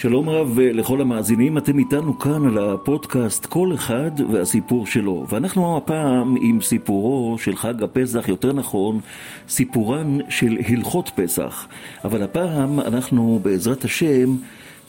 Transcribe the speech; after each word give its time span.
שלום 0.00 0.28
רב 0.28 0.58
לכל 0.60 1.00
המאזינים, 1.00 1.58
אתם 1.58 1.78
איתנו 1.78 2.18
כאן 2.18 2.46
על 2.46 2.58
הפודקאסט 2.58 3.46
כל 3.46 3.74
אחד 3.74 4.10
והסיפור 4.32 4.86
שלו. 4.86 5.26
ואנחנו 5.28 5.76
הפעם 5.76 6.36
עם 6.40 6.60
סיפורו 6.60 7.36
של 7.38 7.56
חג 7.56 7.82
הפסח, 7.82 8.28
יותר 8.28 8.52
נכון, 8.52 9.00
סיפורן 9.48 10.18
של 10.28 10.58
הלכות 10.68 11.10
פסח. 11.14 11.68
אבל 12.04 12.22
הפעם 12.22 12.80
אנחנו 12.80 13.40
בעזרת 13.42 13.84
השם 13.84 14.36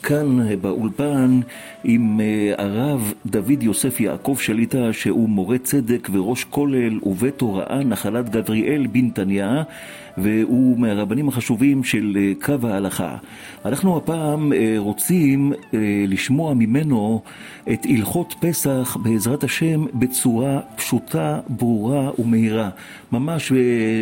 כאן 0.02 0.60
באולפן 0.60 1.40
עם 1.84 2.20
אה, 2.20 2.64
הרב 2.64 3.12
דוד 3.26 3.62
יוסף 3.62 4.00
יעקב 4.00 4.36
שליטה 4.40 4.92
שהוא 4.92 5.28
מורה 5.28 5.58
צדק 5.58 6.08
וראש 6.12 6.44
כולל 6.44 6.98
ובית 7.02 7.40
הוראה 7.40 7.84
נחלת 7.84 8.30
גבריאל 8.30 8.86
בנתניה 8.86 9.62
והוא 10.18 10.78
מהרבנים 10.78 11.28
החשובים 11.28 11.84
של 11.84 12.16
אה, 12.16 12.32
קו 12.42 12.68
ההלכה. 12.68 13.16
אנחנו 13.64 13.96
הפעם 13.96 14.52
אה, 14.52 14.74
רוצים 14.76 15.52
לשמוע 16.08 16.54
ממנו 16.54 17.22
את 17.72 17.80
הלכות 17.84 18.34
פסח 18.40 18.96
בעזרת 19.02 19.44
השם 19.44 19.84
בצורה 19.94 20.60
פשוטה, 20.76 21.40
ברורה 21.48 22.10
ומהירה. 22.18 22.70
ממש 23.12 23.52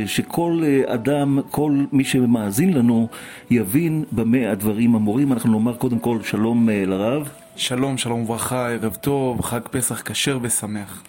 שכל 0.07 0.63
אדם, 0.87 1.39
כל 1.51 1.85
מי 1.93 2.05
שמאזין 2.05 2.73
לנו 2.73 3.09
יבין 3.51 4.05
במה 4.13 4.51
הדברים 4.51 4.95
אמורים. 4.95 5.33
אנחנו 5.33 5.53
נאמר 5.53 5.77
קודם 5.77 5.99
כל 5.99 6.19
שלום 6.23 6.69
לרב. 6.69 7.29
שלום, 7.57 7.99
שלום 7.99 8.21
וברכה, 8.23 8.71
ערב 8.71 8.95
טוב, 8.95 9.43
חג 9.43 9.61
פסח 9.71 10.03
כשר 10.05 10.39
ושמח. 10.43 11.03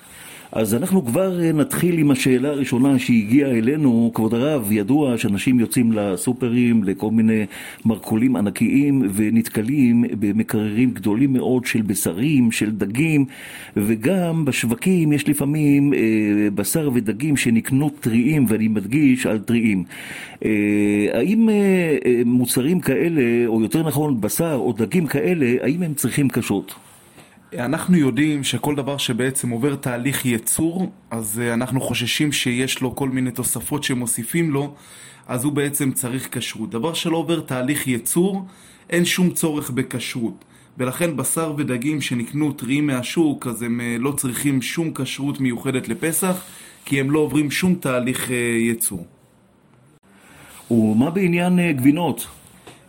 אז 0.52 0.74
אנחנו 0.76 1.06
כבר 1.06 1.42
אה, 1.42 1.52
נתחיל 1.52 1.98
עם 1.98 2.12
השאלה 2.12 2.50
הראשונה 2.50 3.00
שהגיעה 3.00 3.52
אלינו. 3.52 4.12
כבוד 4.14 4.34
הרב, 4.34 4.72
ידוע 4.72 5.18
שאנשים 5.18 5.60
יוצאים 5.60 5.92
לסופרים, 5.92 6.84
לכל 6.84 7.12
מיני 7.12 7.46
מרכולים 7.86 8.36
ענקיים, 8.36 9.10
ונתקלים 9.14 10.04
במקררים 10.20 10.92
גדולים 10.92 11.34
מאוד 11.34 11.66
של 11.66 11.82
בשרים, 11.82 12.52
של 12.52 12.72
דגים, 12.72 13.26
וגם 13.78 14.46
בשווקים 14.46 15.14
יש 15.14 15.30
לפעמים 15.30 15.94
אה, 15.94 16.00
בשר 16.56 16.90
ודגים 16.94 17.38
שנקנו 17.38 17.90
טריים, 17.90 18.46
ואני 18.48 18.68
מדגיש 18.68 19.26
על 19.26 19.40
טריים. 19.40 19.84
אה, 20.46 20.50
האם 21.14 21.50
אה, 21.50 21.98
אה, 22.06 22.22
מוצרים 22.26 22.80
כאלה, 22.80 23.48
או 23.48 23.62
יותר 23.62 23.84
נכון 23.84 24.22
בשר 24.22 24.56
או 24.56 24.74
דגים 24.74 25.08
כאלה, 25.08 25.56
האם 25.62 25.84
הם 25.84 25.94
צריכים 25.94 26.30
כשרות? 26.30 26.91
אנחנו 27.60 27.98
יודעים 27.98 28.44
שכל 28.44 28.76
דבר 28.76 28.98
שבעצם 28.98 29.50
עובר 29.50 29.76
תהליך 29.76 30.26
ייצור, 30.26 30.92
אז 31.12 31.40
אה, 31.44 31.54
אנחנו 31.54 31.82
חוששים 31.82 32.32
שיש 32.32 32.82
לו 32.82 32.96
כל 32.96 33.10
מיני 33.10 33.32
תוספות 33.32 33.84
שמוסיפים 33.84 34.52
לו, 34.52 34.74
אז 35.28 35.44
הוא 35.44 35.54
בעצם 35.54 35.92
צריך 35.92 36.28
כשרות. 36.32 36.70
דבר 36.70 36.94
שלא 36.94 37.18
עובר 37.18 37.40
תהליך 37.40 37.88
ייצור, 37.88 38.46
אין 38.90 39.06
שום 39.06 39.30
צורך 39.30 39.70
בכשרות. 39.70 40.46
ולכן 40.78 41.18
בשר 41.18 41.54
ודגים 41.58 42.02
שנקנו 42.02 42.52
טריים 42.52 42.88
מהשוק, 42.88 43.48
אז 43.48 43.62
הם 43.62 43.82
אה, 43.82 43.96
לא 44.00 44.12
צריכים 44.12 44.62
שום 44.62 44.94
כשרות 44.94 45.40
מיוחדת 45.40 45.88
לפסח, 45.88 46.44
כי 46.86 47.00
הם 47.00 47.12
לא 47.12 47.20
עוברים 47.20 47.52
שום 47.52 47.76
תהליך 47.76 48.32
אה, 48.32 48.36
ייצור. 48.36 49.06
ומה 50.72 51.10
בעניין 51.10 51.72
גבינות? 51.72 52.28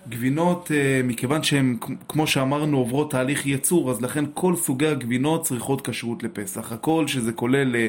גבינות, 0.08 0.70
אה, 0.74 1.00
מכיוון 1.04 1.42
שהן, 1.42 1.76
כמו 2.08 2.26
שאמרנו, 2.26 2.78
עוברות 2.78 3.10
תהליך 3.10 3.46
ייצור, 3.46 3.90
אז 3.90 4.02
לכן 4.02 4.24
כל 4.34 4.56
סוגי 4.56 4.86
הגבינות 4.86 5.42
צריכות 5.44 5.86
כשרות 5.86 6.22
לפסח. 6.22 6.72
הכל 6.72 7.06
שזה 7.06 7.32
כולל 7.32 7.76
אה, 7.76 7.86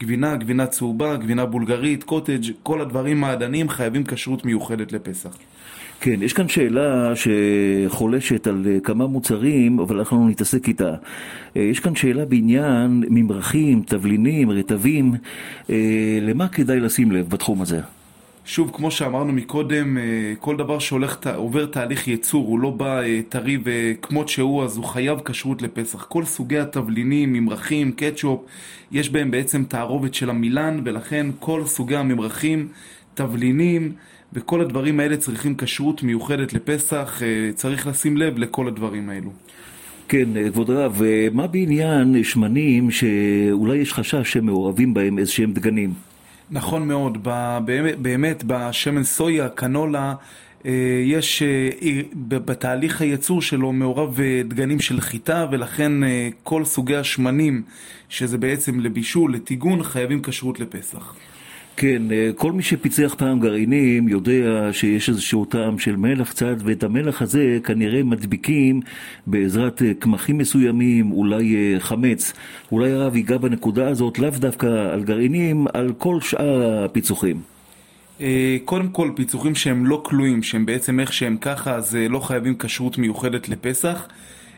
גבינה, 0.00 0.36
גבינה 0.36 0.66
צהובה, 0.66 1.16
גבינה 1.16 1.46
בולגרית, 1.46 2.04
קוטג', 2.04 2.50
כל 2.62 2.80
הדברים 2.80 3.20
מעדנים 3.20 3.68
חייבים 3.68 4.04
כשרות 4.04 4.44
מיוחדת 4.44 4.92
לפסח. 4.92 5.38
כן, 6.00 6.22
יש 6.22 6.32
כאן 6.32 6.48
שאלה 6.48 7.12
שחולשת 7.16 8.46
על 8.46 8.66
אה, 8.66 8.80
כמה 8.80 9.06
מוצרים, 9.06 9.78
אבל 9.78 9.98
אנחנו 9.98 10.28
נתעסק 10.28 10.68
איתה. 10.68 10.94
יש 11.56 11.80
כאן 11.80 11.94
שאלה 11.94 12.24
בעניין 12.24 13.04
ממרחים, 13.08 13.82
תבלינים, 13.86 14.50
רטבים, 14.50 15.14
למה 16.22 16.48
כדאי 16.48 16.80
לשים 16.80 17.12
לב 17.12 17.28
בתחום 17.28 17.62
הזה? 17.62 17.80
שוב, 18.48 18.70
כמו 18.74 18.90
שאמרנו 18.90 19.32
מקודם, 19.32 19.98
אה, 19.98 20.02
כל 20.40 20.56
דבר 20.56 20.78
שעובר 20.78 21.66
תהליך 21.66 22.08
ייצור, 22.08 22.46
הוא 22.46 22.60
לא 22.60 22.70
בא 22.70 23.02
אה, 23.02 23.20
טרי 23.28 23.58
וכמות 23.64 24.28
שהוא, 24.28 24.64
אז 24.64 24.76
הוא 24.76 24.84
חייב 24.84 25.18
כשרות 25.24 25.62
לפסח. 25.62 26.04
כל 26.04 26.24
סוגי 26.24 26.58
התבלינים, 26.58 27.32
ממרחים, 27.32 27.92
קטשופ, 27.92 28.40
יש 28.92 29.10
בהם 29.10 29.30
בעצם 29.30 29.64
תערובת 29.64 30.14
של 30.14 30.30
המילן, 30.30 30.80
ולכן 30.84 31.26
כל 31.40 31.62
סוגי 31.64 31.96
הממרחים, 31.96 32.68
תבלינים, 33.14 33.92
וכל 34.32 34.60
הדברים 34.60 35.00
האלה 35.00 35.16
צריכים 35.16 35.54
כשרות 35.56 36.02
מיוחדת 36.02 36.52
לפסח, 36.52 37.22
אה, 37.22 37.50
צריך 37.54 37.86
לשים 37.86 38.16
לב 38.16 38.38
לכל 38.38 38.68
הדברים 38.68 39.10
האלו. 39.10 39.30
כן, 40.08 40.28
כבוד 40.52 40.70
הרב, 40.70 41.02
מה 41.32 41.46
בעניין 41.46 42.24
שמנים 42.24 42.90
שאולי 42.90 43.78
יש 43.78 43.92
חשש 43.92 44.32
שמעורבים 44.32 44.94
בהם 44.94 45.18
איזשהם 45.18 45.52
דגנים? 45.52 46.05
נכון 46.50 46.88
מאוד, 46.88 47.28
באמת, 47.64 47.98
באמת 47.98 48.44
בשמן 48.46 49.04
סויה, 49.04 49.48
קנולה, 49.48 50.14
אה, 50.66 50.72
יש 51.04 51.42
אה, 51.42 51.70
בתהליך 52.24 53.00
הייצור 53.00 53.42
שלו 53.42 53.72
מעורב 53.72 54.20
אה, 54.20 54.42
דגנים 54.48 54.80
של 54.80 55.00
חיטה 55.00 55.46
ולכן 55.50 55.92
כל 56.42 56.64
סוגי 56.64 56.96
השמנים 56.96 57.62
שזה 58.08 58.38
בעצם 58.38 58.80
לבישול, 58.80 59.34
לטיגון, 59.34 59.82
חייבים 59.82 60.22
כשרות 60.22 60.60
לפסח. 60.60 61.14
כן, 61.76 62.02
אה, 62.12 62.30
כל 62.36 62.52
מי 62.52 62.62
שפיצח 62.62 63.14
פעם 63.18 63.40
גרעינים 63.40 64.08
יודע 64.08 64.72
שיש 64.72 65.08
איזשהו 65.08 65.44
טעם 65.44 65.78
של 65.78 65.96
מלח 65.96 66.30
קצת, 66.30 66.56
ואת 66.64 66.82
המלח 66.82 67.22
הזה 67.22 67.58
כנראה 67.64 68.02
מדביקים 68.02 68.80
בעזרת 69.26 69.82
אה, 69.82 69.92
קמחים 69.98 70.38
מסוימים, 70.38 71.12
אולי 71.12 71.56
אה, 71.56 71.80
חמץ. 71.80 72.32
אולי 72.72 72.92
הרב 72.92 73.16
ייגע 73.16 73.38
בנקודה 73.38 73.88
הזאת, 73.88 74.18
לאו 74.18 74.30
דווקא 74.30 74.66
על 74.66 75.04
גרעינים, 75.04 75.66
על 75.74 75.92
כל 75.98 76.20
שאר 76.20 76.84
הפיצוחים. 76.84 77.40
קודם 78.64 78.88
כל, 78.88 79.10
פיצוחים 79.16 79.54
שהם 79.54 79.86
לא 79.86 80.02
כלואים, 80.04 80.42
שהם 80.42 80.66
בעצם 80.66 81.00
איך 81.00 81.12
שהם 81.12 81.36
ככה, 81.36 81.74
אז 81.74 81.98
לא 82.10 82.20
חייבים 82.20 82.54
כשרות 82.58 82.98
מיוחדת 82.98 83.48
לפסח. 83.48 84.08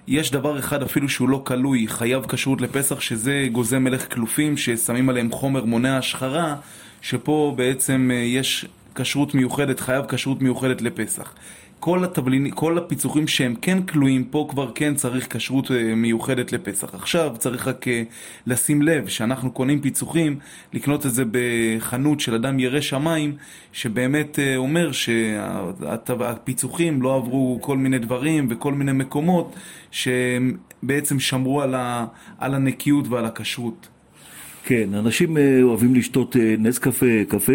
יש 0.09 0.31
דבר 0.31 0.59
אחד 0.59 0.83
אפילו 0.83 1.09
שהוא 1.09 1.29
לא 1.29 1.43
כלוי, 1.47 1.89
חייב 1.89 2.27
כשרות 2.27 2.61
לפסח, 2.61 3.01
שזה 3.01 3.47
גוזי 3.53 3.79
מלך 3.79 4.15
כלופים 4.15 4.57
ששמים 4.57 5.09
עליהם 5.09 5.31
חומר 5.31 5.65
מונע 5.65 5.99
השחרה. 5.99 6.57
שפה 7.01 7.55
בעצם 7.57 8.11
אה, 8.13 8.17
יש 8.17 8.67
כשרות 8.95 9.35
מיוחדת, 9.35 9.81
חייב 9.81 10.05
כשרות 10.09 10.43
מיוחדת 10.43 10.83
לפסח. 10.83 11.35
כל, 11.81 12.05
התבלין, 12.05 12.51
כל 12.55 12.79
הפיצוחים 12.79 13.29
שהם 13.29 13.55
כן 13.63 13.83
כלואים 13.83 14.25
פה 14.25 14.47
כבר 14.51 14.73
כן 14.75 14.95
צריך 14.95 15.37
כשרות 15.37 15.71
אה, 15.71 15.95
מיוחדת 15.95 16.53
לפסח. 16.53 16.95
עכשיו 16.95 17.35
צריך 17.39 17.69
רק 17.69 17.89
אה, 17.89 18.03
לשים 18.47 18.83
לב 18.83 19.09
שאנחנו 19.09 19.51
קונים 19.51 19.81
פיצוחים, 19.81 20.39
לקנות 20.73 21.07
את 21.07 21.15
זה 21.15 21.25
בחנות 21.31 22.21
של 22.21 22.35
אדם 22.35 22.59
ירא 22.59 22.81
שמיים, 22.81 23.37
שבאמת 23.73 24.39
אומר 24.57 24.91
שהפיצוחים 24.93 27.03
לא 27.03 27.17
עברו 27.17 27.59
כל 27.61 27.77
מיני 27.77 27.99
דברים 27.99 28.47
וכל 28.51 28.73
מיני 28.73 28.93
מקומות 28.93 29.55
שבעצם 29.91 31.21
שמרו 31.21 31.63
על, 31.63 31.75
ה, 31.75 32.07
על 32.39 32.55
הנקיות 32.55 33.09
ועל 33.09 33.25
הכשרות. 33.25 33.89
כן, 34.69 34.95
אנשים 34.95 35.37
אה, 35.37 35.63
אוהבים 35.63 35.95
לשתות 35.95 36.37
אה, 36.37 36.55
נס 36.59 36.79
קפה, 36.79 37.25
קפה, 37.29 37.53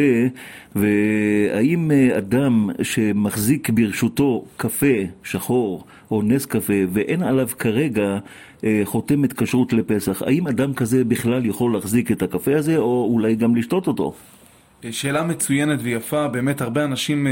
והאם 0.75 1.91
אה, 1.91 2.17
אדם 2.17 2.69
שמחזיק 2.81 3.69
ברשותו 3.69 4.45
קפה 4.57 4.95
שחור 5.23 5.85
או 6.11 6.21
נס 6.21 6.45
קפה 6.45 6.73
ואין 6.93 7.23
עליו 7.23 7.49
כרגע 7.59 8.17
חותמת 8.83 9.33
כשרות 9.33 9.73
לפסח, 9.73 10.21
האם 10.21 10.47
אדם 10.47 10.73
כזה 10.73 11.03
בכלל 11.03 11.45
יכול 11.45 11.73
להחזיק 11.73 12.11
את 12.11 12.21
הקפה 12.21 12.55
הזה 12.55 12.77
או 12.77 13.07
אולי 13.11 13.35
גם 13.35 13.55
לשתות 13.55 13.87
אותו? 13.87 14.13
שאלה 14.91 15.23
מצוינת 15.23 15.79
ויפה, 15.83 16.27
באמת 16.27 16.61
הרבה 16.61 16.83
אנשים 16.83 17.27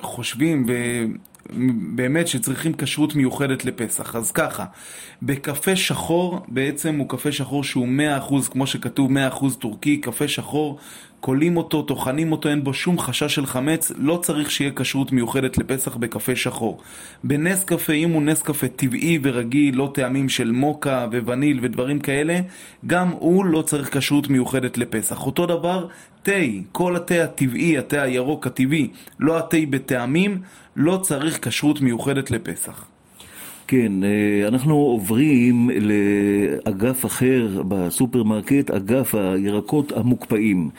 חושבים 0.00 0.66
באמת 1.94 2.28
שצריכים 2.28 2.72
כשרות 2.72 3.14
מיוחדת 3.14 3.64
לפסח. 3.64 4.16
אז 4.16 4.32
ככה, 4.32 4.64
בקפה 5.22 5.76
שחור, 5.76 6.40
בעצם 6.48 6.98
הוא 6.98 7.08
קפה 7.08 7.32
שחור 7.32 7.64
שהוא 7.64 7.88
100%, 8.28 8.50
כמו 8.50 8.66
שכתוב 8.66 9.10
100% 9.10 9.54
טורקי, 9.58 9.96
קפה 9.96 10.28
שחור, 10.28 10.78
קולים 11.20 11.56
אותו, 11.56 11.82
טוחנים 11.82 12.32
אותו, 12.32 12.48
אין 12.48 12.64
בו 12.64 12.74
שום 12.74 12.98
חשש 12.98 13.34
של 13.34 13.46
חמץ, 13.46 13.92
לא 13.98 14.20
צריך 14.22 14.50
שיהיה 14.50 14.70
כשרות 14.76 15.12
מיוחדת 15.12 15.58
לפסח 15.58 15.96
בקפה 15.96 16.36
שחור. 16.36 16.80
בנס 17.24 17.64
קפה, 17.64 17.92
אם 17.92 18.10
הוא 18.10 18.22
נס 18.22 18.42
קפה 18.42 18.68
טבעי 18.68 19.18
ורגיל, 19.22 19.76
לא 19.76 19.90
טעמים 19.94 20.28
של 20.28 20.50
מוקה 20.50 21.06
ווניל 21.24 21.58
ודברים 21.62 21.98
כאלה, 21.98 22.40
גם 22.86 23.08
הוא 23.08 23.44
לא 23.44 23.62
צריך 23.62 23.96
כשרות 23.96 24.28
מיוחדת 24.28 24.78
לפסח. 24.78 25.26
אותו 25.26 25.46
דבר, 25.46 25.86
תה, 26.22 26.32
כל 26.72 26.96
התה 26.96 27.24
הטבעי, 27.24 27.78
התה 27.78 28.02
הירוק 28.02 28.46
הטבעי, 28.46 28.88
לא 29.20 29.38
התה 29.38 29.56
בטעמים, 29.70 30.38
לא 30.80 30.96
צריך 31.02 31.48
כשרות 31.48 31.80
מיוחדת 31.80 32.30
לפסח. 32.30 32.84
כן, 33.66 33.92
אה, 34.04 34.48
אנחנו 34.48 34.74
עוברים 34.74 35.70
לאגף 35.80 37.06
אחר 37.06 37.62
בסופרמרקט, 37.68 38.70
אגף 38.70 39.14
הירקות 39.14 39.92
המוקפאים. 39.92 40.70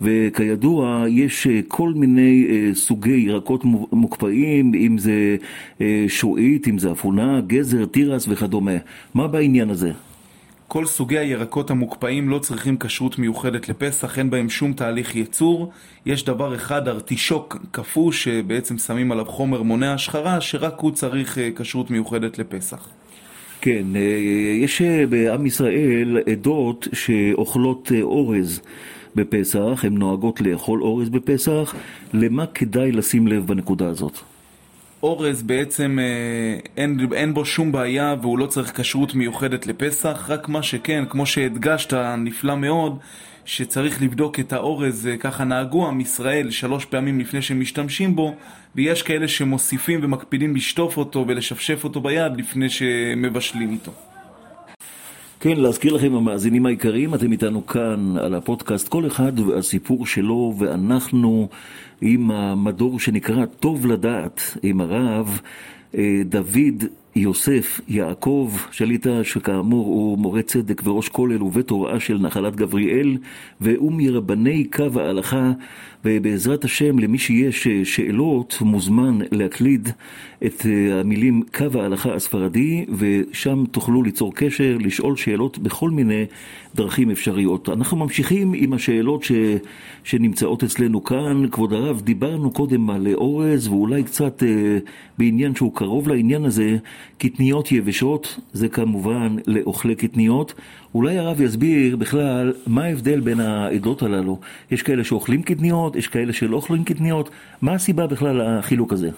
וכידוע, 0.00 1.04
יש 1.08 1.46
אה, 1.46 1.60
כל 1.68 1.92
מיני 1.96 2.46
אה, 2.50 2.74
סוגי 2.74 3.16
ירקות 3.16 3.64
מוקפאים, 3.92 4.74
אם 4.74 4.98
זה 4.98 5.36
שועית, 6.08 6.68
אם 6.68 6.78
זה 6.78 6.92
אפונה, 6.92 7.40
גזר, 7.46 7.84
תירס 7.84 8.26
וכדומה. 8.28 8.76
מה 9.14 9.26
בעניין 9.28 9.70
הזה? 9.70 9.92
כל 10.72 10.86
סוגי 10.86 11.18
הירקות 11.18 11.70
המוקפאים 11.70 12.28
לא 12.28 12.38
צריכים 12.38 12.76
כשרות 12.76 13.18
מיוחדת 13.18 13.68
לפסח, 13.68 14.18
אין 14.18 14.30
בהם 14.30 14.48
שום 14.48 14.72
תהליך 14.72 15.16
ייצור. 15.16 15.72
יש 16.06 16.24
דבר 16.24 16.54
אחד, 16.54 16.88
ארטישוק 16.88 17.56
קפוא, 17.70 18.12
שבעצם 18.12 18.78
שמים 18.78 19.12
עליו 19.12 19.24
חומר 19.24 19.62
מונע 19.62 19.94
השחרה, 19.94 20.40
שרק 20.40 20.80
הוא 20.80 20.90
צריך 20.90 21.38
אה, 21.38 21.48
כשרות 21.56 21.90
מיוחדת 21.90 22.38
לפסח. 22.38 22.88
כן, 23.60 23.84
אה, 23.96 24.00
יש 24.60 24.82
אה, 24.82 25.06
בעם 25.06 25.46
ישראל 25.46 26.18
עדות 26.32 26.88
שאוכלות 26.92 27.92
אורז 28.02 28.60
בפסח, 29.14 29.80
הן 29.82 29.94
נוהגות 29.94 30.40
לאכול 30.40 30.82
אורז 30.82 31.08
בפסח. 31.08 31.74
למה 32.14 32.46
כדאי 32.46 32.92
לשים 32.92 33.26
לב 33.26 33.46
בנקודה 33.46 33.88
הזאת? 33.88 34.31
אורז 35.02 35.42
בעצם 35.42 35.98
אה, 36.00 36.58
אין, 36.76 36.98
אין 37.14 37.34
בו 37.34 37.44
שום 37.44 37.72
בעיה 37.72 38.14
והוא 38.22 38.38
לא 38.38 38.46
צריך 38.46 38.80
כשרות 38.80 39.14
מיוחדת 39.14 39.66
לפסח, 39.66 40.26
רק 40.28 40.48
מה 40.48 40.62
שכן, 40.62 41.04
כמו 41.08 41.26
שהדגשת 41.26 41.94
נפלא 42.18 42.56
מאוד, 42.56 42.98
שצריך 43.44 44.02
לבדוק 44.02 44.40
את 44.40 44.52
האורז, 44.52 45.06
אה, 45.06 45.16
ככה 45.16 45.44
נהגו 45.44 45.88
עם 45.88 46.00
ישראל 46.00 46.50
שלוש 46.50 46.84
פעמים 46.84 47.20
לפני 47.20 47.42
שמשתמשים 47.42 48.16
בו, 48.16 48.34
ויש 48.74 49.02
כאלה 49.02 49.28
שמוסיפים 49.28 50.00
ומקפידים 50.02 50.56
לשטוף 50.56 50.96
אותו 50.96 51.24
ולשפשף 51.28 51.84
אותו 51.84 52.00
ביד 52.00 52.36
לפני 52.36 52.70
שמבשלים 52.70 53.70
איתו. 53.70 54.11
כן, 55.44 55.56
להזכיר 55.56 55.92
לכם 55.92 56.14
המאזינים 56.14 56.66
העיקריים, 56.66 57.14
אתם 57.14 57.32
איתנו 57.32 57.66
כאן 57.66 58.16
על 58.16 58.34
הפודקאסט 58.34 58.88
כל 58.88 59.06
אחד 59.06 59.40
והסיפור 59.40 60.06
שלו, 60.06 60.54
ואנחנו 60.58 61.48
עם 62.00 62.30
המדור 62.30 63.00
שנקרא 63.00 63.44
טוב 63.46 63.86
לדעת, 63.86 64.56
עם 64.62 64.80
הרב 64.80 65.40
אה, 65.98 66.22
דוד 66.24 66.84
יוסף 67.16 67.80
יעקב 67.88 68.52
שליטה, 68.70 69.24
שכאמור 69.24 69.86
הוא 69.86 70.18
מורה 70.18 70.42
צדק 70.42 70.82
וראש 70.84 71.08
כולל 71.08 71.42
ובית 71.42 71.70
הוראה 71.70 72.00
של 72.00 72.18
נחלת 72.18 72.56
גבריאל, 72.56 73.16
והוא 73.60 73.92
מרבני 73.92 74.64
קו 74.64 75.00
ההלכה, 75.00 75.52
ובעזרת 76.04 76.64
השם 76.64 76.98
למי 76.98 77.18
שיש 77.18 77.68
שאלות 77.68 78.58
מוזמן 78.60 79.18
להקליד 79.32 79.88
את 80.46 80.66
אה, 80.66 81.00
המילים 81.00 81.42
קו 81.54 81.80
ההלכה 81.80 82.14
הספרדי, 82.14 82.84
ושם 82.98 83.64
תוכלו 83.70 84.02
ליצור 84.02 84.34
קשר, 84.34 84.76
לשאול 84.80 85.16
שאלות 85.16 85.58
בכל 85.58 85.90
מיני 85.90 86.24
דרכים 86.74 87.10
אפשריות. 87.10 87.68
אנחנו 87.68 87.96
ממשיכים 87.96 88.52
עם 88.56 88.72
השאלות 88.72 89.22
ש... 89.22 89.32
שנמצאות 90.04 90.64
אצלנו 90.64 91.04
כאן. 91.04 91.48
כבוד 91.50 91.72
הרב, 91.72 92.00
דיברנו 92.00 92.50
קודם 92.50 92.90
על 92.90 93.06
אורז, 93.14 93.68
ואולי 93.68 94.02
קצת 94.02 94.42
אה, 94.42 94.78
בעניין 95.18 95.54
שהוא 95.54 95.74
קרוב 95.74 96.08
לעניין 96.08 96.44
הזה, 96.44 96.76
קטניות 97.18 97.72
יבשות, 97.72 98.38
זה 98.52 98.68
כמובן 98.68 99.36
לאוכלי 99.46 99.94
קטניות. 99.94 100.54
אולי 100.94 101.18
הרב 101.18 101.40
יסביר 101.40 101.96
בכלל 101.96 102.52
מה 102.66 102.84
ההבדל 102.84 103.20
בין 103.20 103.40
העדות 103.40 104.02
הללו. 104.02 104.40
יש 104.70 104.82
כאלה 104.82 105.04
שאוכלים 105.04 105.42
קטניות, 105.42 105.96
יש 105.96 106.08
כאלה 106.08 106.32
שלא 106.32 106.56
אוכלים 106.56 106.84
קטניות. 106.84 107.30
מה 107.62 107.72
הסיבה 107.72 108.06
בכלל 108.06 108.58
לחילוק 108.58 108.92
הזה? 108.92 109.10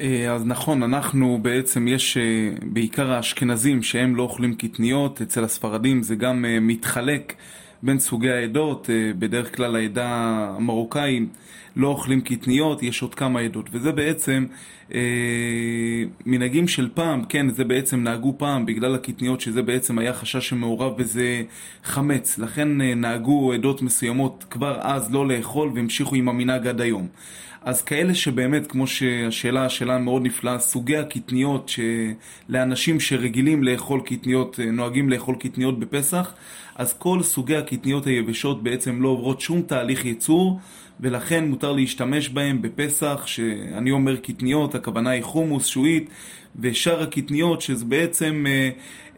אה, 0.00 0.32
אז 0.32 0.46
נכון, 0.46 0.82
אנחנו 0.82 1.38
בעצם, 1.42 1.88
יש 1.88 2.16
אה, 2.16 2.22
בעיקר 2.62 3.12
האשכנזים 3.12 3.82
שהם 3.82 4.16
לא 4.16 4.22
אוכלים 4.22 4.54
קטניות, 4.54 5.22
אצל 5.22 5.44
הספרדים 5.44 6.02
זה 6.02 6.14
גם 6.14 6.44
אה, 6.44 6.60
מתחלק 6.60 7.34
בין 7.82 7.98
סוגי 7.98 8.30
העדות, 8.30 8.90
בדרך 9.18 9.56
כלל 9.56 9.76
העדה 9.76 10.08
המרוקאית 10.56 11.28
לא 11.76 11.88
אוכלים 11.88 12.20
קטניות, 12.20 12.82
יש 12.82 13.02
עוד 13.02 13.14
כמה 13.14 13.40
עדות, 13.40 13.68
וזה 13.72 13.92
בעצם 13.92 14.46
אה, 14.94 15.00
מנהגים 16.26 16.68
של 16.68 16.88
פעם, 16.94 17.24
כן, 17.24 17.48
זה 17.48 17.64
בעצם 17.64 18.02
נהגו 18.02 18.34
פעם 18.38 18.66
בגלל 18.66 18.94
הקטניות, 18.94 19.40
שזה 19.40 19.62
בעצם 19.62 19.98
היה 19.98 20.12
חשש 20.12 20.48
שמעורב 20.48 20.96
בזה 20.96 21.42
חמץ, 21.84 22.38
לכן 22.38 22.80
אה, 22.80 22.94
נהגו 22.94 23.52
עדות 23.52 23.82
מסוימות 23.82 24.44
כבר 24.50 24.78
אז 24.80 25.14
לא 25.14 25.28
לאכול 25.28 25.70
והמשיכו 25.74 26.14
עם 26.14 26.28
המנהג 26.28 26.66
עד 26.66 26.80
היום. 26.80 27.08
אז 27.64 27.82
כאלה 27.82 28.14
שבאמת, 28.14 28.66
כמו 28.66 28.86
שהשאלה, 28.86 29.64
השאלה 29.64 29.98
מאוד 29.98 30.22
נפלאה, 30.22 30.58
סוגי 30.58 30.96
הקטניות 30.96 31.70
לאנשים 32.48 33.00
שרגילים 33.00 33.62
לאכול 33.64 34.00
קטניות, 34.04 34.60
אה, 34.60 34.70
נוהגים 34.70 35.10
לאכול 35.10 35.34
קטניות 35.34 35.78
בפסח, 35.78 36.34
אז 36.74 36.92
כל 36.92 37.22
סוגי 37.22 37.56
הקטניות 37.56 38.06
היבשות 38.06 38.62
בעצם 38.62 39.02
לא 39.02 39.08
עוברות 39.08 39.40
שום 39.40 39.62
תהליך 39.62 40.04
ייצור, 40.04 40.60
ולכן 41.02 41.44
מותר 41.44 41.72
להשתמש 41.72 42.28
בהם 42.28 42.62
בפסח, 42.62 43.22
שאני 43.26 43.90
אומר 43.90 44.16
קטניות, 44.16 44.74
הכוונה 44.74 45.10
היא 45.10 45.22
חומוס, 45.22 45.66
שועית, 45.66 46.10
ושאר 46.60 47.02
הקטניות, 47.02 47.60
שזה 47.60 47.84
בעצם 47.84 48.44
אה, 48.48 48.70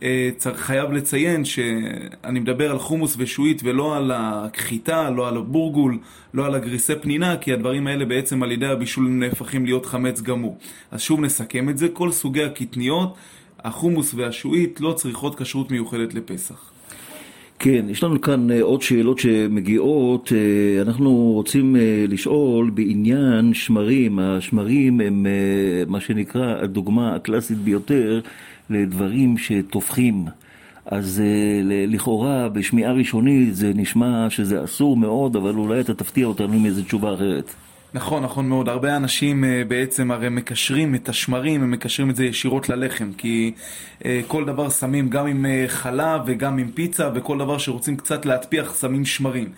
אה, 0.02 0.30
צריך, 0.36 0.60
חייב 0.60 0.92
לציין 0.92 1.44
שאני 1.44 2.40
מדבר 2.40 2.70
על 2.70 2.78
חומוס 2.78 3.14
ושועית 3.18 3.60
ולא 3.64 3.96
על 3.96 4.12
הכחיטה, 4.14 5.10
לא 5.10 5.28
על 5.28 5.36
הבורגול, 5.36 5.98
לא 6.34 6.46
על 6.46 6.54
הגריסי 6.54 6.92
פנינה, 7.02 7.36
כי 7.36 7.52
הדברים 7.52 7.86
האלה 7.86 8.04
בעצם 8.04 8.42
על 8.42 8.52
ידי 8.52 8.66
הבישול 8.66 9.08
נהפכים 9.08 9.64
להיות 9.64 9.86
חמץ 9.86 10.20
גמור. 10.20 10.58
אז 10.90 11.00
שוב 11.00 11.20
נסכם 11.20 11.68
את 11.68 11.78
זה, 11.78 11.88
כל 11.88 12.12
סוגי 12.12 12.44
הקטניות, 12.44 13.14
החומוס 13.64 14.14
והשועית 14.14 14.80
לא 14.80 14.92
צריכות 14.92 15.40
כשרות 15.40 15.70
מיוחדת 15.70 16.14
לפסח. 16.14 16.73
כן, 17.64 17.86
יש 17.88 18.02
לנו 18.04 18.20
כאן 18.20 18.50
אה, 18.50 18.62
עוד 18.62 18.82
שאלות 18.82 19.18
שמגיעות. 19.18 20.32
אה, 20.32 20.82
אנחנו 20.82 21.10
רוצים 21.10 21.76
אה, 21.76 22.04
לשאול 22.08 22.70
בעניין 22.70 23.54
שמרים. 23.54 24.18
השמרים 24.18 25.00
הם 25.00 25.26
מה 25.88 26.00
שנקרא 26.00 26.54
הדוגמה 26.62 27.14
הקלאסית 27.14 27.58
ביותר 27.58 28.20
לדברים 28.70 29.38
שטופחים. 29.38 30.24
אז 30.86 31.22
לכאורה 31.88 32.48
בשמיעה 32.48 32.92
ראשונית 32.92 33.54
זה 33.54 33.72
נשמע 33.74 34.30
שזה 34.30 34.64
אסור 34.64 34.96
מאוד, 34.96 35.36
אבל 35.36 35.54
אולי 35.54 35.80
אתה 35.80 35.94
תפתיע 35.94 36.26
אותנו 36.26 36.52
עם 36.52 36.66
איזו 36.66 36.82
תשובה 36.82 37.14
אחרת. 37.14 37.54
נכון, 37.94 38.22
נכון 38.22 38.48
מאוד. 38.48 38.68
הרבה 38.68 38.96
אנשים 38.96 39.44
uh, 39.44 39.68
בעצם 39.68 40.10
הרי 40.10 40.28
מקשרים 40.28 40.94
את 40.94 41.08
השמרים, 41.08 41.62
הם 41.62 41.70
מקשרים 41.70 42.10
את 42.10 42.16
זה 42.16 42.24
ישירות 42.24 42.68
ללחם, 42.68 43.10
כי 43.18 43.52
uh, 43.98 44.04
כל 44.28 44.44
דבר 44.44 44.70
שמים 44.70 45.08
גם 45.08 45.26
עם 45.26 45.46
uh, 45.46 45.68
חלב 45.70 46.20
וגם 46.26 46.58
עם 46.58 46.70
פיצה, 46.70 47.10
וכל 47.14 47.38
דבר 47.38 47.58
שרוצים 47.58 47.96
קצת 47.96 48.26
להטפיח 48.26 48.80
שמים 48.80 49.04
שמרים. 49.04 49.48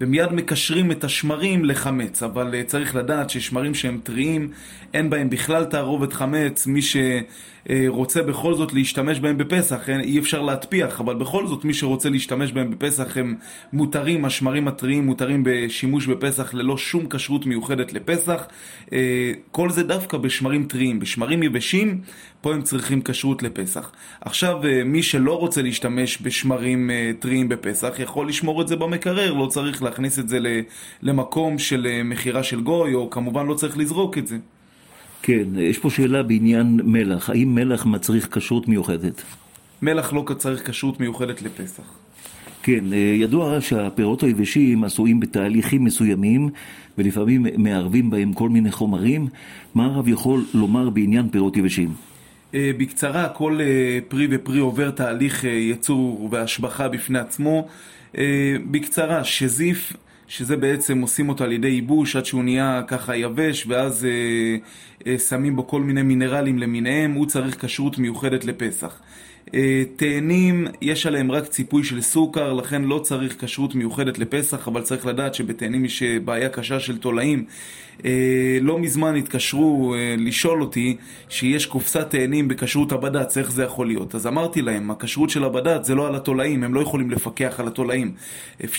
ומיד 0.00 0.32
מקשרים 0.32 0.90
את 0.90 1.04
השמרים 1.04 1.64
לחמץ, 1.64 2.22
אבל 2.22 2.54
uh, 2.54 2.66
צריך 2.66 2.96
לדעת 2.96 3.30
ששמרים 3.30 3.74
שהם 3.74 4.00
טריים, 4.02 4.48
אין 4.94 5.10
בהם 5.10 5.30
בכלל 5.30 5.64
תערובת 5.64 6.12
חמץ, 6.12 6.66
מי 6.66 6.80
שרוצה 6.82 8.22
בכל 8.22 8.54
זאת 8.54 8.72
להשתמש 8.72 9.20
בהם 9.20 9.38
בפסח, 9.38 9.88
אי 9.88 10.18
אפשר 10.18 10.42
להטפיח, 10.42 11.00
אבל 11.00 11.14
בכל 11.14 11.46
זאת 11.46 11.64
מי 11.64 11.74
שרוצה 11.74 12.10
להשתמש 12.10 12.52
בהם 12.52 12.70
בפסח 12.70 13.16
הם 13.16 13.34
מותרים, 13.72 14.24
השמרים 14.24 14.68
הטריים 14.68 15.06
מותרים 15.06 15.42
בשימוש 15.46 16.06
בפסח 16.06 16.54
ללא 16.54 16.76
שום 16.76 17.06
כשרות 17.08 17.46
מיוחדת 17.46 17.92
לפסח, 17.92 18.46
uh, 18.86 18.92
כל 19.50 19.70
זה 19.70 19.82
דווקא 19.82 20.18
בשמרים 20.18 20.64
טריים, 20.64 21.00
בשמרים 21.00 21.42
יבשים, 21.42 22.00
פה 22.44 22.54
הם 22.54 22.62
צריכים 22.62 23.02
כשרות 23.02 23.42
לפסח. 23.42 23.90
עכשיו, 24.20 24.62
uh, 24.62 24.66
מי 24.84 25.02
שלא 25.02 25.38
רוצה 25.38 25.62
להשתמש 25.62 26.18
בשמרים 26.22 26.90
uh, 26.90 27.22
טריים 27.22 27.48
בפסח, 27.48 27.94
יכול 27.98 28.28
לשמור 28.28 28.62
את 28.62 28.68
זה 28.68 28.76
במקרר, 28.76 29.32
לא 29.32 29.46
צריך 29.46 29.82
להכניס 29.82 30.18
את 30.18 30.28
זה 30.28 30.38
למקום 31.02 31.58
של 31.58 31.86
אה, 31.90 32.02
מכירה 32.02 32.42
של 32.42 32.60
גוי, 32.60 32.94
או 32.94 33.10
כמובן 33.10 33.46
לא 33.46 33.54
צריך 33.54 33.78
לזרוק 33.78 34.18
את 34.18 34.26
זה. 34.26 34.36
כן, 35.22 35.44
יש 35.58 35.78
פה 35.78 35.90
שאלה 35.90 36.22
בעניין 36.22 36.80
מלח. 36.84 37.30
האם 37.30 37.54
מלח 37.54 37.86
מצריך 37.86 38.28
כשרות 38.36 38.68
מיוחדת? 38.68 39.22
מלח 39.82 40.12
לא 40.12 40.24
צריך 40.38 40.70
כשרות 40.70 41.00
מיוחדת 41.00 41.42
לפסח. 41.42 41.82
כן, 42.62 42.92
אה, 42.92 42.98
ידוע 42.98 43.60
שהפירות 43.60 44.22
היבשים 44.22 44.84
עשויים 44.84 45.20
בתהליכים 45.20 45.84
מסוימים 45.84 46.48
ולפעמים 46.98 47.46
מערבים 47.56 48.10
בהם 48.10 48.32
כל 48.32 48.48
מיני 48.48 48.72
חומרים. 48.72 49.26
מה 49.74 49.84
הרב 49.84 50.08
יכול 50.08 50.44
לומר 50.54 50.90
בעניין 50.90 51.28
פירות 51.28 51.56
יבשים? 51.56 52.13
אה, 52.54 52.70
בקצרה, 52.76 53.28
כל 53.28 53.58
פרי 54.08 54.28
ופרי 54.30 54.58
עובר 54.58 54.90
תהליך 54.90 55.44
ייצור 55.44 56.28
והשבחה 56.30 56.88
בפני 56.88 57.18
עצמו. 57.18 57.68
אה, 58.18 58.56
בקצרה, 58.70 59.24
שזיף, 59.24 59.92
שזה 60.28 60.56
בעצם 60.56 61.00
עושים 61.00 61.28
אותו 61.28 61.44
על 61.44 61.52
ידי 61.52 61.68
ייבוש 61.68 62.16
עד 62.16 62.26
שהוא 62.26 62.44
נהיה 62.44 62.82
ככה 62.88 63.16
יבש 63.16 63.66
ואז 63.66 64.04
אה, 64.04 64.10
אה, 65.06 65.18
שמים 65.18 65.56
בו 65.56 65.66
כל 65.66 65.80
מיני 65.80 66.02
מינרלים 66.02 66.58
למיניהם, 66.58 67.12
הוא 67.12 67.26
צריך 67.26 67.64
כשרות 67.64 67.98
מיוחדת 67.98 68.44
לפסח. 68.44 69.00
אה, 69.54 69.82
תאנים, 69.96 70.66
יש 70.80 71.06
עליהם 71.06 71.32
רק 71.32 71.46
ציפוי 71.46 71.84
של 71.84 72.00
סוכר, 72.00 72.52
לכן 72.52 72.82
לא 72.82 72.98
צריך 72.98 73.44
כשרות 73.44 73.74
מיוחדת 73.74 74.18
לפסח, 74.18 74.68
אבל 74.68 74.82
צריך 74.82 75.06
לדעת 75.06 75.34
שבתאנים 75.34 75.84
יש 75.84 76.02
אה, 76.02 76.20
בעיה 76.24 76.48
קשה 76.48 76.80
של 76.80 76.98
תולעים. 76.98 77.44
אה, 78.04 78.58
לא 78.60 78.78
מזמן 78.78 79.16
התקשרו 79.16 79.94
אה, 79.94 80.14
לשאול 80.18 80.62
אותי 80.62 80.96
שיש 81.28 81.66
קופסת 81.66 82.10
תאנים 82.10 82.48
בכשרות 82.48 82.92
הבד"ץ, 82.92 83.38
איך 83.38 83.52
זה 83.52 83.62
יכול 83.62 83.86
להיות? 83.86 84.14
אז 84.14 84.26
אמרתי 84.26 84.62
להם, 84.62 84.90
הכשרות 84.90 85.30
של 85.30 85.44
הבד"ץ 85.44 85.86
זה 85.86 85.94
לא 85.94 86.06
על 86.06 86.14
התולעים, 86.14 86.64
הם 86.64 86.74
לא 86.74 86.80
יכולים 86.80 87.10
לפקח 87.10 87.60
על 87.60 87.66
התולעים. 87.66 88.14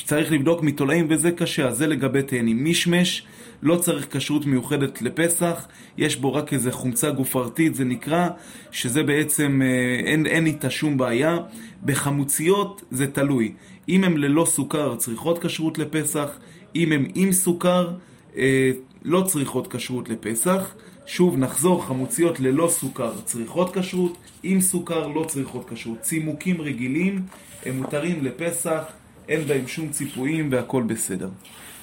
צריך 0.05 0.31
לבדוק 0.31 0.63
מתולעים 0.63 1.05
וזה 1.09 1.31
קשה, 1.31 1.67
אז 1.67 1.77
זה 1.77 1.87
לגבי 1.87 2.23
תאנים. 2.23 2.63
מישמש 2.63 3.23
לא 3.63 3.75
צריך 3.75 4.07
כשרות 4.11 4.45
מיוחדת 4.45 5.01
לפסח, 5.01 5.67
יש 5.97 6.15
בו 6.15 6.33
רק 6.33 6.53
איזה 6.53 6.71
חומצה 6.71 7.11
גופרתית, 7.11 7.75
זה 7.75 7.83
נקרא, 7.83 8.27
שזה 8.71 9.03
בעצם, 9.03 9.61
אה, 9.63 9.67
אין, 10.05 10.25
אין 10.25 10.45
איתה 10.45 10.69
שום 10.69 10.97
בעיה. 10.97 11.37
בחמוציות 11.85 12.83
זה 12.91 13.07
תלוי. 13.07 13.53
אם 13.89 14.03
הם 14.03 14.17
ללא 14.17 14.45
סוכר 14.45 14.95
צריכות 14.95 15.43
כשרות 15.43 15.77
לפסח, 15.77 16.29
אם 16.75 16.91
הם 16.91 17.05
עם 17.15 17.31
סוכר 17.31 17.91
אה, 18.37 18.71
לא 19.05 19.21
צריכות 19.21 19.67
כשרות 19.67 20.09
לפסח. 20.09 20.75
שוב 21.05 21.37
נחזור, 21.37 21.85
חמוציות 21.85 22.39
ללא 22.39 22.67
סוכר 22.71 23.11
צריכות 23.25 23.77
כשרות, 23.77 24.17
עם 24.43 24.61
סוכר 24.61 25.07
לא 25.07 25.25
צריכות 25.27 25.69
כשרות. 25.69 25.99
צימוקים 26.01 26.61
רגילים 26.61 27.21
הם 27.65 27.77
מותרים 27.77 28.23
לפסח, 28.23 28.83
אין 29.29 29.41
בהם 29.47 29.67
שום 29.67 29.89
ציפויים 29.89 30.47
והכל 30.51 30.83
בסדר. 30.83 31.29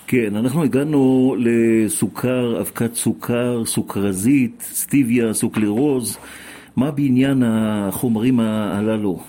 כן, 0.06 0.36
אנחנו 0.36 0.62
הגענו 0.62 1.34
לסוכר, 1.38 2.60
אבקת 2.60 2.94
סוכר, 2.94 3.62
סוכרזית, 3.66 4.68
סטיביה, 4.74 5.34
סוקלרוז. 5.34 6.18
מה 6.76 6.90
בעניין 6.90 7.42
החומרים 7.46 8.40
הללו? 8.40 9.20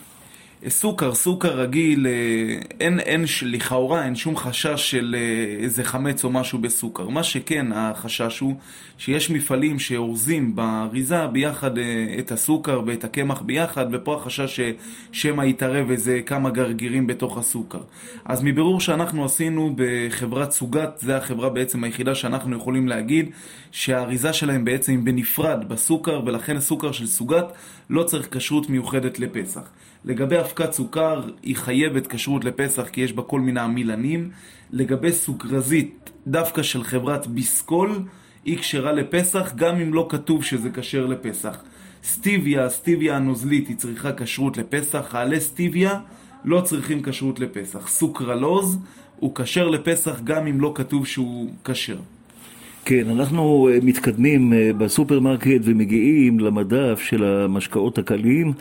סוכר, 0.67 1.13
סוכר 1.13 1.59
רגיל, 1.59 2.07
אה, 2.07 2.11
אין, 2.79 2.99
אין, 2.99 3.25
לכאורה 3.45 4.05
אין 4.05 4.15
שום 4.15 4.37
חשש 4.37 4.91
של 4.91 5.15
אה, 5.17 5.63
איזה 5.63 5.83
חמץ 5.83 6.23
או 6.23 6.29
משהו 6.29 6.59
בסוכר. 6.59 7.09
מה 7.09 7.23
שכן, 7.23 7.65
החשש 7.71 8.39
הוא 8.39 8.55
שיש 8.97 9.29
מפעלים 9.29 9.79
שאורזים 9.79 10.55
באריזה 10.55 11.27
ביחד 11.27 11.77
אה, 11.77 11.83
את 12.19 12.31
הסוכר 12.31 12.81
ואת 12.85 13.03
הקמח 13.03 13.41
ביחד, 13.41 13.85
ופה 13.91 14.15
החשש 14.15 14.59
ששמא 15.11 15.43
יתערב 15.43 15.91
איזה 15.91 16.21
כמה 16.25 16.49
גרגירים 16.49 17.07
בתוך 17.07 17.37
הסוכר. 17.37 17.81
אז 18.25 18.43
מבירור 18.43 18.79
שאנחנו 18.79 19.25
עשינו 19.25 19.75
בחברת 19.75 20.51
סוגת, 20.51 20.89
זה 20.99 21.17
החברה 21.17 21.49
בעצם 21.49 21.83
היחידה 21.83 22.15
שאנחנו 22.15 22.55
יכולים 22.55 22.87
להגיד 22.87 23.29
שהאריזה 23.71 24.33
שלהם 24.33 24.65
בעצם 24.65 25.05
בנפרד 25.05 25.65
בסוכר, 25.67 26.21
ולכן 26.25 26.57
הסוכר 26.57 26.91
של 26.91 27.07
סוגת 27.07 27.45
לא 27.89 28.03
צריך 28.03 28.27
כשרות 28.31 28.69
מיוחדת 28.69 29.19
לפסח. 29.19 29.61
לגבי 30.05 30.39
אבקת 30.39 30.71
סוכר, 30.71 31.21
היא 31.43 31.55
חייבת 31.55 32.07
כשרות 32.07 32.45
לפסח 32.45 32.87
כי 32.91 33.01
יש 33.01 33.13
בה 33.13 33.21
כל 33.21 33.39
מיני 33.39 33.59
עמילנים. 33.59 34.29
לגבי 34.71 35.11
סוכרזית, 35.11 36.09
דווקא 36.27 36.63
של 36.63 36.83
חברת 36.83 37.27
ביסקול, 37.27 37.99
היא 38.45 38.57
כשרה 38.57 38.91
לפסח, 38.91 39.53
גם 39.55 39.75
אם 39.79 39.93
לא 39.93 40.07
כתוב 40.09 40.43
שזה 40.43 40.69
כשר 40.69 41.05
לפסח. 41.05 41.63
סטיביה, 42.03 42.69
סטיביה 42.69 43.15
הנוזלית, 43.15 43.67
היא 43.67 43.75
צריכה 43.75 44.11
כשרות 44.13 44.57
לפסח. 44.57 45.15
העלה 45.15 45.39
סטיביה 45.39 45.99
לא 46.45 46.61
צריכים 46.61 47.01
כשרות 47.01 47.39
לפסח. 47.39 47.87
סוכרלוז 47.87 48.77
הוא 49.19 49.35
כשר 49.35 49.69
לפסח 49.69 50.19
גם 50.23 50.47
אם 50.47 50.61
לא 50.61 50.71
כתוב 50.75 51.07
שהוא 51.07 51.49
כשר. 51.63 51.97
כן, 52.85 53.09
אנחנו 53.09 53.69
אה, 53.71 53.79
מתקדמים 53.83 54.53
אה, 54.53 54.73
בסופרמרקט 54.77 55.61
ומגיעים 55.63 56.39
למדף 56.39 56.99
של 56.99 57.23
המשקאות 57.23 57.97
הקלים. 57.97 58.53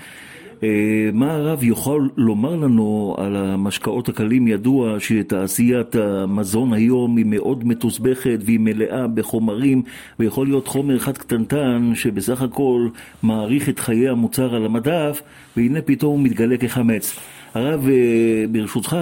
אה, 0.63 1.11
מה 1.13 1.33
הרב 1.33 1.65
יכול 1.65 2.11
לומר 2.17 2.57
לנו 2.57 3.15
על 3.19 3.37
המשקאות 3.37 4.09
הקלים? 4.09 4.49
ידוע 4.49 5.01
שתעשיית 5.01 5.95
המזון 5.95 6.73
היום 6.73 7.17
היא 7.17 7.27
מאוד 7.27 7.67
מתוסבכת 7.67 8.39
והיא 8.45 8.61
מלאה 8.61 9.07
בחומרים 9.07 9.83
ויכול 10.19 10.47
להיות 10.47 10.69
חומר 10.69 10.97
אחד 10.97 11.19
קטנטן 11.19 11.93
שבסך 11.95 12.43
הכל 12.43 12.89
מעריך 13.23 13.69
את 13.69 13.79
חיי 13.79 14.09
המוצר 14.09 14.55
על 14.55 14.65
המדף 14.65 15.23
והנה 15.57 15.83
פתאום 15.83 16.19
הוא 16.19 16.25
מתגלה 16.25 16.57
כחמץ. 16.57 17.17
הרב, 17.55 17.89
אה, 17.89 18.45
ברשותך, 18.51 18.97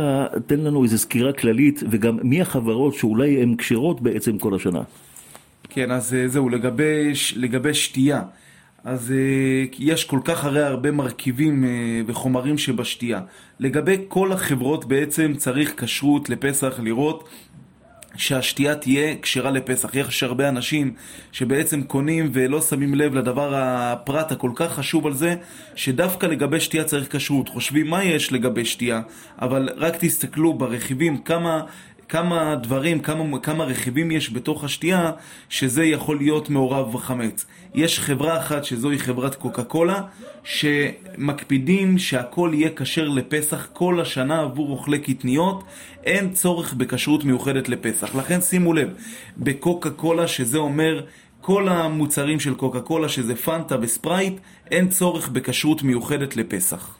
תן 0.46 0.60
לנו 0.60 0.84
איזו 0.84 0.98
סקירה 0.98 1.32
כללית 1.32 1.82
וגם 1.90 2.18
מי 2.22 2.40
החברות 2.40 2.94
שאולי 2.94 3.42
הן 3.42 3.54
כשרות 3.58 4.00
בעצם 4.00 4.38
כל 4.38 4.54
השנה. 4.54 4.80
כן, 5.68 5.90
אז 5.90 6.14
אה, 6.14 6.28
זהו, 6.28 6.48
לגבי, 6.48 7.12
לגבי 7.36 7.74
שתייה. 7.74 8.22
אז 8.84 9.10
uh, 9.10 9.76
יש 9.78 10.04
כל 10.04 10.20
כך 10.25 10.44
הרי 10.44 10.62
הרבה 10.62 10.90
מרכיבים 10.90 11.64
uh, 11.64 12.10
וחומרים 12.10 12.58
שבשתייה. 12.58 13.20
לגבי 13.60 13.96
כל 14.08 14.32
החברות 14.32 14.84
בעצם 14.84 15.32
צריך 15.37 15.84
כשרות 15.84 16.30
לפסח 16.30 16.80
לראות 16.82 17.28
שהשתייה 18.16 18.75
תהיה 18.75 19.14
כשרה 19.22 19.50
לפסח. 19.50 19.94
יש 19.94 20.22
הרבה 20.22 20.49
אנשים 20.49 20.94
שבעצם 21.32 21.82
קונים 21.82 22.30
ולא 22.32 22.60
שמים 22.60 22.94
לב 22.94 23.14
לדבר 23.14 23.54
הפרט 23.54 24.32
הכל 24.32 24.50
כך 24.54 24.72
חשוב 24.72 25.06
על 25.06 25.14
זה, 25.14 25.34
שדווקא 25.75 26.26
לגבי 26.26 26.60
שתייה 26.60 26.84
צריך 26.84 27.16
כשרות. 27.16 27.49
חושבים 27.49 27.87
מה 27.87 28.04
יש 28.04 28.32
לגבי 28.32 28.64
שתייה, 28.64 29.00
אבל 29.42 29.68
רק 29.76 29.96
תסתכלו 29.96 30.54
ברכיבים 30.54 31.18
כמה 31.18 31.62
כמה 32.10 32.54
דברים, 32.54 33.00
כמה, 33.00 33.38
כמה 33.38 33.64
רכיבים 33.64 34.10
יש 34.10 34.32
בתוך 34.32 34.64
השתייה, 34.64 35.10
שזה 35.48 35.84
יכול 35.84 36.16
להיות 36.18 36.50
מעורב 36.50 36.92
בחמץ. 36.92 37.46
יש 37.74 38.00
חברה 38.00 38.38
אחת 38.38 38.64
שזוהי 38.64 38.98
חברת 38.98 39.34
קוקה 39.34 39.64
קולה, 39.64 40.02
שמקפידים 40.44 41.98
שהכל 41.98 42.50
יהיה 42.54 42.70
כשר 42.76 43.08
לפסח 43.08 43.68
כל 43.72 44.00
השנה 44.00 44.40
עבור 44.40 44.70
אוכלי 44.70 44.98
קטניות, 44.98 45.64
אין 46.04 46.32
צורך 46.32 46.74
בכשרות 46.74 47.24
מיוחדת 47.24 47.68
לפסח. 47.68 48.14
לכן 48.14 48.40
שימו 48.40 48.72
לב, 48.72 48.88
בקוקה 49.38 49.90
קולה, 49.90 50.28
שזה 50.28 50.58
אומר 50.58 51.04
כל 51.40 51.68
המוצרים 51.68 52.40
של 52.40 52.54
קוקה 52.54 52.80
קולה, 52.80 53.08
שזה 53.08 53.36
פנטה 53.36 53.76
וספרייט, 53.80 54.34
אין 54.70 54.88
צורך 54.88 55.28
בכשרות 55.28 55.82
מיוחדת 55.82 56.36
לפסח. 56.36 57.00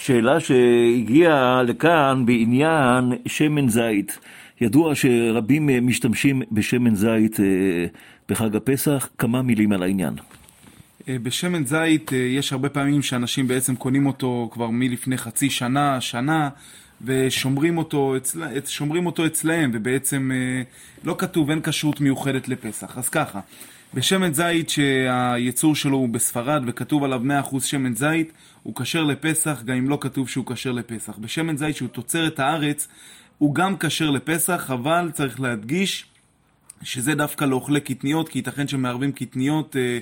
שאלה 0.00 0.40
שהגיעה 0.40 1.62
לכאן 1.62 2.22
בעניין 2.26 3.12
שמן 3.26 3.68
זית. 3.68 4.18
ידוע 4.60 4.94
שרבים 4.94 5.86
משתמשים 5.86 6.42
בשמן 6.52 6.94
זית 6.94 7.40
אה, 7.40 7.46
בחג 8.28 8.56
הפסח, 8.56 9.08
כמה 9.18 9.42
מילים 9.42 9.72
על 9.72 9.82
העניין. 9.82 10.14
אה, 11.08 11.16
בשמן 11.22 11.64
זית 11.64 12.12
אה, 12.12 12.18
יש 12.18 12.52
הרבה 12.52 12.68
פעמים 12.68 13.02
שאנשים 13.02 13.48
בעצם 13.48 13.76
קונים 13.76 14.06
אותו 14.06 14.48
כבר 14.52 14.70
מלפני 14.70 15.18
חצי 15.18 15.50
שנה, 15.50 16.00
שנה, 16.00 16.48
ושומרים 17.04 17.78
אותו, 17.78 18.16
אצל... 18.16 18.42
שומרים 18.66 19.06
אותו 19.06 19.26
אצלהם, 19.26 19.70
ובעצם 19.74 20.30
לא 21.04 21.14
כתוב, 21.18 21.50
אין 21.50 21.60
כשרות 21.62 22.00
מיוחדת 22.00 22.48
לפסח. 22.48 22.98
אז 22.98 23.08
ככה, 23.08 23.40
בשמן 23.94 24.32
זית 24.32 24.70
שהייצור 24.70 25.74
שלו 25.74 25.96
הוא 25.96 26.08
בספרד 26.08 26.62
וכתוב 26.66 27.04
עליו 27.04 27.22
100% 27.52 27.60
שמן 27.60 27.94
זית, 27.94 28.32
הוא 28.62 28.74
כשר 28.74 29.04
לפסח 29.04 29.62
גם 29.64 29.76
אם 29.76 29.88
לא 29.88 29.98
כתוב 30.00 30.28
שהוא 30.28 30.46
כשר 30.46 30.72
לפסח. 30.72 31.18
בשמן 31.18 31.56
זית 31.56 31.76
שהוא 31.76 31.88
תוצרת 31.88 32.38
הארץ, 32.38 32.88
הוא 33.38 33.54
גם 33.54 33.76
כשר 33.76 34.10
לפסח, 34.10 34.70
אבל 34.70 35.10
צריך 35.12 35.40
להדגיש 35.40 36.04
שזה 36.82 37.14
דווקא 37.14 37.44
לאוכלי 37.44 37.80
קטניות, 37.80 38.28
כי 38.28 38.38
ייתכן 38.38 38.68
שמערבים 38.68 39.12
קטניות 39.12 39.76
אה, 39.76 39.98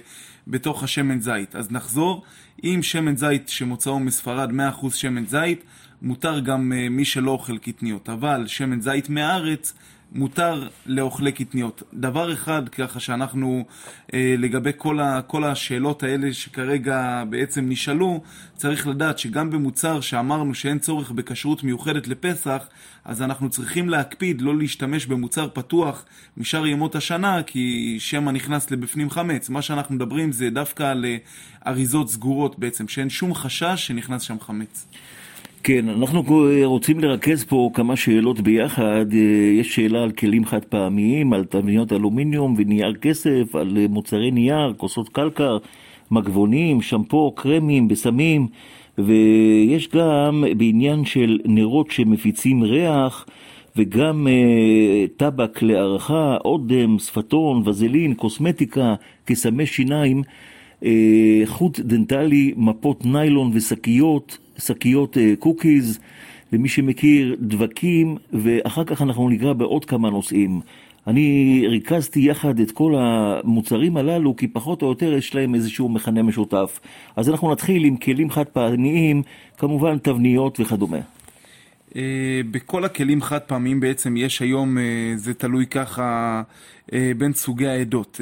בתוך 0.46 0.82
השמן 0.82 1.20
זית. 1.20 1.56
אז 1.56 1.72
נחזור, 1.72 2.24
אם 2.64 2.80
שמן 2.82 3.16
זית 3.16 3.48
שמוצאו 3.48 4.00
מספרד 4.00 4.50
100% 4.82 4.90
שמן 4.90 5.26
זית, 5.26 5.64
מותר 6.02 6.40
גם 6.40 6.72
אה, 6.72 6.88
מי 6.88 7.04
שלא 7.04 7.30
אוכל 7.30 7.58
קטניות. 7.58 8.08
אבל 8.08 8.46
שמן 8.46 8.80
זית 8.80 9.08
מהארץ, 9.08 9.74
מותר 10.12 10.68
לאוכלי 10.86 11.32
קטניות. 11.32 11.82
דבר 11.94 12.32
אחד, 12.32 12.68
ככה 12.68 13.00
שאנחנו, 13.00 13.64
אה, 14.14 14.34
לגבי 14.38 14.70
כל, 14.76 15.00
ה, 15.00 15.22
כל 15.22 15.44
השאלות 15.44 16.02
האלה 16.02 16.32
שכרגע 16.32 17.24
בעצם 17.30 17.68
נשאלו, 17.68 18.22
צריך 18.56 18.86
לדעת 18.86 19.18
שגם 19.18 19.50
במוצר 19.50 20.00
שאמרנו 20.00 20.54
שאין 20.54 20.78
צורך 20.78 21.10
בכשרות 21.10 21.64
מיוחדת 21.64 22.08
לפסח, 22.08 22.68
אז 23.04 23.22
אנחנו 23.22 23.50
צריכים 23.50 23.88
להקפיד 23.88 24.40
לא 24.40 24.58
להשתמש 24.58 25.06
במוצר 25.06 25.48
פתוח 25.48 26.04
משאר 26.36 26.66
ימות 26.66 26.96
השנה, 26.96 27.42
כי 27.42 27.96
שמא 28.00 28.30
נכנס 28.30 28.70
לבפנים 28.70 29.10
חמץ. 29.10 29.48
מה 29.48 29.62
שאנחנו 29.62 29.94
מדברים 29.94 30.32
זה 30.32 30.50
דווקא 30.50 30.82
על 30.82 31.04
אריזות 31.66 32.10
סגורות 32.10 32.58
בעצם, 32.58 32.88
שאין 32.88 33.10
שום 33.10 33.34
חשש 33.34 33.86
שנכנס 33.86 34.22
שם 34.22 34.40
חמץ. 34.40 34.86
כן, 35.68 35.88
אנחנו 35.88 36.22
רוצים 36.64 37.00
לרכז 37.00 37.44
פה 37.44 37.70
כמה 37.74 37.96
שאלות 37.96 38.40
ביחד. 38.40 39.06
אה, 39.12 39.18
יש 39.60 39.74
שאלה 39.74 40.02
על 40.02 40.10
כלים 40.10 40.44
חד 40.44 40.64
פעמיים, 40.64 41.32
על 41.32 41.44
תבניות 41.44 41.92
אלומיניום 41.92 42.54
ונייר 42.58 42.94
כסף, 42.94 43.54
על 43.54 43.76
אה, 43.80 43.86
מוצרי 43.88 44.30
נייר, 44.30 44.74
כוסות 44.76 45.08
קלקר, 45.08 45.58
מגבונים, 46.10 46.82
שמפו, 46.82 47.32
קרמים, 47.36 47.88
בשמים, 47.88 48.46
ויש 48.98 49.88
גם 49.88 50.44
בעניין 50.56 51.04
של 51.04 51.38
נרות 51.44 51.90
שמפיצים 51.90 52.62
ריח, 52.62 53.26
וגם 53.76 54.26
אה, 54.28 55.04
טבק 55.16 55.62
להערכה, 55.62 56.36
אודם, 56.44 56.98
שפתון, 56.98 57.62
וזלין, 57.64 58.14
קוסמטיקה, 58.14 58.94
קסמי 59.24 59.66
שיניים, 59.66 60.22
חוט 61.44 61.80
דנטלי, 61.80 62.52
מפות 62.56 63.06
ניילון 63.06 63.50
ושקיות. 63.54 64.38
שקיות 64.58 65.18
אה, 65.18 65.34
קוקיז, 65.38 65.98
למי 66.52 66.68
שמכיר, 66.68 67.36
דבקים, 67.40 68.16
ואחר 68.32 68.84
כך 68.84 69.02
אנחנו 69.02 69.28
ניגע 69.28 69.52
בעוד 69.52 69.84
כמה 69.84 70.10
נושאים. 70.10 70.60
אני 71.06 71.62
ריכזתי 71.68 72.20
יחד 72.20 72.60
את 72.60 72.70
כל 72.70 72.94
המוצרים 72.98 73.96
הללו, 73.96 74.36
כי 74.36 74.48
פחות 74.48 74.82
או 74.82 74.88
יותר 74.88 75.12
יש 75.12 75.34
להם 75.34 75.54
איזשהו 75.54 75.88
מכנה 75.88 76.22
משותף. 76.22 76.80
אז 77.16 77.30
אנחנו 77.30 77.52
נתחיל 77.52 77.84
עם 77.84 77.96
כלים 77.96 78.30
חד 78.30 78.44
פעמיים, 78.44 79.22
כמובן 79.58 79.98
תבניות 79.98 80.60
וכדומה. 80.60 81.17
אה, 81.96 82.40
בכל 82.50 82.84
הכלים 82.84 83.22
חד 83.22 83.38
פעמיים 83.38 83.80
בעצם 83.80 84.16
יש 84.16 84.42
היום, 84.42 84.78
אה, 84.78 85.12
זה 85.16 85.34
תלוי 85.34 85.66
ככה 85.66 86.42
אה, 86.92 87.12
בין 87.18 87.32
סוגי 87.32 87.66
העדות. 87.66 88.20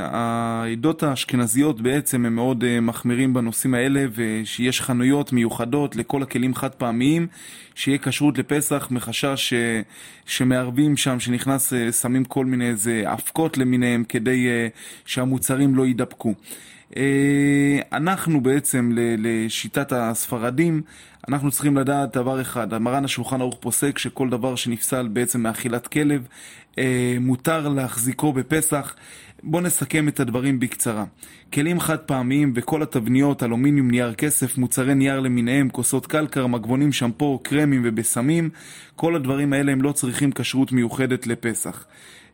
העדות 0.00 1.02
האשכנזיות 1.02 1.80
בעצם 1.80 2.26
הם 2.26 2.34
מאוד 2.34 2.64
מחמירים 2.82 3.34
בנושאים 3.34 3.74
האלה 3.74 4.04
ושיש 4.14 4.80
חנויות 4.80 5.32
מיוחדות 5.32 5.96
לכל 5.96 6.22
הכלים 6.22 6.54
חד 6.54 6.70
פעמיים 6.70 7.26
שיהיה 7.74 7.98
כשרות 7.98 8.38
לפסח 8.38 8.88
מחשש 8.90 9.52
שמערבים 10.26 10.96
שם, 10.96 11.20
שנכנס, 11.20 11.72
שמים 12.00 12.24
כל 12.24 12.46
מיני 12.46 12.68
איזה 12.68 13.02
אבקות 13.06 13.58
למיניהם 13.58 14.04
כדי 14.04 14.46
שהמוצרים 15.06 15.74
לא 15.74 15.86
יידבקו. 15.86 16.34
אנחנו 17.92 18.40
בעצם 18.40 18.92
לשיטת 18.94 19.92
הספרדים 19.92 20.82
אנחנו 21.28 21.50
צריכים 21.50 21.76
לדעת 21.76 22.16
דבר 22.16 22.40
אחד, 22.40 22.78
מרן 22.78 23.04
השולחן 23.04 23.40
ערוך 23.40 23.56
פוסק 23.60 23.98
שכל 23.98 24.28
דבר 24.28 24.56
שנפסל 24.56 25.08
בעצם 25.08 25.40
מאכילת 25.40 25.86
כלב, 25.86 26.26
אה, 26.78 27.16
מותר 27.20 27.68
להחזיקו 27.68 28.32
בפסח. 28.32 28.94
בואו 29.42 29.62
נסכם 29.62 30.08
את 30.08 30.20
הדברים 30.20 30.60
בקצרה. 30.60 31.04
כלים 31.52 31.80
חד 31.80 31.98
פעמיים 31.98 32.52
וכל 32.56 32.82
התבניות, 32.82 33.42
אלומיניום, 33.42 33.90
נייר 33.90 34.14
כסף, 34.14 34.58
מוצרי 34.58 34.94
נייר 34.94 35.20
למיניהם, 35.20 35.68
כוסות 35.68 36.06
קלקר, 36.06 36.46
מגבונים, 36.46 36.92
שמפו, 36.92 37.40
קרמים 37.42 37.82
ובשמים, 37.84 38.50
כל 38.96 39.16
הדברים 39.16 39.52
האלה 39.52 39.72
הם 39.72 39.82
לא 39.82 39.92
צריכים 39.92 40.32
כשרות 40.32 40.72
מיוחדת 40.72 41.26
לפסח. 41.26 41.84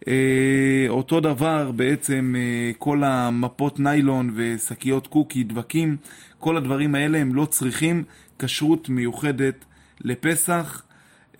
אה, 0.09 0.87
אותו 0.89 1.21
דבר 1.21 1.71
בעצם 1.71 2.35
אה, 2.39 2.71
כל 2.79 3.05
המפות 3.05 3.81
ניילון 3.81 4.31
ושקיות 4.35 5.07
קוקי, 5.07 5.43
דבקים, 5.45 5.97
כל 6.39 6.57
הדברים 6.57 6.95
האלה 6.95 7.19
הם 7.19 7.35
לא 7.35 7.45
צריכים 7.45 8.05
כשרות 8.39 8.89
מיוחדת 8.89 9.65
לפסח, 10.01 10.83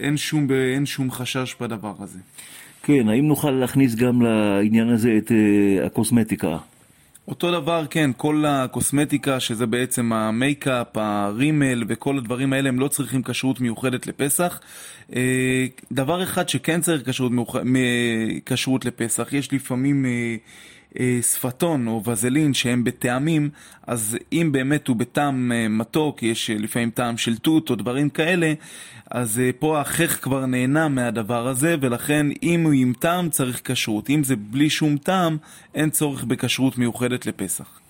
אין 0.01 0.17
שום, 0.17 0.49
אין 0.75 0.87
שום 0.87 1.11
חשש 1.11 1.57
בדבר 1.61 1.95
הזה. 1.99 2.19
כן, 2.83 3.09
האם 3.09 3.29
נוכל 3.29 3.51
להכניס 3.51 3.95
גם 3.95 4.23
לעניין 4.23 4.89
הזה 4.89 5.15
את 5.19 5.31
uh, 5.31 5.87
הקוסמטיקה? 5.87 6.57
אותו 7.29 7.53
דבר, 7.53 7.85
כן, 7.91 8.11
כל 8.17 8.45
הקוסמטיקה, 8.49 9.41
שזה 9.41 9.67
בעצם 9.67 10.13
המייקאפ, 10.13 10.97
הרימל 10.97 11.85
וכל 11.89 12.19
הדברים 12.19 12.53
האלה, 12.53 12.69
הם 12.69 12.81
לא 12.81 12.89
צריכים 12.89 13.23
כשרות 13.23 13.61
מיוחדת 13.61 14.07
לפסח. 14.07 14.61
אה, 15.15 15.67
דבר 15.93 16.23
אחד 16.23 16.49
שכן 16.49 16.81
צריך 16.81 17.09
כשרות, 17.09 17.33
מיוח... 17.33 17.57
לפסח, 18.85 19.33
יש 19.33 19.53
לפעמים 19.53 20.07
אה, 20.07 20.37
שפתון 21.23 21.87
או 21.87 22.03
וזלין 22.07 22.55
שהם 22.55 22.85
בטעמים, 22.85 23.51
אז 23.87 24.19
אם 24.33 24.49
באמת 24.53 24.89
הוא 24.89 24.97
בטעם 24.97 25.53
אה, 25.53 25.69
מתוק, 25.69 26.23
יש 26.23 26.51
אה, 26.51 26.57
לפעמים 26.59 26.91
טעם 26.91 27.17
של 27.17 27.37
תות 27.37 27.71
או 27.71 27.75
דברים 27.75 28.11
כאלה, 28.11 28.53
אז 29.11 29.41
פה 29.59 29.81
החך 29.81 30.19
כבר 30.23 30.47
נהנה 30.47 30.89
מהדבר 30.89 31.49
הזה, 31.49 31.77
ולכן 31.81 32.27
אם 32.43 32.63
הוא 32.65 32.73
עם 32.73 32.93
טעם 32.99 33.31
צריך 33.31 33.61
כשרות. 33.65 34.11
אם 34.11 34.25
זה 34.25 34.37
בלי 34.37 34.71
שום 34.71 34.97
טעם, 34.97 35.37
אין 35.75 35.91
צורך 35.91 36.25
בכשרות 36.25 36.79
מיוחדת 36.79 37.27
לפסח. 37.27 37.81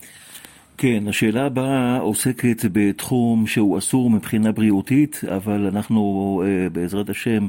כן, 0.79 1.05
השאלה 1.09 1.47
הבאה 1.47 1.99
עוסקת 1.99 2.64
בתחום 2.73 3.47
שהוא 3.47 3.79
אסור 3.79 4.11
מבחינה 4.11 4.53
בריאותית, 4.53 5.21
אבל 5.37 5.67
אנחנו 5.67 6.43
בעזרת 6.73 7.11
השם 7.11 7.47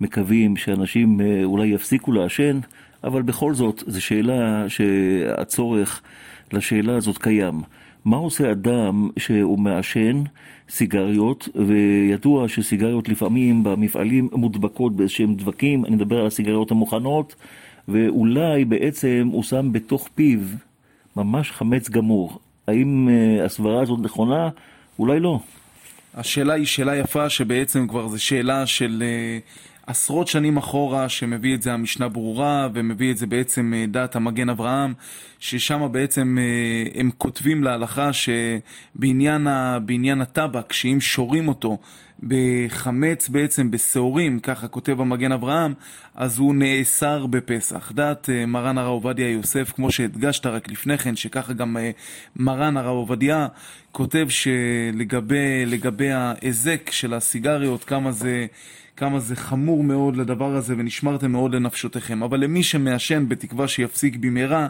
מקווים 0.00 0.56
שאנשים 0.56 1.20
אולי 1.44 1.66
יפסיקו 1.66 2.12
לעשן. 2.12 2.60
אבל 3.04 3.22
בכל 3.22 3.54
זאת, 3.54 3.82
זו 3.86 4.02
שאלה 4.02 4.64
שהצורך 4.68 6.02
לשאלה 6.52 6.96
הזאת 6.96 7.18
קיים. 7.18 7.62
מה 8.04 8.16
עושה 8.16 8.52
אדם 8.52 9.10
שהוא 9.18 9.58
מעשן 9.58 10.22
סיגריות, 10.70 11.48
וידוע 11.54 12.48
שסיגריות 12.48 13.08
לפעמים 13.08 13.64
במפעלים 13.64 14.28
מודבקות 14.32 14.96
באיזשהם 14.96 15.34
דבקים, 15.34 15.84
אני 15.84 15.96
מדבר 15.96 16.20
על 16.20 16.26
הסיגריות 16.26 16.70
המוכנות, 16.70 17.34
ואולי 17.88 18.64
בעצם 18.64 19.28
הוא 19.32 19.42
שם 19.42 19.72
בתוך 19.72 20.08
פיו 20.14 20.38
ממש 21.16 21.50
חמץ 21.50 21.90
גמור. 21.90 22.38
האם 22.68 23.08
uh, 23.08 23.44
הסברה 23.44 23.82
הזאת 23.82 23.98
נכונה? 24.02 24.48
אולי 24.98 25.20
לא. 25.20 25.38
השאלה 26.14 26.54
היא 26.54 26.66
שאלה 26.66 26.96
יפה, 26.96 27.28
שבעצם 27.30 27.86
כבר 27.88 28.08
זו 28.08 28.22
שאלה 28.22 28.66
של... 28.66 29.02
עשרות 29.86 30.28
שנים 30.28 30.56
אחורה, 30.56 31.08
שמביא 31.08 31.54
את 31.54 31.62
זה 31.62 31.72
המשנה 31.72 32.08
ברורה, 32.08 32.68
ומביא 32.74 33.10
את 33.10 33.16
זה 33.16 33.26
בעצם 33.26 33.72
אה, 33.76 33.84
דעת 33.88 34.16
המגן 34.16 34.48
אברהם, 34.48 34.94
ששם 35.38 35.88
בעצם 35.92 36.38
אה, 36.40 37.00
הם 37.00 37.10
כותבים 37.18 37.64
להלכה 37.64 38.10
שבעניין 38.12 40.20
הטבק, 40.20 40.72
שאם 40.72 40.98
שורים 41.00 41.48
אותו 41.48 41.78
בחמץ 42.22 43.28
בעצם, 43.28 43.70
בשעורים, 43.70 44.40
ככה 44.40 44.68
כותב 44.68 45.00
המגן 45.00 45.32
אברהם, 45.32 45.74
אז 46.14 46.38
הוא 46.38 46.54
נאסר 46.54 47.26
בפסח. 47.26 47.92
דעת 47.94 48.30
אה, 48.30 48.46
מרן 48.46 48.78
הרב 48.78 48.88
עובדיה 48.88 49.30
יוסף, 49.30 49.72
כמו 49.76 49.92
שהדגשת 49.92 50.46
רק 50.46 50.70
לפני 50.70 50.98
כן, 50.98 51.16
שככה 51.16 51.52
גם 51.52 51.76
מרן 52.36 52.76
הרב 52.76 52.96
עובדיה 52.96 53.46
כותב 53.92 54.26
שלגבי 54.28 56.10
ההיזק 56.10 56.90
של 56.90 57.14
הסיגריות, 57.14 57.84
כמה 57.84 58.12
זה... 58.12 58.46
כמה 58.96 59.20
זה 59.20 59.36
חמור 59.36 59.84
מאוד 59.84 60.16
לדבר 60.16 60.56
הזה 60.56 60.74
ונשמרתם 60.78 61.32
מאוד 61.32 61.54
לנפשותיכם. 61.54 62.22
אבל 62.22 62.40
למי 62.40 62.62
שמעשן 62.62 63.28
בתקווה 63.28 63.68
שיפסיק 63.68 64.16
במהרה, 64.16 64.68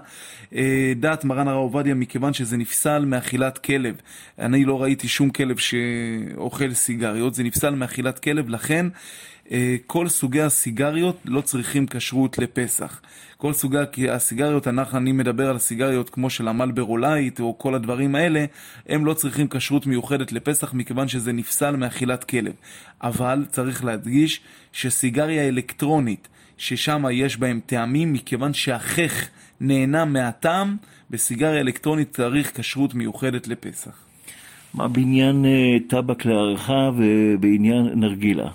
אה, 0.54 0.92
דעת 0.96 1.24
מרן 1.24 1.48
הרב 1.48 1.58
עובדיה, 1.58 1.94
מכיוון 1.94 2.32
שזה 2.32 2.56
נפסל 2.56 3.04
מאכילת 3.04 3.58
כלב. 3.58 3.94
אני 4.38 4.64
לא 4.64 4.82
ראיתי 4.82 5.08
שום 5.08 5.30
כלב 5.30 5.56
שאוכל 5.56 6.74
סיגריות, 6.74 7.34
זה 7.34 7.42
נפסל 7.42 7.74
מאכילת 7.74 8.18
כלב, 8.18 8.48
לכן 8.48 8.86
כל 9.86 10.08
סוגי 10.08 10.42
הסיגריות 10.42 11.20
לא 11.24 11.40
צריכים 11.40 11.86
כשרות 11.86 12.38
לפסח. 12.38 13.00
כל 13.36 13.52
סוגי 13.52 13.78
הסיגריות, 14.10 14.68
אנחנו, 14.68 14.98
אני 14.98 15.12
מדבר 15.12 15.50
על 15.50 15.58
סיגריות 15.58 16.10
כמו 16.10 16.30
של 16.30 16.48
המלברולייט 16.48 17.40
או 17.40 17.58
כל 17.58 17.74
הדברים 17.74 18.14
האלה, 18.14 18.44
הם 18.88 19.06
לא 19.06 19.14
צריכים 19.14 19.48
כשרות 19.48 19.86
מיוחדת 19.86 20.32
לפסח 20.32 20.74
מכיוון 20.74 21.08
שזה 21.08 21.32
נפסל 21.32 21.76
מאכילת 21.76 22.24
כלב. 22.24 22.52
אבל 23.02 23.44
צריך 23.50 23.84
להדגיש 23.84 24.40
שסיגריה 24.72 25.48
אלקטרונית, 25.48 26.28
ששם 26.58 27.04
יש 27.12 27.36
בהם 27.36 27.60
טעמים, 27.66 28.12
מכיוון 28.12 28.54
שהחך 28.54 29.28
נהנה 29.60 30.04
מהטעם, 30.04 30.76
בסיגריה 31.10 31.60
אלקטרונית 31.60 32.10
צריך 32.10 32.60
כשרות 32.60 32.94
מיוחדת 32.94 33.48
לפסח. 33.48 34.04
מה 34.74 34.88
בעניין 34.88 35.44
אה, 35.44 35.50
טבק 35.88 36.24
להערכה 36.24 36.90
ובעניין 36.96 37.86
נרגילה? 37.94 38.50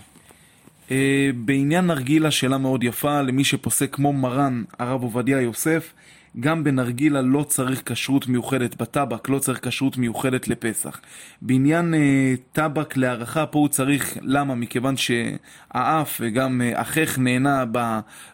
אה, 0.91 1.29
בעניין 1.35 1.87
נרגילה, 1.87 2.31
שאלה 2.31 2.57
מאוד 2.57 2.83
יפה, 2.83 3.21
למי 3.21 3.43
שפוסק 3.43 3.95
כמו 3.95 4.13
מרן 4.13 4.63
הרב 4.79 5.03
עובדיה 5.03 5.41
יוסף, 5.41 5.93
גם 6.39 6.63
בנרגילה 6.63 7.21
לא 7.21 7.43
צריך 7.43 7.81
כשרות 7.85 8.27
מיוחדת, 8.27 8.81
בטבק 8.81 9.29
לא 9.29 9.39
צריך 9.39 9.67
כשרות 9.67 9.97
מיוחדת 9.97 10.47
לפסח. 10.47 11.01
בעניין 11.41 11.93
אה, 11.93 12.33
טבק 12.51 12.97
להערכה, 12.97 13.45
פה 13.45 13.59
הוא 13.59 13.67
צריך, 13.67 14.17
למה? 14.21 14.55
מכיוון 14.55 14.95
שהאף 14.97 16.17
וגם 16.21 16.61
אה, 16.61 16.83
נהנה 17.17 17.65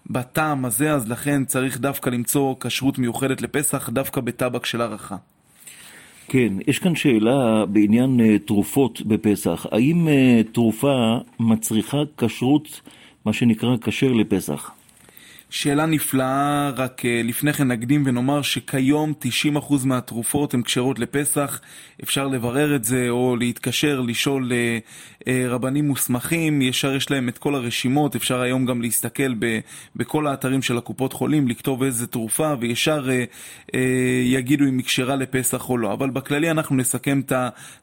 בטעם 0.06 0.66
הזה, 0.66 0.94
אז 0.94 1.10
לכן 1.10 1.46
צריך 1.46 1.80
דווקא 1.80 2.10
למצוא 2.10 2.56
כשרות 2.60 3.00
מיוחדת 3.00 3.42
לפסח, 3.42 3.90
דווקא 3.90 4.22
בטבק 4.22 4.66
של 4.66 4.82
הערכה. 4.82 5.16
כן, 6.28 6.54
יש 6.68 6.80
כאן 6.80 6.96
שאלה 6.96 7.66
בעניין 7.66 8.20
uh, 8.20 8.48
תרופות 8.48 9.02
בפסח. 9.02 9.66
האם 9.72 10.08
uh, 10.08 10.54
תרופה 10.54 11.18
מצריכה 11.40 11.98
כשרות, 12.18 12.82
מה 13.26 13.34
שנקרא 13.34 13.76
כשר 13.82 14.14
לפסח? 14.14 14.75
שאלה 15.50 15.86
נפלאה, 15.86 16.70
רק 16.76 17.02
uh, 17.02 17.28
לפני 17.28 17.54
כן 17.54 17.68
נקדים 17.68 18.04
ונאמר 18.06 18.42
שכיום 18.42 19.14
90% 19.56 19.86
מהתרופות 19.86 20.54
הן 20.54 20.62
כשרות 20.62 21.00
לפסח, 21.00 21.62
אפשר 22.04 22.28
לברר 22.28 22.76
את 22.76 22.84
זה 22.84 23.10
או 23.10 23.36
להתקשר, 23.36 24.02
לשאול 24.02 24.52
uh, 24.52 25.22
uh, 25.22 25.26
רבנים 25.48 25.88
מוסמכים, 25.88 26.62
ישר 26.62 26.96
יש 26.96 27.12
להם 27.12 27.30
את 27.30 27.38
כל 27.38 27.56
הרשימות, 27.56 28.16
אפשר 28.16 28.42
היום 28.42 28.66
גם 28.66 28.82
להסתכל 28.82 29.34
בכל 29.96 30.28
האתרים 30.28 30.62
של 30.62 30.78
הקופות 30.78 31.14
חולים, 31.14 31.48
לכתוב 31.48 31.84
איזה 31.84 32.08
תרופה 32.08 32.54
וישר 32.60 33.10
יגידו 34.26 34.66
אם 34.66 34.78
היא 34.78 34.86
כשרה 34.86 35.16
לפסח 35.16 35.70
או 35.70 35.78
לא. 35.78 35.94
אבל 35.94 36.10
בכללי 36.10 36.52
אנחנו 36.52 36.76
נסכם 36.76 37.20
את 37.20 37.34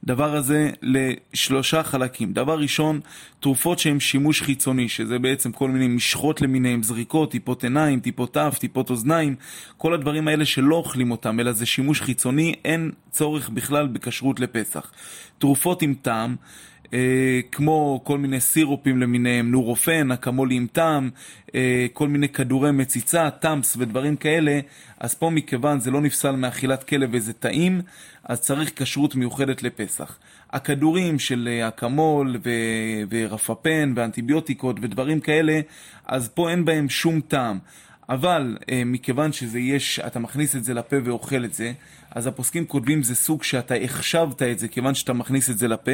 הדבר 0.04 0.36
הזה 0.36 0.70
לשלושה 0.82 1.82
חלקים. 1.82 2.32
דבר 2.32 2.58
ראשון, 2.58 3.00
תרופות 3.40 3.78
שהן 3.78 4.00
שימוש 4.00 4.42
חיצוני, 4.42 4.88
שזה 4.88 5.18
בעצם 5.18 5.52
כל 5.52 5.68
מיני 5.68 5.88
משחות 5.88 6.42
למיניהם, 6.42 6.82
זריקות, 6.82 7.34
טיפות 7.52 7.64
עיניים, 7.64 8.00
טיפות 8.00 8.36
אף, 8.36 8.58
טיפות 8.58 8.90
אוזניים, 8.90 9.34
כל 9.76 9.94
הדברים 9.94 10.28
האלה 10.28 10.44
שלא 10.44 10.74
אוכלים 10.74 11.10
אותם, 11.10 11.40
אלא 11.40 11.52
זה 11.52 11.66
שימוש 11.66 12.00
חיצוני, 12.00 12.54
אין 12.64 12.90
צורך 13.10 13.48
בכלל 13.48 13.86
בכשרות 13.86 14.40
לפסח. 14.40 14.92
תרופות 15.38 15.82
עם 15.82 15.94
טעם, 16.02 16.36
כמו 17.52 18.00
כל 18.04 18.18
מיני 18.18 18.40
סירופים 18.40 19.00
למיניהם, 19.00 19.50
נורופן, 19.50 20.12
אקמול 20.12 20.50
עם 20.52 20.66
טעם, 20.72 21.10
אה, 21.54 21.86
כל 21.92 22.08
מיני 22.08 22.28
כדורי 22.28 22.72
מציצה, 22.72 23.30
טאמפס 23.30 23.76
ודברים 23.76 24.16
כאלה, 24.16 24.60
אז 25.00 25.14
פה 25.14 25.30
מכיוון 25.30 25.80
זה 25.80 25.90
לא 25.90 26.00
נפסל 26.00 26.36
מאכילת 26.36 26.84
כלב 26.84 27.10
וזה 27.12 27.32
טעים, 27.32 27.80
אז 28.24 28.40
צריך 28.40 28.82
כשרות 28.82 29.14
מיוחדת 29.14 29.62
לפסח. 29.62 30.18
הכדורים 30.50 31.18
של 31.18 31.48
אה, 31.52 31.68
אקמול 31.68 32.36
ו- 32.44 33.02
ורפפן 33.10 33.92
ואנטיביוטיקות 33.96 34.76
ודברים 34.82 35.20
כאלה, 35.20 35.60
אז 36.06 36.28
פה 36.28 36.50
אין 36.50 36.64
בהם 36.64 36.88
שום 36.88 37.20
טעם. 37.20 37.58
אבל 38.08 38.56
אה, 38.70 38.82
מכיוון 38.86 39.32
שזה 39.32 39.58
יש, 39.58 40.00
אתה 40.00 40.18
מכניס 40.18 40.56
את 40.56 40.64
זה 40.64 40.74
לפה 40.74 40.96
ואוכל 41.04 41.44
את 41.44 41.54
זה, 41.54 41.72
אז 42.14 42.26
הפוסקים 42.26 42.66
כותבים 42.66 43.02
זה 43.02 43.14
סוג 43.14 43.42
שאתה 43.42 43.74
החשבת 43.74 44.42
את 44.42 44.58
זה 44.58 44.68
כיוון 44.68 44.94
שאתה 44.94 45.12
מכניס 45.12 45.50
את 45.50 45.58
זה 45.58 45.68
לפה, 45.68 45.92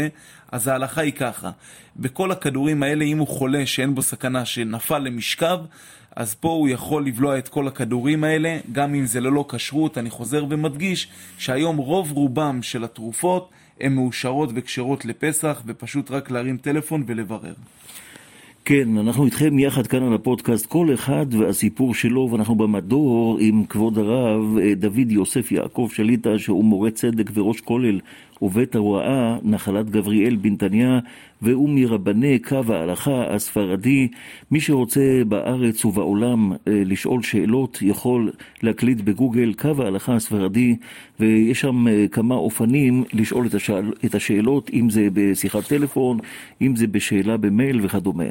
אז 0.53 0.69
ההלכה 0.69 1.01
היא 1.01 1.13
ככה, 1.13 1.51
בכל 1.97 2.33
הכדורים 2.33 2.83
האלה 2.83 3.05
אם 3.05 3.19
הוא 3.19 3.29
חולה 3.29 3.67
שאין 3.67 3.95
בו 3.95 4.03
סכנה 4.03 4.45
שנפל 4.45 4.99
למשכב, 4.99 5.59
אז 6.17 6.35
פה 6.35 6.49
הוא 6.49 6.69
יכול 6.69 7.07
לבלוע 7.07 7.39
את 7.39 7.49
כל 7.49 7.69
הכדורים 7.69 8.25
האלה, 8.25 8.59
גם 8.73 8.95
אם 8.95 9.07
זה 9.07 9.21
ללא 9.21 9.45
כשרות, 9.49 9.99
אני 9.99 10.11
חוזר 10.11 10.45
ומדגיש 10.51 11.09
שהיום 11.39 11.77
רוב 11.77 12.13
רובם 12.13 12.63
של 12.63 12.85
התרופות 12.85 13.51
הן 13.81 13.95
מאושרות 13.95 14.51
וכשרות 14.55 15.05
לפסח, 15.05 15.63
ופשוט 15.67 16.11
רק 16.11 16.31
להרים 16.31 16.57
טלפון 16.57 17.05
ולברר. 17.07 17.55
כן, 18.69 18.99
אנחנו 18.99 19.25
איתכם 19.25 19.59
יחד 19.59 19.87
כאן 19.87 20.03
על 20.03 20.15
הפודקאסט, 20.15 20.67
כל 20.67 20.95
אחד 20.95 21.27
והסיפור 21.35 21.95
שלו, 21.95 22.29
ואנחנו 22.33 22.55
במדור 22.55 23.39
עם 23.41 23.65
כבוד 23.65 23.99
הרב 23.99 24.59
אה, 24.59 24.75
דוד 24.75 25.11
יוסף 25.13 25.53
יעקב 25.53 25.89
שליטה, 25.93 26.39
שהוא 26.39 26.65
מורה 26.65 26.91
צדק 26.91 27.31
וראש 27.35 27.61
כולל 27.61 28.01
ובית 28.43 28.75
ההוראה, 28.75 29.37
נחלת 29.43 29.91
גבריאל 29.91 30.37
בנתניה, 30.37 30.99
והוא 31.43 31.69
מרבני 31.69 32.39
קו 32.39 32.63
ההלכה 32.69 33.35
הספרדי. 33.35 34.09
מי 34.51 34.61
שרוצה 34.61 35.23
בארץ 35.29 35.85
ובעולם 35.85 36.53
אה, 36.53 36.57
לשאול 36.67 37.23
שאלות, 37.23 37.79
יכול 37.83 38.33
להקליט 38.63 39.01
בגוגל 39.01 39.53
קו 39.53 39.83
ההלכה 39.83 40.15
הספרדי, 40.15 40.77
ויש 41.21 41.61
שם 41.61 41.89
אה, 41.89 42.07
כמה 42.13 42.35
אופנים 42.35 43.05
לשאול 43.13 43.47
את, 43.47 43.55
השאל, 43.55 43.93
את 44.05 44.15
השאלות, 44.15 44.71
אם 44.73 44.91
זה 44.91 45.09
בשיחת 45.13 45.65
טלפון, 45.69 46.19
אם 46.63 46.77
זה 46.77 46.87
בשאלה 46.87 47.37
במייל 47.37 47.81
וכדומה. 47.83 48.25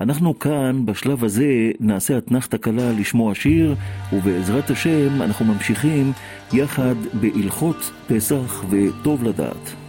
אנחנו 0.00 0.38
כאן, 0.38 0.86
בשלב 0.86 1.24
הזה, 1.24 1.70
נעשה 1.80 2.18
אתנחתא 2.18 2.56
קלה 2.56 2.92
לשמוע 2.92 3.34
שיר, 3.34 3.74
ובעזרת 4.12 4.70
השם 4.70 5.22
אנחנו 5.22 5.44
ממשיכים 5.44 6.12
יחד 6.52 6.94
בהלכות 7.20 7.90
פסח 8.08 8.64
וטוב 8.70 9.24
לדעת. 9.24 9.87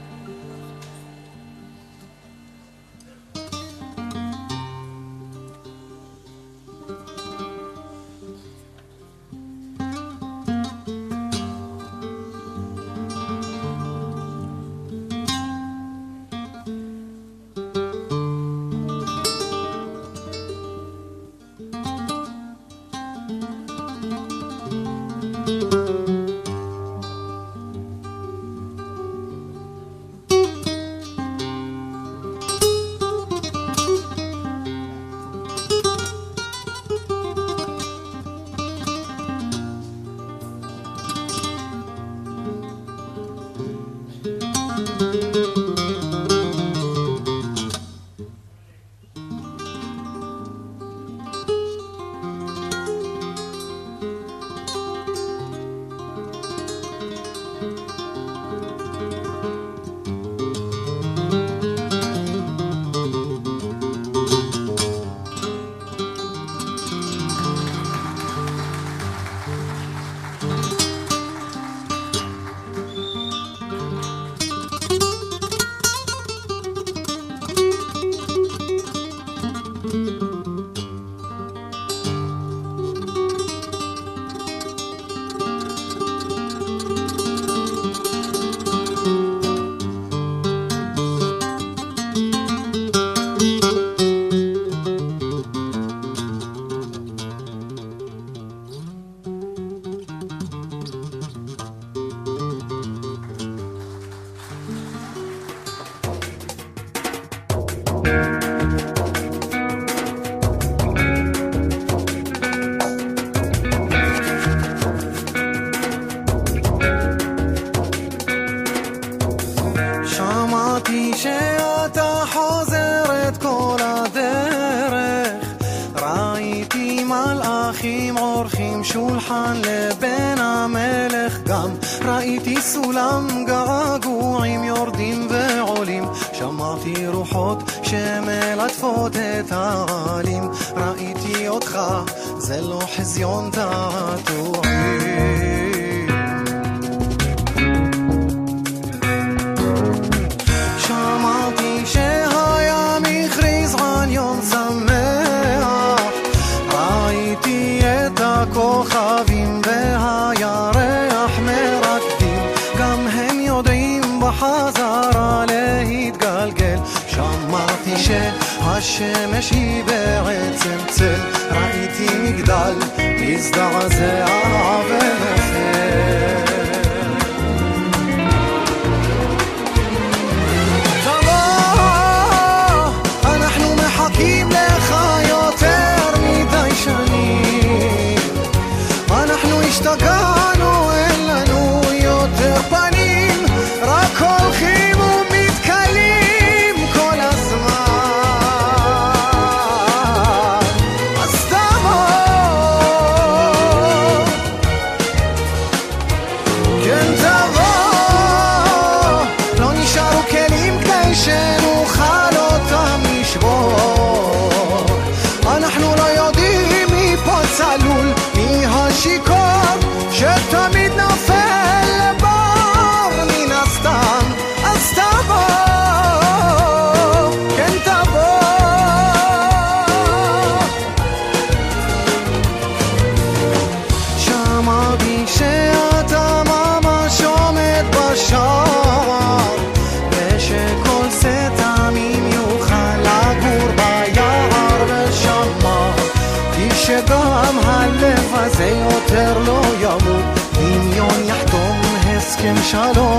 شلو 252.71 253.18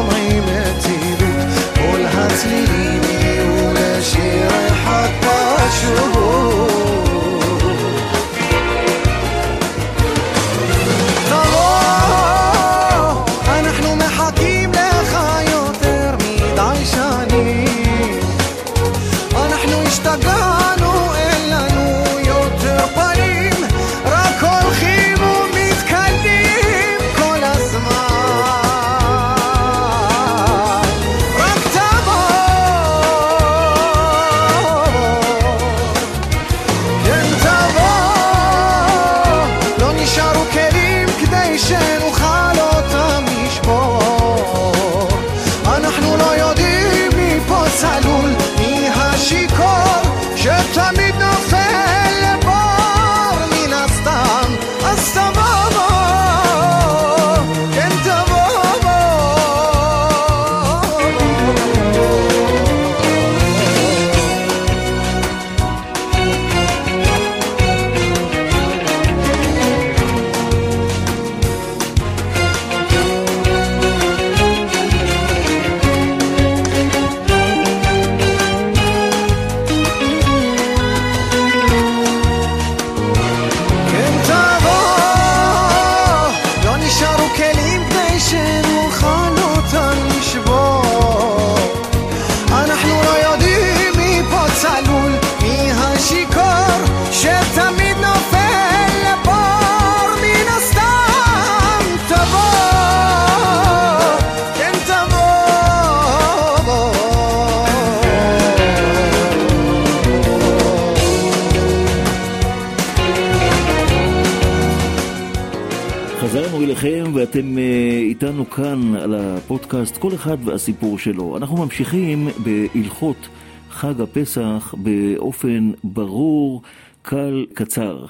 כל 120.01 120.15
אחד 120.15 120.37
והסיפור 120.45 120.99
שלו. 120.99 121.37
אנחנו 121.37 121.57
ממשיכים 121.57 122.29
בהלכות 122.39 123.29
חג 123.71 124.01
הפסח 124.01 124.75
באופן 124.79 125.71
ברור, 125.85 126.63
קל, 127.03 127.47
קצר. 127.55 128.07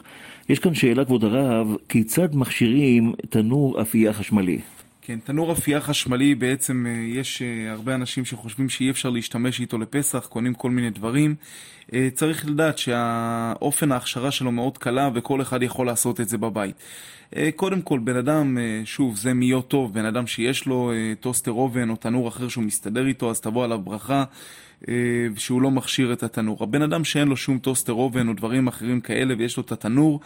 יש 0.49 0.59
כאן 0.59 0.75
שאלה, 0.75 1.05
כבוד 1.05 1.25
הרב, 1.25 1.77
כיצד 1.89 2.35
מכשירים 2.35 3.13
תנור 3.31 3.83
אפייה 3.83 4.13
חשמלי? 4.13 4.59
כן, 5.11 5.19
תנור 5.25 5.53
אפייה 5.53 5.81
חשמלי 5.81 6.35
בעצם 6.35 6.87
אה, 6.87 6.93
יש 6.93 7.43
אה, 7.43 7.73
הרבה 7.73 7.95
אנשים 7.95 8.25
שחושבים 8.25 8.69
שאי 8.69 8.91
אפשר 8.91 9.11
להשתמש 9.11 9.61
איתו 9.61 9.79
לפסח, 9.79 10.27
קונים 10.29 10.55
כל 10.55 10.71
מיני 10.71 10.91
דברים. 10.91 11.35
אה, 11.95 12.09
צריך 12.15 12.47
לדעת 12.49 12.79
שהאופן 12.79 13.93
ההכשרה 13.93 14.31
שלו 14.31 14.53
מאוד 14.53 14.79
קלה 14.79 15.11
וכל 15.15 15.43
אחד 15.43 15.63
יכול 15.63 15.87
לעשות 15.87 16.21
את 16.21 16.29
זה 16.29 16.39
בבית. 16.39 16.77
קודם 17.57 17.83
כל, 17.83 17.99
בן 17.99 18.17
אדם, 18.17 18.59
שוב, 18.85 19.17
זה 19.17 19.35
מיות 19.35 19.69
טוב, 19.69 19.95
בן 19.95 20.05
אדם 20.05 20.27
שיש 20.27 20.67
לו 20.67 20.93
טוסטר 21.21 21.51
אובן 21.51 21.91
או 21.91 21.97
תנור 21.97 22.29
אחר 22.29 22.49
שהוא 22.49 22.65
מסתדר 22.65 23.07
איתו, 23.07 23.31
אז 23.31 23.41
תבוא 23.41 23.65
עליו 23.65 23.79
ברכה. 23.79 24.25
אה, 24.89 24.95
שהוא 25.37 25.63
לא 25.63 25.71
מכשיר 25.71 26.13
את 26.13 26.23
התנור. 26.23 26.59
הבן 26.61 26.83
אדם 26.83 27.05
שאין 27.05 27.29
לו 27.29 27.37
שום 27.37 27.59
טוסטר 27.59 27.93
אובן 27.93 28.29
או 28.29 28.33
דברים 28.33 28.69
אחרים 28.69 29.01
כאלה 29.01 29.35
ויש 29.39 29.57
לו 29.57 29.63
את 29.63 29.73
התנור, 29.73 30.21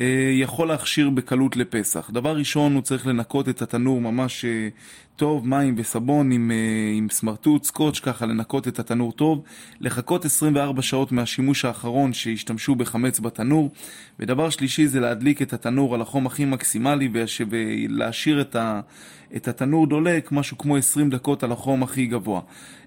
אה, 0.00 0.30
יכול 0.32 0.68
להכשיר 0.68 1.10
בקלות 1.10 1.56
לפסח. 1.56 2.10
דבר 2.12 2.36
ראשון, 2.36 2.74
הוא 2.74 2.82
צריך 2.82 3.06
לנקות 3.06 3.48
את 3.48 3.62
התנור 3.62 4.00
ממש 4.00 4.44
אה, 4.44 4.68
טוב, 5.16 5.48
מים 5.48 5.74
וסבון 5.78 6.32
עם, 6.32 6.50
עם 6.96 7.08
סמרטוט, 7.10 7.64
סקוץ', 7.64 8.00
ככה 8.00 8.26
לנקות 8.26 8.68
את 8.68 8.78
התנור 8.78 9.12
טוב, 9.12 9.42
לחכות 9.80 10.24
24 10.24 10.82
שעות 10.82 11.12
מהשימוש 11.12 11.64
האחרון 11.64 12.12
שהשתמשו 12.12 12.74
בחמץ 12.74 13.20
בתנור, 13.20 13.70
ודבר 14.18 14.50
שלישי 14.50 14.86
זה 14.86 15.00
להדליק 15.00 15.42
את 15.42 15.52
התנור 15.52 15.94
על 15.94 16.00
החום 16.00 16.26
הכי 16.26 16.44
מקסימלי 16.44 17.08
ולהשאיר 17.12 18.40
את, 18.40 18.56
ה, 18.56 18.80
את 19.36 19.48
התנור 19.48 19.86
דולק 19.86 20.32
משהו 20.32 20.58
כמו 20.58 20.76
20 20.76 21.10
דקות 21.10 21.42
על 21.42 21.52
החום 21.52 21.82
הכי 21.82 22.06
גבוה. 22.06 22.40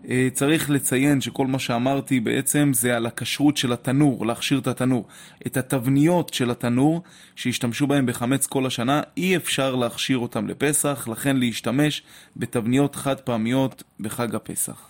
אה, 0.10 0.27
צריך 0.34 0.69
לציין 0.69 1.21
שכל 1.21 1.47
מה 1.47 1.60
שאמרתי 1.60 2.19
בעצם 2.19 2.71
זה 2.73 2.97
על 2.97 3.05
הכשרות 3.05 3.58
של 3.58 3.73
התנור, 3.73 4.25
להכשיר 4.25 4.60
את 4.60 4.67
התנור. 4.67 5.08
את 5.47 5.58
התבניות 5.58 6.34
של 6.34 6.51
התנור 6.51 7.01
שהשתמשו 7.36 7.88
בהם 7.88 8.05
בחמץ 8.05 8.45
כל 8.45 8.65
השנה, 8.65 9.01
אי 9.17 9.36
אפשר 9.36 9.75
להכשיר 9.75 10.17
אותם 10.17 10.47
לפסח, 10.47 11.08
לכן 11.12 11.38
להשתמש 11.38 12.03
בתבניות 12.38 12.95
חד 12.95 13.19
פעמיות 13.19 13.84
בחג 13.99 14.36
הפסח. 14.36 14.89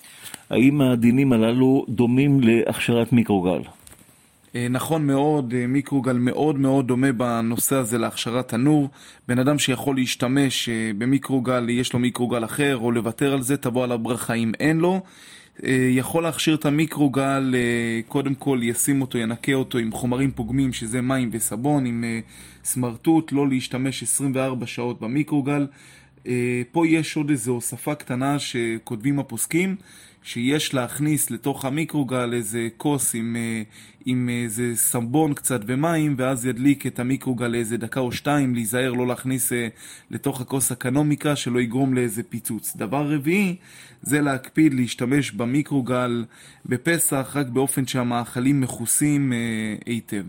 האם 0.49 0.81
הדינים 0.81 1.33
הללו 1.33 1.85
דומים 1.89 2.39
להכשרת 2.41 3.13
מיקרוגל? 3.13 3.61
אה, 4.55 4.67
נכון 4.69 5.07
מאוד, 5.07 5.53
אה, 5.53 5.67
מיקרוגל 5.67 6.17
מאוד 6.17 6.59
מאוד 6.59 6.87
דומה 6.87 7.11
בנושא 7.11 7.75
הזה 7.75 7.97
להכשרת 7.97 8.47
תנור. 8.47 8.89
בן 9.27 9.39
אדם 9.39 9.59
שיכול 9.59 9.95
להשתמש 9.95 10.69
אה, 10.69 10.91
במיקרוגל, 10.97 11.69
יש 11.69 11.93
לו 11.93 11.99
מיקרוגל 11.99 12.45
אחר, 12.45 12.77
או 12.77 12.91
לוותר 12.91 13.33
על 13.33 13.41
זה, 13.41 13.57
תבוא 13.57 13.83
עליו 13.83 13.99
ברכה 13.99 14.33
אם 14.33 14.51
אין 14.59 14.77
לו. 14.77 15.01
יכול 15.89 16.23
להכשיר 16.23 16.55
את 16.55 16.65
המיקרוגל, 16.65 17.55
קודם 18.07 18.35
כל 18.35 18.59
ישים 18.63 19.01
אותו, 19.01 19.17
ינקה 19.17 19.53
אותו 19.53 19.77
עם 19.77 19.91
חומרים 19.91 20.31
פוגמים, 20.31 20.73
שזה 20.73 21.01
מים 21.01 21.29
וסבון, 21.31 21.85
עם 21.85 22.03
סמרטוט, 22.63 23.31
לא 23.31 23.47
להשתמש 23.47 24.03
24 24.03 24.65
שעות 24.65 25.01
במיקרוגל. 25.01 25.67
פה 26.71 26.87
יש 26.87 27.17
עוד 27.17 27.29
איזו 27.29 27.51
הוספה 27.51 27.95
קטנה 27.95 28.39
שכותבים 28.39 29.19
הפוסקים, 29.19 29.75
שיש 30.23 30.73
להכניס 30.73 31.31
לתוך 31.31 31.65
המיקרוגל 31.65 32.33
איזה 32.33 32.67
כוס 32.77 33.15
עם, 33.15 33.35
עם 34.05 34.29
איזה 34.29 34.71
סבון 34.75 35.33
קצת 35.33 35.61
ומים, 35.65 36.15
ואז 36.17 36.45
ידליק 36.45 36.87
את 36.87 36.99
המיקרוגל 36.99 37.47
לאיזה 37.47 37.77
דקה 37.77 37.99
או 37.99 38.11
שתיים, 38.11 38.55
להיזהר 38.55 38.93
לא 38.93 39.07
להכניס 39.07 39.53
אה, 39.53 39.67
לתוך 40.11 40.41
הכוס 40.41 40.71
אקנומיקה, 40.71 41.35
שלא 41.35 41.59
יגרום 41.59 41.93
לאיזה 41.93 42.23
פיצוץ. 42.23 42.75
דבר 42.75 43.11
רביעי, 43.13 43.55
זה 44.01 44.21
להקפיד 44.21 44.73
להשתמש 44.73 45.31
במיקרוגל 45.31 46.25
בפסח 46.65 47.31
רק 47.35 47.47
באופן 47.47 47.87
שהמאכלים 47.87 48.61
מכוסים 48.61 49.33
אה, 49.33 49.37
היטב. 49.85 50.23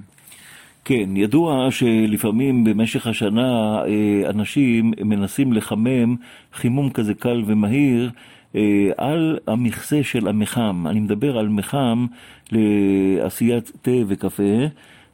כן, 0.88 1.16
ידוע 1.16 1.70
שלפעמים 1.70 2.64
במשך 2.64 3.06
השנה 3.06 3.78
אה, 3.86 4.30
אנשים 4.30 4.92
מנסים 5.04 5.52
לחמם 5.52 6.16
חימום 6.52 6.90
כזה 6.90 7.14
קל 7.14 7.42
ומהיר 7.46 8.10
אה, 8.56 8.90
על 8.96 9.38
המכסה 9.46 10.02
של 10.02 10.28
המחם. 10.28 10.86
אני 10.86 11.00
מדבר 11.00 11.38
על 11.38 11.48
מחם 11.48 12.06
לעשיית 12.52 13.72
תה 13.82 13.90
וקפה, 14.06 14.42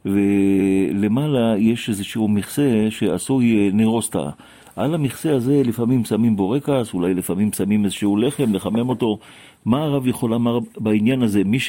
ולמעלה 0.05 1.55
יש 1.57 1.89
איזשהו 1.89 2.27
מכסה 2.27 2.87
שעשוי 2.89 3.71
נירוסטה. 3.73 4.29
על 4.75 4.93
המכסה 4.93 5.35
הזה 5.35 5.61
לפעמים 5.65 6.05
שמים 6.05 6.35
בורקס, 6.35 6.93
אולי 6.93 7.13
לפעמים 7.13 7.53
שמים 7.53 7.85
איזשהו 7.85 8.17
לחם, 8.17 8.53
לחמם 8.53 8.89
אותו. 8.89 9.17
מה 9.65 9.83
הרב 9.83 10.07
יכול 10.07 10.29
לומר 10.29 10.59
בעניין 10.77 11.21
הזה? 11.21 11.43
מי 11.43 11.59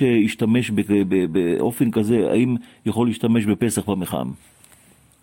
ב- 1.08 1.24
באופן 1.32 1.90
כזה, 1.90 2.30
האם 2.30 2.56
יכול 2.86 3.06
להשתמש 3.06 3.44
בפסח 3.44 3.88
במחם? 3.88 4.30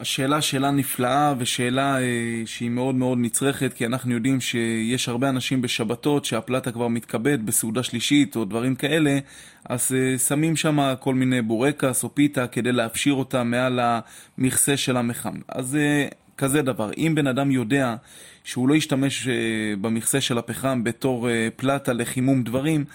השאלה 0.01 0.41
שאלה 0.41 0.71
נפלאה 0.71 1.33
ושאלה 1.37 2.01
אה, 2.01 2.03
שהיא 2.45 2.69
מאוד 2.69 2.95
מאוד 2.95 3.17
נצרכת 3.21 3.73
כי 3.73 3.85
אנחנו 3.85 4.13
יודעים 4.13 4.41
שיש 4.41 5.09
הרבה 5.09 5.29
אנשים 5.29 5.61
בשבתות 5.61 6.25
שהפלטה 6.25 6.71
כבר 6.71 6.87
מתכבד 6.87 7.45
בסעודה 7.45 7.83
שלישית 7.83 8.35
או 8.35 8.45
דברים 8.45 8.75
כאלה 8.75 9.19
אז 9.65 9.95
אה, 9.97 10.17
שמים 10.17 10.55
שם 10.55 10.93
כל 10.99 11.15
מיני 11.15 11.41
בורקס 11.41 12.03
או 12.03 12.15
פיתה 12.15 12.47
כדי 12.47 12.71
להפשיר 12.71 13.13
אותה 13.13 13.43
מעל 13.43 13.79
המכסה 13.79 14.77
של 14.77 14.97
המחם. 14.97 15.35
אז 15.47 15.75
אה, 15.75 16.07
כזה 16.37 16.61
דבר, 16.61 16.91
אם 16.97 17.11
בן 17.15 17.27
אדם 17.27 17.51
יודע 17.51 17.95
שהוא 18.43 18.69
לא 18.69 18.75
ישתמש 18.75 19.27
אה, 19.27 19.33
במכסה 19.81 20.21
של 20.21 20.37
הפחם 20.37 20.83
בתור 20.83 21.29
אה, 21.29 21.47
פלטה 21.55 21.93
לחימום 21.93 22.43
דברים, 22.43 22.85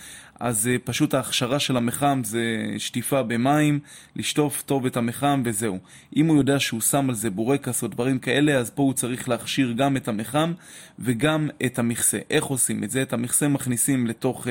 אז 0.40 0.70
uh, 0.74 0.78
פשוט 0.84 1.14
ההכשרה 1.14 1.58
של 1.58 1.76
המחם 1.76 2.20
זה 2.24 2.64
שטיפה 2.78 3.22
במים, 3.22 3.78
לשטוף 4.16 4.62
טוב 4.62 4.86
את 4.86 4.96
המחם 4.96 5.42
וזהו. 5.44 5.78
אם 6.16 6.26
הוא 6.26 6.36
יודע 6.36 6.60
שהוא 6.60 6.80
שם 6.80 7.08
על 7.08 7.14
זה 7.14 7.30
בורקס 7.30 7.82
או 7.82 7.88
דברים 7.88 8.18
כאלה, 8.18 8.58
אז 8.58 8.70
פה 8.70 8.82
הוא 8.82 8.92
צריך 8.92 9.28
להכשיר 9.28 9.72
גם 9.72 9.96
את 9.96 10.08
המחם 10.08 10.52
וגם 10.98 11.48
את 11.66 11.78
המכסה. 11.78 12.18
איך 12.30 12.44
עושים 12.44 12.84
את 12.84 12.90
זה? 12.90 13.02
את 13.02 13.12
המכסה 13.12 13.48
מכניסים 13.48 14.06
לתוך 14.06 14.46
uh, 14.46 14.50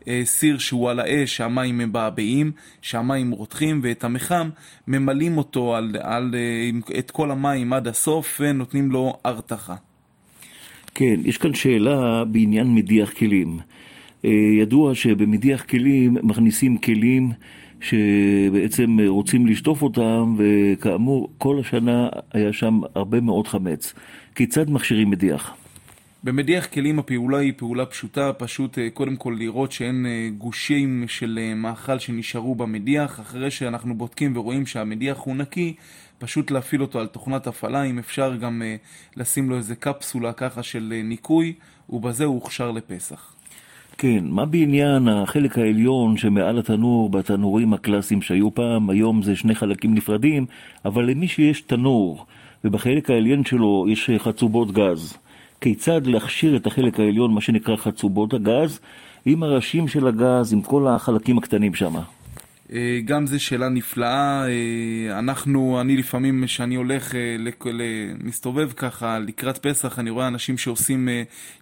uh, 0.00 0.06
סיר 0.24 0.58
שהוא 0.58 0.90
על 0.90 1.00
האש, 1.00 1.36
שהמים 1.36 1.78
מבעבעים, 1.78 2.52
שהמים 2.82 3.30
רותחים, 3.30 3.80
ואת 3.82 4.04
המחם 4.04 4.50
ממלאים 4.88 5.38
אותו 5.38 5.76
על, 5.76 5.96
על, 6.00 6.34
uh, 6.88 6.98
את 6.98 7.10
כל 7.10 7.30
המים 7.30 7.72
עד 7.72 7.88
הסוף 7.88 8.40
ונותנים 8.40 8.90
לו 8.90 9.18
הרתחה. 9.24 9.74
כן, 10.94 11.20
יש 11.24 11.38
כאן 11.38 11.54
שאלה 11.54 12.24
בעניין 12.24 12.74
מדיח 12.74 13.12
כלים. 13.12 13.58
אה, 14.24 14.30
ידוע 14.60 14.94
שבמדיח 14.94 15.62
כלים 15.62 16.16
מכניסים 16.22 16.78
כלים 16.78 17.30
שבעצם 17.80 18.98
רוצים 19.06 19.46
לשטוף 19.46 19.82
אותם, 19.82 20.36
וכאמור, 20.38 21.28
כל 21.38 21.60
השנה 21.60 22.08
היה 22.32 22.52
שם 22.52 22.80
הרבה 22.94 23.20
מאוד 23.20 23.48
חמץ. 23.48 23.94
כיצד 24.34 24.70
מכשירים 24.70 25.10
מדיח? 25.10 25.54
במדיח 26.22 26.66
כלים 26.66 26.98
הפעולה 26.98 27.38
היא 27.38 27.52
פעולה 27.56 27.86
פשוטה, 27.86 28.32
פשוט 28.32 28.78
אה, 28.78 28.90
קודם 28.90 29.16
כל 29.16 29.36
לראות 29.38 29.72
שאין 29.72 30.06
אה, 30.06 30.28
גושים 30.38 31.04
של 31.08 31.52
מאכל 31.56 31.98
שנשארו 31.98 32.54
במדיח, 32.54 33.20
אחרי 33.20 33.50
שאנחנו 33.50 33.94
בודקים 33.94 34.36
ורואים 34.36 34.66
שהמדיח 34.66 35.18
הוא 35.18 35.36
נקי, 35.36 35.74
פשוט 36.18 36.50
להפעיל 36.50 36.82
אותו 36.82 37.00
על 37.00 37.06
תוכנת 37.06 37.46
הפעלה, 37.46 37.82
אם 37.82 37.98
אפשר 37.98 38.36
גם 38.36 38.62
לשים 39.16 39.50
לו 39.50 39.56
איזה 39.56 39.74
קפסולה 39.74 40.32
ככה 40.32 40.62
של 40.62 41.00
ניקוי, 41.04 41.52
ובזה 41.90 42.24
הוא 42.24 42.34
הוכשר 42.34 42.70
לפסח. 42.70 43.35
כן, 43.98 44.24
מה 44.28 44.44
בעניין 44.46 45.08
החלק 45.08 45.58
העליון 45.58 46.16
שמעל 46.16 46.58
התנור 46.58 47.10
בתנורים 47.10 47.72
הקלאסיים 47.72 48.22
שהיו 48.22 48.54
פעם, 48.54 48.90
היום 48.90 49.22
זה 49.22 49.36
שני 49.36 49.54
חלקים 49.54 49.94
נפרדים, 49.94 50.46
אבל 50.84 51.10
למי 51.10 51.28
שיש 51.28 51.60
תנור 51.60 52.26
ובחלק 52.64 53.10
העליון 53.10 53.44
שלו 53.44 53.86
יש 53.88 54.10
חצובות 54.18 54.72
גז, 54.72 55.16
כיצד 55.60 56.06
להכשיר 56.06 56.56
את 56.56 56.66
החלק 56.66 57.00
העליון, 57.00 57.34
מה 57.34 57.40
שנקרא 57.40 57.76
חצובות 57.76 58.34
הגז, 58.34 58.80
עם 59.26 59.42
הראשים 59.42 59.88
של 59.88 60.06
הגז, 60.06 60.52
עם 60.52 60.62
כל 60.62 60.86
החלקים 60.88 61.38
הקטנים 61.38 61.74
שם? 61.74 61.94
אה, 62.72 63.00
גם 63.04 63.26
זו 63.26 63.44
שאלה 63.44 63.68
נפלאה. 63.68 64.46
אה, 64.48 65.18
אנחנו, 65.18 65.80
אני 65.80 65.96
לפעמים, 65.96 66.44
כשאני 66.46 66.74
הולך, 66.74 67.14
אה, 67.14 67.36
מסתובב 68.24 68.72
ככה 68.76 69.18
לקראת 69.18 69.58
פסח, 69.58 69.98
אני 69.98 70.10
רואה 70.10 70.28
אנשים 70.28 70.58
שעושים, 70.58 71.08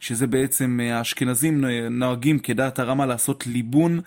שזה 0.00 0.26
בעצם, 0.26 0.80
האשכנזים 0.92 1.64
נוהגים 1.90 2.38
כדעת 2.38 2.78
הרמה 2.78 3.06
לעשות 3.06 3.46
ליבון 3.46 4.00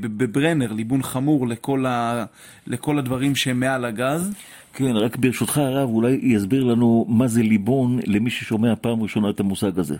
בברנר, 0.00 0.72
ליבון 0.72 1.02
חמור 1.02 1.48
לכל, 1.48 1.86
ה, 1.86 2.24
לכל 2.66 2.98
הדברים 2.98 3.34
שהם 3.34 3.60
מעל 3.60 3.84
הגז. 3.84 4.32
כן, 4.74 4.96
רק 4.96 5.16
ברשותך 5.16 5.58
הרב, 5.58 5.88
אולי 5.88 6.18
יסביר 6.22 6.64
לנו 6.64 7.06
מה 7.08 7.28
זה 7.28 7.42
ליבון 7.42 7.98
למי 8.06 8.30
ששומע 8.30 8.74
פעם 8.80 9.02
ראשונה 9.02 9.30
את 9.30 9.40
המושג 9.40 9.78
הזה. 9.78 9.96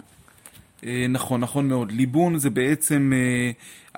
נכון, 1.08 1.40
נכון 1.40 1.68
מאוד. 1.68 1.92
ליבון 1.92 2.38
זה 2.38 2.50
בעצם, 2.50 3.12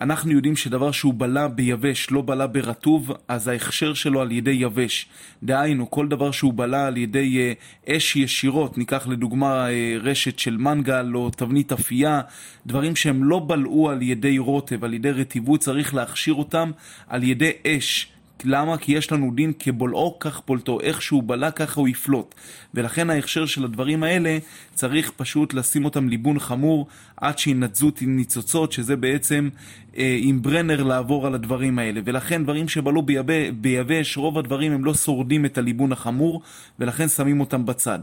אנחנו 0.00 0.32
יודעים 0.32 0.56
שדבר 0.56 0.92
שהוא 0.92 1.14
בלה 1.16 1.48
ביבש, 1.48 2.10
לא 2.10 2.22
בלה 2.26 2.46
ברטוב, 2.46 3.12
אז 3.28 3.48
ההכשר 3.48 3.94
שלו 3.94 4.20
על 4.20 4.32
ידי 4.32 4.50
יבש. 4.50 5.06
דהיינו, 5.42 5.90
כל 5.90 6.08
דבר 6.08 6.30
שהוא 6.30 6.54
בלה 6.56 6.86
על 6.86 6.96
ידי 6.96 7.38
אה, 7.38 7.96
אש 7.96 8.16
ישירות, 8.16 8.78
ניקח 8.78 9.06
לדוגמה 9.06 9.66
רשת 10.00 10.38
של 10.38 10.56
מנגל 10.56 11.10
או 11.14 11.30
תבנית 11.30 11.72
אפייה, 11.72 12.20
דברים 12.66 12.96
שהם 12.96 13.24
לא 13.24 13.38
בלעו 13.46 13.90
על 13.90 14.02
ידי 14.02 14.38
רוטב, 14.38 14.84
על 14.84 14.94
ידי 14.94 15.10
רטיבות, 15.10 15.60
צריך 15.60 15.94
להכשיר 15.94 16.34
אותם 16.34 16.70
על 17.08 17.22
ידי 17.22 17.50
אש. 17.66 18.13
למה? 18.44 18.78
כי 18.78 18.92
יש 18.92 19.12
לנו 19.12 19.32
דין 19.34 19.52
כבולעו 19.58 20.18
כך 20.20 20.40
פולטו, 20.40 20.80
איך 20.80 21.02
שהוא 21.02 21.22
בלע 21.22 21.50
ככה 21.50 21.80
הוא 21.80 21.88
יפלוט. 21.88 22.34
ולכן 22.74 23.10
ההכשר 23.10 23.46
של 23.46 23.64
הדברים 23.64 24.02
האלה 24.02 24.38
צריך 24.74 25.12
פשוט 25.16 25.54
לשים 25.54 25.84
אותם 25.84 26.08
ליבון 26.08 26.38
חמור 26.38 26.86
עד 27.16 27.38
שינתזו 27.38 27.90
ניצוצות, 28.00 28.72
שזה 28.72 28.96
בעצם 28.96 29.48
אה, 29.96 30.16
עם 30.20 30.42
ברנר 30.42 30.82
לעבור 30.82 31.26
על 31.26 31.34
הדברים 31.34 31.78
האלה. 31.78 32.00
ולכן 32.04 32.42
דברים 32.44 32.68
שבלעו 32.68 33.02
ביבש, 33.60 34.16
רוב 34.16 34.38
הדברים 34.38 34.72
הם 34.72 34.84
לא 34.84 34.94
שורדים 34.94 35.44
את 35.44 35.58
הליבון 35.58 35.92
החמור, 35.92 36.42
ולכן 36.78 37.08
שמים 37.08 37.40
אותם 37.40 37.66
בצד. 37.66 37.98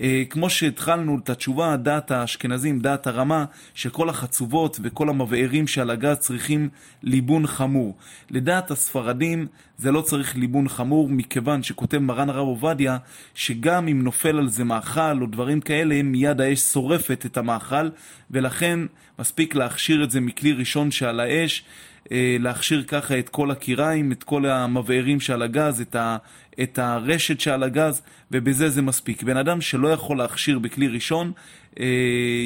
אה, 0.00 0.22
כמו 0.30 0.50
שהתחלנו 0.50 1.18
את 1.18 1.30
התשובה, 1.30 1.76
דעת 1.76 2.10
האשכנזים, 2.10 2.80
דעת 2.80 3.06
הרמה, 3.06 3.44
שכל 3.74 4.08
החצובות 4.08 4.80
וכל 4.82 5.08
המבערים 5.08 5.66
שעל 5.66 5.90
הגז 5.90 6.16
צריכים 6.16 6.68
ליבון 7.02 7.46
חמור. 7.46 7.94
לדעת 8.30 8.70
הספרדים 8.70 9.46
זה 9.78 9.92
לא 9.92 10.00
צריך 10.00 10.36
ליבון 10.36 10.68
חמור, 10.68 11.08
מכיוון 11.08 11.62
שכותב 11.62 11.98
מרן 11.98 12.30
הרב 12.30 12.46
עובדיה, 12.46 12.96
שגם 13.34 13.88
אם 13.88 14.02
נופל 14.02 14.38
על 14.38 14.48
זה 14.48 14.64
מאכל 14.64 15.20
או 15.20 15.26
דברים 15.26 15.60
כאלה, 15.60 16.02
מיד 16.02 16.40
האש 16.40 16.60
שורפת 16.60 17.26
את 17.26 17.36
המאכל, 17.36 17.88
ולכן 18.30 18.80
מספיק 19.18 19.54
להכשיר 19.54 20.04
את 20.04 20.10
זה 20.10 20.20
מכלי 20.20 20.52
ראשון 20.52 20.90
שעל 20.90 21.20
האש, 21.20 21.64
אה, 22.12 22.36
להכשיר 22.40 22.82
ככה 22.82 23.18
את 23.18 23.28
כל 23.28 23.50
הקיריים, 23.50 24.12
את 24.12 24.22
כל 24.22 24.46
המבערים 24.46 25.20
שעל 25.20 25.42
הגז, 25.42 25.80
את, 25.80 25.94
ה, 25.94 26.16
את 26.62 26.78
הרשת 26.78 27.40
שעל 27.40 27.62
הגז, 27.62 28.02
ובזה 28.30 28.68
זה 28.68 28.82
מספיק. 28.82 29.22
בן 29.22 29.36
אדם 29.36 29.60
שלא 29.60 29.88
יכול 29.88 30.18
להכשיר 30.18 30.58
בכלי 30.58 30.88
ראשון, 30.88 31.32
אה, 31.80 31.86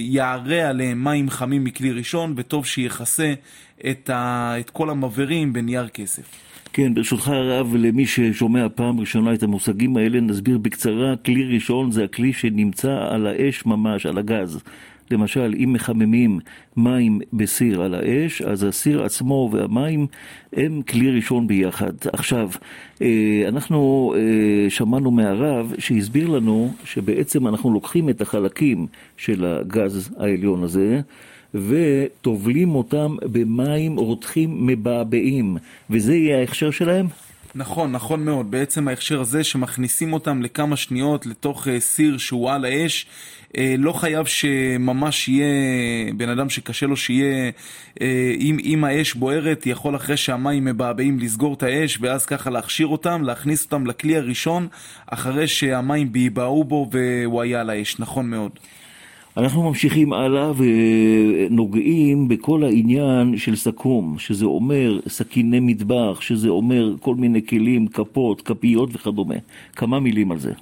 יערה 0.01 0.68
עליהם 0.68 1.05
מים 1.05 1.31
חמים 1.31 1.64
מכלי 1.64 1.93
ראשון, 1.93 2.35
וטוב 2.37 2.66
שיכסה 2.66 3.35
את, 3.91 4.11
ה, 4.11 4.55
את 4.61 4.70
כל 4.70 4.91
המבערים 4.91 5.53
בנייר 5.53 5.89
כסף. 5.89 6.48
כן, 6.73 6.95
ברשותך 6.95 7.29
הרב, 7.29 7.75
למי 7.79 8.07
ששומע 8.07 8.66
פעם 8.75 9.01
ראשונה 9.01 9.35
את 9.35 9.43
המושגים 9.43 9.97
האלה, 9.97 10.21
נסביר 10.21 10.59
בקצרה, 10.59 11.16
כלי 11.16 11.55
ראשון 11.55 11.91
זה 11.91 12.05
הכלי 12.05 12.33
שנמצא 12.33 13.09
על 13.11 13.27
האש 13.27 13.66
ממש, 13.66 14.07
על 14.07 14.19
הגז. 14.19 14.61
למשל, 15.11 15.55
אם 15.64 15.73
מחממים 15.73 16.41
מים 16.77 17.21
בסיר 17.33 17.83
על 17.83 17.95
האש, 17.95 18.43
אז 18.43 18.62
הסיר 18.62 19.03
עצמו 19.03 19.51
והמים 19.53 20.07
הם 20.53 20.83
כלי 20.83 21.11
ראשון 21.11 21.47
ביחד. 21.47 21.93
עכשיו, 22.12 22.51
אה, 23.03 23.45
אנחנו 23.49 24.14
אה, 24.16 24.71
שמענו 24.71 25.11
מהרב 25.11 25.75
שהסביר 25.79 26.29
לנו 26.29 26.73
שבעצם 26.85 27.49
אנחנו 27.49 27.73
לוקחים 27.73 28.09
את 28.09 28.21
החלקים 28.21 28.87
של 29.16 29.45
הגז 29.45 30.11
העליון 30.19 30.62
הזה, 30.62 31.01
וטובלים 31.55 32.75
אותם 32.75 33.17
במים 33.23 33.97
רותחים 33.97 34.67
מבעבעים, 34.67 35.57
וזה 35.91 36.15
יהיה 36.15 36.39
ההכשר 36.39 36.71
שלהם? 36.71 37.07
נכון, 37.55 37.93
נכון 37.93 38.25
מאוד. 38.25 38.51
בעצם 38.51 38.89
ההכשר 38.89 39.21
הזה 39.21 39.45
שמכניסים 39.45 40.13
אותם 40.13 40.43
לכמה 40.43 40.77
שניות 40.77 41.27
לתוך 41.27 41.69
אה, 41.69 41.81
סיר 41.81 42.19
שהוא 42.19 42.51
על 42.51 42.65
האש, 42.65 43.07
אה, 43.57 43.75
לא 43.79 43.93
חייב 43.93 44.27
שממש 44.27 45.29
יהיה 45.29 45.47
בן 46.17 46.29
אדם 46.29 46.51
שקשה 46.51 46.87
לו 46.87 46.97
שיהיה, 46.97 47.51
אה, 48.01 48.35
אם, 48.41 48.57
אם 48.65 48.85
האש 48.85 49.15
בוערת, 49.15 49.67
יכול 49.67 49.97
אחרי 49.97 50.17
שהמים 50.17 50.65
מבעבעים 50.65 51.19
לסגור 51.19 51.55
את 51.55 51.63
האש 51.63 51.99
ואז 52.01 52.27
ככה 52.27 52.51
להכשיר 52.51 52.87
אותם, 52.87 53.23
להכניס 53.23 53.65
אותם 53.65 53.87
לכלי 53.87 54.17
הראשון 54.17 54.69
אחרי 55.07 55.49
שהמים 55.49 56.13
ביבעו 56.13 56.65
בו 56.65 56.91
והוא 56.93 57.43
היה 57.43 57.61
על 57.61 57.71
האש. 57.71 57.99
נכון 57.99 58.31
מאוד. 58.31 58.53
אנחנו 59.37 59.62
ממשיכים 59.62 60.12
הלאה 60.12 60.53
ונוגעים 60.57 62.29
בכל 62.29 62.64
העניין 62.64 63.37
של 63.37 63.57
סכו"ם, 63.57 64.18
שזה 64.18 64.45
אומר 64.45 65.01
סכיני 65.09 65.61
מטבח, 65.61 66.20
שזה 66.20 66.49
אומר 66.49 66.95
כל 67.01 67.14
מיני 67.14 67.47
כלים, 67.47 67.87
כפות, 67.89 68.43
כפיות 68.43 68.91
וכדומה. 68.93 69.35
כמה 69.76 70.01
מילים 70.01 70.33
על 70.33 70.39
זה. 70.39 70.53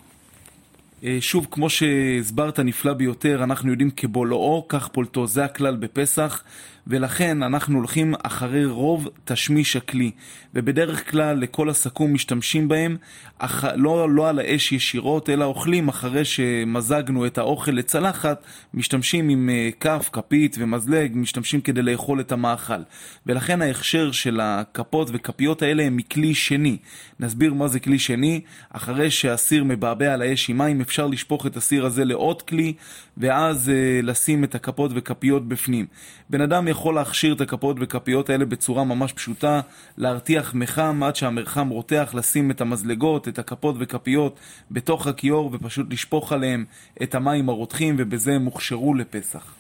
אה, 1.05 1.17
שוב, 1.21 1.47
כמו 1.51 1.71
שהסברת 1.71 2.61
נפלא 2.61 2.93
ביותר, 2.93 3.45
אנחנו 3.45 3.71
יודעים 3.71 3.91
כבולעו, 3.91 4.65
כך 4.69 4.89
פולטו, 4.89 5.27
זה 5.27 5.45
הכלל 5.45 5.77
בפסח. 5.77 6.43
ולכן 6.87 7.43
אנחנו 7.43 7.79
הולכים 7.79 8.15
אחרי 8.23 8.67
רוב 8.67 9.09
תשמיש 9.25 9.77
הכלי. 9.77 10.11
ובדרך 10.55 11.11
כלל 11.11 11.39
לכל 11.39 11.71
הסכו"ם 11.71 12.15
משתמשים 12.15 12.69
בהם, 12.69 12.97
אח... 13.39 13.65
לא, 13.65 14.11
לא 14.11 14.29
על 14.29 14.39
האש 14.39 14.73
ישירות, 14.73 15.31
אלא 15.31 15.45
אוכלים 15.45 15.89
אחרי 15.89 16.25
שמזגנו 16.25 17.27
את 17.27 17.39
האוכל 17.39 17.73
לצלחת, 17.73 18.45
משתמשים 18.75 19.29
עם 19.29 19.51
אה, 19.53 19.69
כף, 19.81 20.11
כפית 20.13 20.57
ומזלג, 20.59 21.13
משתמשים 21.15 21.61
כדי 21.61 21.83
לאכול 21.83 22.21
את 22.21 22.33
המאכל. 22.33 22.83
ולכן 23.27 23.63
ההכשר 23.63 24.13
של 24.13 24.41
הכפות 24.41 25.09
וכפיות 25.13 25.63
האלה 25.63 25.83
הם 25.83 25.97
מכלי 25.97 26.35
שני. 26.35 26.77
נסביר 27.21 27.55
מה 27.55 27.69
זה 27.69 27.81
כלי 27.81 27.99
שני. 27.99 28.41
אחרי 28.71 29.11
שהסיר 29.11 29.65
מבעבע 29.65 30.15
על 30.15 30.23
האש 30.23 30.51
עם 30.51 30.59
מים, 30.59 30.81
אפשר 30.81 31.07
לשפוך 31.07 31.47
את 31.47 31.57
הסיר 31.57 31.87
הזה 31.87 32.05
לעוד 32.05 32.43
כלי, 32.43 32.73
ואז 33.17 33.69
uh, 33.69 34.07
לשים 34.07 34.45
את 34.45 34.55
הכפות 34.55 34.91
וכפיות 34.95 35.49
בפנים. 35.49 35.87
בן 36.31 36.41
אדם 36.41 36.69
יכול 36.77 36.95
להכשיר 36.95 37.33
את 37.35 37.41
הכפות 37.41 37.77
וכפיות 37.81 38.31
האלה 38.31 38.45
בצורה 38.45 38.85
ממש 38.85 39.13
פשוטה, 39.13 39.61
להרתיח 39.99 40.55
מחם 40.55 41.03
עד 41.03 41.17
שהמרחם 41.17 41.69
רותח, 41.69 42.11
לשים 42.15 42.51
את 42.51 42.61
המזלגות, 42.61 43.29
את 43.29 43.39
הכפות 43.39 43.77
וכפיות 43.79 44.37
בתוך 44.71 45.07
הכיור 45.07 45.51
ופשוט 45.53 45.93
לשפוך 45.93 46.33
עליהם 46.33 46.65
את 47.03 47.15
המים 47.15 47.49
הרותחים 47.49 47.95
ובזה 47.99 48.33
הם 48.33 48.45
הוכשרו 48.45 48.95
לפסח. 48.95 49.55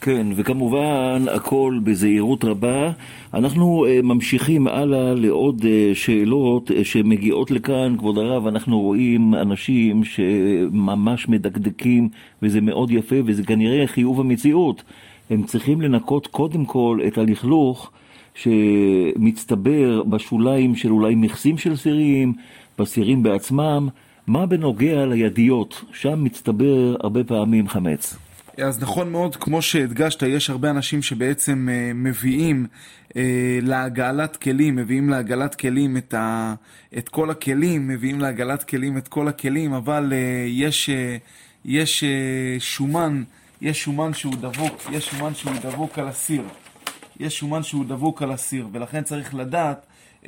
כן, 0.00 0.26
וכמובן 0.36 1.24
הכל 1.34 1.78
בזהירות 1.84 2.44
רבה. 2.44 2.92
אנחנו 3.34 3.86
uh, 3.86 4.02
ממשיכים 4.02 4.68
הלאה 4.68 5.14
לעוד 5.14 5.60
uh, 5.62 5.94
שאלות 5.94 6.70
uh, 6.70 6.74
שמגיעות 6.82 7.50
לכאן. 7.50 7.96
כבוד 7.98 8.18
הרב, 8.18 8.46
אנחנו 8.46 8.80
רואים 8.80 9.34
אנשים 9.34 10.04
שממש 10.04 11.28
מדקדקים, 11.28 12.08
וזה 12.42 12.60
מאוד 12.60 12.90
יפה, 12.90 13.16
וזה 13.24 13.42
כנראה 13.42 13.86
חיוב 13.86 14.20
המציאות. 14.20 14.82
הם 15.30 15.42
צריכים 15.42 15.80
לנקות 15.80 16.26
קודם 16.26 16.64
כל 16.64 17.00
את 17.06 17.18
הלכלוך 17.18 17.90
שמצטבר 18.34 20.02
בשוליים 20.02 20.76
של 20.76 20.90
אולי 20.90 21.14
מכסים 21.14 21.58
של 21.58 21.76
סירים, 21.76 22.34
בסירים 22.78 23.22
בעצמם. 23.22 23.88
מה 24.26 24.46
בנוגע 24.46 25.06
לידיות? 25.06 25.84
שם 25.92 26.24
מצטבר 26.24 26.96
הרבה 27.00 27.24
פעמים 27.24 27.68
חמץ. 27.68 28.16
אז 28.58 28.82
נכון 28.82 29.10
מאוד, 29.12 29.36
כמו 29.36 29.62
שהדגשת, 29.62 30.22
יש 30.22 30.50
הרבה 30.50 30.70
אנשים 30.70 31.02
שבעצם 31.02 31.68
uh, 31.68 31.94
מביאים 31.94 32.66
uh, 33.08 33.14
לעגלת 33.62 34.36
כלים, 34.36 34.76
מביאים 34.76 35.08
לעגלת 35.08 35.54
כלים 35.54 35.96
את, 35.96 36.14
ה, 36.14 36.54
את 36.98 37.08
כל 37.08 37.30
הכלים, 37.30 37.88
מביאים 37.88 38.20
לעגלת 38.20 38.62
כלים 38.62 38.98
את 38.98 39.08
כל 39.08 39.28
הכלים, 39.28 39.72
אבל 39.72 40.12
uh, 40.12 40.14
יש, 40.48 40.90
uh, 40.90 40.92
יש 41.64 42.04
uh, 42.04 42.62
שומן, 42.62 43.22
יש 43.60 43.82
שומן 43.82 44.14
שהוא 44.14 44.34
דבוק, 44.40 44.82
יש 44.92 45.10
שומן 45.10 45.34
שהוא 45.34 45.52
דבוק 45.62 45.98
על 45.98 46.08
הסיר. 46.08 46.42
יש 47.20 47.38
שומן 47.38 47.62
שהוא 47.62 47.84
דבוק 47.84 48.22
על 48.22 48.32
הסיר, 48.32 48.68
ולכן 48.72 49.02
צריך 49.02 49.34
לדעת, 49.34 49.86
uh, 50.22 50.26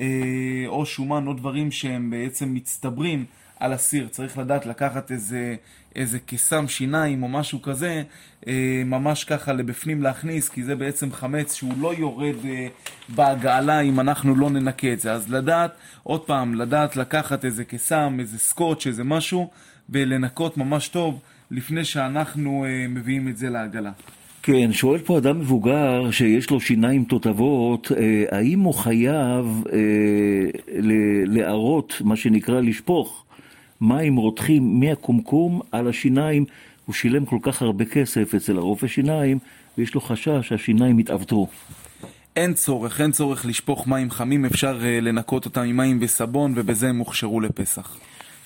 או 0.66 0.87
שומן 0.87 1.26
או 1.26 1.33
דברים 1.33 1.70
שהם 1.70 2.11
בעצם 2.11 2.55
מצטברים 2.55 3.24
על 3.61 3.72
הסיר. 3.72 4.09
צריך 4.09 4.39
לדעת 4.39 4.66
לקחת 4.66 5.11
איזה... 5.11 5.57
איזה 5.97 6.18
קיסם 6.18 6.68
שיניים 6.68 7.22
או 7.22 7.28
משהו 7.28 7.62
כזה, 7.62 8.03
אה, 8.47 8.83
ממש 8.87 9.24
ככה 9.24 9.53
לבפנים 9.53 10.03
להכניס, 10.03 10.49
כי 10.49 10.62
זה 10.62 10.76
בעצם 10.76 11.12
חמץ 11.12 11.55
שהוא 11.55 11.72
לא 11.81 11.95
יורד 11.95 12.35
אה, 12.45 12.66
בהגעלה 13.09 13.81
אם 13.81 14.01
אנחנו 14.01 14.35
לא 14.35 14.51
ננקה 14.51 14.93
את 14.93 15.01
זה. 15.01 15.12
אז 15.12 15.33
לדעת, 15.33 15.72
עוד 16.03 16.20
פעם, 16.20 16.55
לדעת 16.55 16.97
לקחת 16.97 17.45
איזה 17.45 17.64
קיסם, 17.64 18.16
איזה 18.20 18.39
סקוץ', 18.39 18.87
איזה 18.87 19.05
משהו, 19.05 19.51
ולנקות 19.91 20.57
ממש 20.57 20.89
טוב 20.89 21.20
לפני 21.51 21.84
שאנחנו 21.84 22.64
אה, 22.64 22.88
מביאים 22.88 23.28
את 23.28 23.36
זה 23.36 23.51
לעגלה. 23.51 23.92
כן, 24.42 24.72
שואל 24.72 24.98
פה 24.98 25.18
אדם 25.18 25.38
מבוגר 25.40 26.11
שיש 26.11 26.51
לו 26.51 26.61
שיניים 26.61 27.05
תותבות, 27.05 27.92
האם 28.30 28.61
הוא 28.61 28.74
חייב 28.74 29.64
להראות, 31.26 32.03
מה 32.05 32.16
שנקרא 32.16 32.61
לשפוך, 32.61 33.24
מים 33.80 34.16
רותחים 34.16 34.80
מהקומקום 34.80 35.61
על 35.72 35.88
השיניים. 35.88 36.44
הוא 36.86 36.94
שילם 36.94 37.24
כל 37.24 37.38
כך 37.42 37.62
הרבה 37.62 37.84
כסף 37.84 38.34
אצל 38.34 38.57
הרופא 38.57 38.86
שיניים, 38.86 39.38
ויש 39.78 39.94
לו 39.94 40.01
חשש 40.01 40.48
שהשיניים 40.48 40.98
יתעוותו. 40.98 41.46
אין 42.36 42.55
צורך, 42.55 43.01
אין 43.01 43.12
צורך 43.12 43.46
לשפוך 43.46 43.86
מים 43.86 44.11
חמים, 44.11 44.44
אפשר 44.44 44.80
uh, 44.80 44.84
לנקות 45.05 45.44
אותם 45.44 45.61
עם 45.61 45.76
מים 45.76 45.98
וסבון, 46.01 46.53
ובזה 46.57 46.88
הם 46.88 46.98
הוכשרו 46.98 47.40
לפסח. 47.40 47.96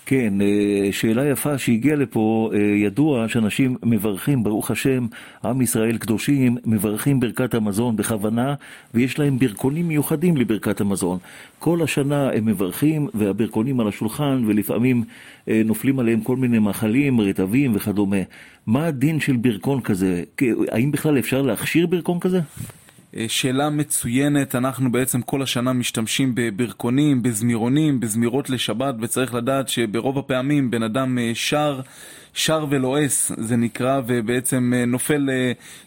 כן, 0.06 0.34
אה, 0.40 0.92
שאלה 0.92 1.28
יפה 1.28 1.58
שהגיעה 1.58 1.96
לפה, 1.96 2.50
אה, 2.54 2.58
ידוע 2.60 3.28
שאנשים 3.28 3.76
מברכים, 3.82 4.42
ברוך 4.42 4.70
השם, 4.70 5.06
עם 5.44 5.60
ישראל 5.60 5.98
קדושים, 5.98 6.56
מברכים 6.64 7.20
ברכת 7.20 7.54
המזון 7.54 7.96
בכוונה, 7.96 8.54
ויש 8.94 9.18
להם 9.18 9.38
ברכונים 9.38 9.88
מיוחדים 9.88 10.36
לברכת 10.36 10.80
המזון. 10.80 11.18
כל 11.58 11.82
השנה 11.82 12.30
הם 12.30 12.46
מברכים, 12.46 13.08
והברכונים 13.14 13.80
על 13.80 13.88
השולחן, 13.88 14.42
ולפעמים 14.46 15.04
אה, 15.48 15.62
נופלים 15.64 15.98
עליהם 15.98 16.20
כל 16.20 16.36
מיני 16.36 16.58
מאכלים, 16.58 17.20
רטבים 17.20 17.76
וכדומה. 17.76 18.16
מה 18.66 18.86
הדין 18.86 19.20
של 19.20 19.36
ברכון 19.36 19.80
כזה? 19.80 20.22
האם 20.72 20.90
בכלל 20.90 21.18
אפשר 21.18 21.42
להכשיר 21.42 21.86
ברכון 21.86 22.20
כזה? 22.20 22.40
אה, 23.16 23.24
שאלה 23.28 23.70
מצוינת, 23.70 24.54
אנחנו 24.54 24.92
בעצם 24.92 25.22
כל 25.22 25.42
השנה 25.42 25.72
משתמשים 25.72 26.32
בברכונים, 26.34 27.22
בזמירונים, 27.22 28.00
בזמירות 28.00 28.50
לשבת, 28.50 28.94
וצריך 29.00 29.34
לדעת 29.34 29.68
שברוב 29.68 30.18
הפעמים 30.18 30.70
בן 30.70 30.82
אדם 30.82 31.18
אה, 31.18 31.30
שר, 31.34 31.80
שר 32.34 32.66
ולועס 32.70 33.32
זה 33.36 33.56
נקרא, 33.56 34.00
ובעצם 34.06 34.72
אה, 34.76 34.84
נופל 34.84 35.30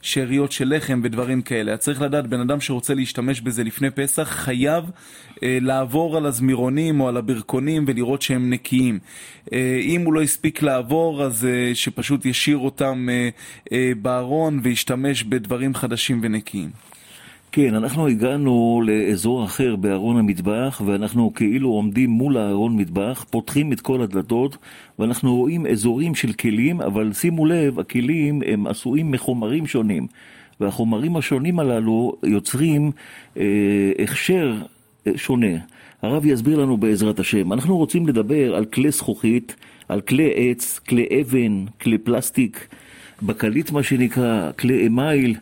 שאריות 0.02 0.52
של 0.52 0.76
לחם 0.76 1.02
ודברים 1.04 1.42
כאלה. 1.42 1.72
אז 1.72 1.80
צריך 1.80 2.02
לדעת, 2.02 2.28
בן 2.28 2.40
אדם 2.40 2.62
שרוצה 2.62 2.94
להשתמש 2.94 3.42
בזה 3.42 3.64
לפני 3.64 3.90
פסח, 3.90 4.24
חייב 4.24 4.84
לעבור 5.42 6.18
על 6.18 6.26
הזמירונים 6.26 7.00
או 7.00 7.08
על 7.08 7.18
הברכונים 7.18 7.86
ולראות 7.88 8.22
שהם 8.22 8.50
נקיים. 8.50 9.00
אם 9.82 10.02
הוא 10.06 10.14
לא 10.14 10.22
הספיק 10.22 10.62
לעבור, 10.62 11.24
אז 11.24 11.48
שפשוט 11.74 12.26
ישאיר 12.26 12.58
אותם 12.58 13.08
בארון 14.02 14.60
וישתמש 14.64 15.24
בדברים 15.24 15.76
חדשים 15.76 16.20
ונקיים. 16.24 16.70
כן, 17.52 17.76
אנחנו 17.76 18.08
הגענו 18.08 18.82
לאזור 18.86 19.46
אחר 19.46 19.76
בארון 19.76 20.18
המטבח, 20.18 20.82
ואנחנו 20.86 21.34
כאילו 21.34 21.70
עומדים 21.70 22.10
מול 22.10 22.38
הארון 22.38 22.78
מטבח, 22.78 23.26
פותחים 23.30 23.74
את 23.74 23.82
כל 23.82 24.02
הדלתות, 24.02 24.58
ואנחנו 25.00 25.36
רואים 25.36 25.68
אזורים 25.68 26.16
של 26.16 26.34
כלים, 26.34 26.82
אבל 26.82 27.14
שימו 27.14 27.46
לב, 27.46 27.80
הכלים 27.80 28.42
הם 28.46 28.68
עשויים 28.68 29.12
מחומרים 29.12 29.68
שונים, 29.68 30.08
והחומרים 30.60 31.18
השונים 31.18 31.60
הללו 31.60 32.14
יוצרים 32.24 32.92
אה, 33.38 33.44
הכשר 34.04 34.56
אה, 35.08 35.12
שונה. 35.16 35.58
הרב 36.02 36.26
יסביר 36.26 36.60
לנו 36.60 36.78
בעזרת 36.78 37.20
השם. 37.20 37.54
אנחנו 37.54 37.78
רוצים 37.78 38.08
לדבר 38.08 38.56
על 38.56 38.66
כלי 38.66 38.92
זכוכית, 38.92 39.56
על 39.90 40.02
כלי 40.02 40.32
עץ, 40.36 40.80
כלי 40.80 41.08
אבן, 41.22 41.66
כלי 41.82 41.98
פלסטיק, 41.98 42.68
בקלית 43.22 43.72
מה 43.72 43.84
שנקרא, 43.84 44.52
כלי 44.60 44.88
אמייל. 44.88 45.36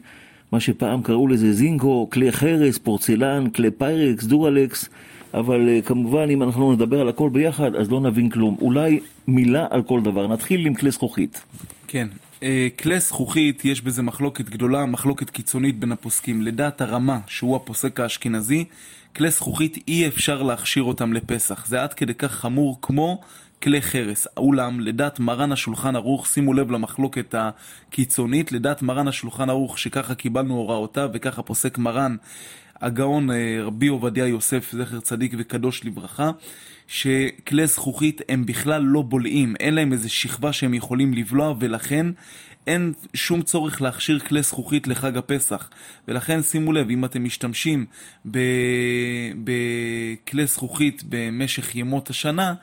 מה 0.56 0.60
שפעם 0.60 1.02
קראו 1.02 1.28
לזה 1.28 1.54
זינגו, 1.54 2.10
כלי 2.10 2.32
חרס, 2.32 2.78
פורצלן, 2.78 3.50
כלי 3.50 3.72
פיירקס, 3.72 4.24
דורלקס, 4.24 4.90
אבל 5.34 5.68
אה, 5.68 5.86
כמובן 5.86 6.30
אם 6.30 6.44
אנחנו 6.44 6.74
נדבר 6.74 7.02
על 7.02 7.10
הכל 7.10 7.30
ביחד 7.30 7.76
אז 7.76 7.92
לא 7.92 8.00
נבין 8.00 8.30
כלום. 8.30 8.56
אולי 8.62 9.00
מילה 9.28 9.68
על 9.70 9.84
כל 9.84 10.02
דבר. 10.02 10.28
נתחיל 10.28 10.66
עם 10.66 10.74
כלי 10.74 10.92
זכוכית. 10.92 11.44
כן. 11.88 12.08
Uh, 12.40 12.44
כלי 12.80 13.00
זכוכית, 13.00 13.66
יש 13.66 13.82
בזה 13.82 14.04
מחלוקת 14.04 14.50
גדולה, 14.50 14.86
מחלוקת 14.86 15.30
קיצונית 15.30 15.80
בין 15.80 15.92
הפוסקים. 15.92 16.42
לדעת 16.42 16.82
הרמה, 16.82 17.20
שהוא 17.28 17.56
הפוסק 17.56 18.00
האשכנזי, 18.00 18.66
כלי 19.16 19.32
זכוכית 19.32 19.78
אי 19.88 20.08
אפשר 20.08 20.44
להכשיר 20.44 20.84
אותם 20.84 21.14
לפסח. 21.14 21.66
זה 21.68 21.84
עד 21.84 21.94
כדי 21.94 22.14
כך 22.14 22.32
חמור 22.32 22.80
כמו 22.82 23.22
כלי 23.66 23.82
חרס. 23.82 24.28
אולם, 24.38 24.80
לדעת 24.80 25.20
מרן 25.20 25.52
השולחן 25.52 25.96
ערוך, 25.96 26.28
שימו 26.28 26.54
לב 26.54 26.72
למחלוקת 26.72 27.36
הקיצונית, 27.38 28.52
לדעת 28.52 28.82
מרן 28.82 29.08
השולחן 29.08 29.50
ערוך, 29.50 29.80
שככה 29.80 30.16
קיבלנו 30.16 30.54
הוראותיו 30.54 31.10
וככה 31.14 31.42
פוסק 31.44 31.78
מרן 31.78 32.16
הגאון 32.82 33.32
אה, 33.32 33.58
רבי 33.62 33.88
עובדיה 33.88 34.28
יוסף, 34.28 34.72
זכר 34.72 35.00
צדיק 35.00 35.34
וקדוש 35.38 35.86
לברכה, 35.86 36.32
שכלי 36.88 37.68
זכוכית 37.68 38.22
הם 38.30 38.46
בכלל 38.46 38.82
לא 38.82 39.02
בולעים, 39.02 39.56
אין 39.60 39.74
להם 39.74 39.94
איזה 39.94 40.10
שכבה 40.10 40.54
שהם 40.54 40.74
יכולים 40.74 41.14
לבלוע, 41.14 41.54
ולכן 41.60 42.08
אין 42.68 42.94
שום 43.14 43.42
צורך 43.42 43.82
להכשיר 43.82 44.20
כלי 44.20 44.42
זכוכית 44.42 44.88
לחג 44.88 45.18
הפסח. 45.18 45.70
ולכן 46.08 46.42
שימו 46.42 46.74
לב, 46.74 46.90
אם 46.90 47.06
אתם 47.06 47.24
משתמשים 47.24 47.86
בכלי 49.44 50.46
זכוכית 50.46 51.04
במשך 51.10 51.76
ימות 51.76 52.10
השנה, 52.10 52.54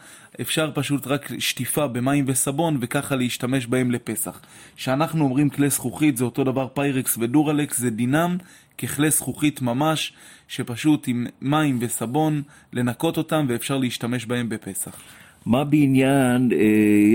אפשר 0.40 0.70
פשוט 0.74 1.07
רק 1.07 1.28
שטיפה 1.38 1.86
במים 1.86 2.24
וסבון 2.28 2.78
וככה 2.80 3.16
להשתמש 3.16 3.66
בהם 3.66 3.90
לפסח. 3.90 4.40
כשאנחנו 4.76 5.24
אומרים 5.24 5.50
כלי 5.50 5.70
זכוכית 5.70 6.16
זה 6.16 6.24
אותו 6.24 6.44
דבר 6.44 6.68
פיירקס 6.74 7.18
ודורלקס, 7.20 7.78
זה 7.78 7.90
דינם 7.90 8.36
ככלי 8.78 9.11
זכוכית 9.11 9.62
ממש, 9.62 10.12
שפשוט 10.48 11.05
עם 11.09 11.26
מים 11.40 11.78
וסבון 11.80 12.42
לנקות 12.72 13.16
אותם 13.16 13.46
ואפשר 13.48 13.78
להשתמש 13.78 14.26
בהם 14.26 14.48
בפסח. 14.48 15.21
מה 15.47 15.64
בעניין, 15.64 16.53
אה, 16.53 16.59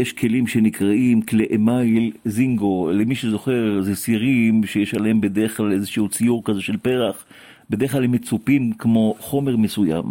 יש 0.02 0.14
כלים 0.14 0.48
שנקראים 0.48 1.22
כלי 1.22 1.46
אמייל 1.56 2.12
זינגו, 2.26 2.92
למי 2.94 3.16
שזוכר 3.16 3.82
זה 3.82 3.96
סירים 3.96 4.64
שיש 4.66 4.94
עליהם 4.94 5.22
בדרך 5.22 5.58
כלל 5.58 5.72
איזשהו 5.72 6.10
ציור 6.10 6.42
כזה 6.46 6.62
של 6.62 6.78
פרח, 6.78 7.26
בדרך 7.70 7.92
כלל 7.92 8.04
הם 8.04 8.12
מצופים 8.12 8.74
כמו 8.74 9.16
חומר 9.20 9.58
מסוים. 9.58 10.06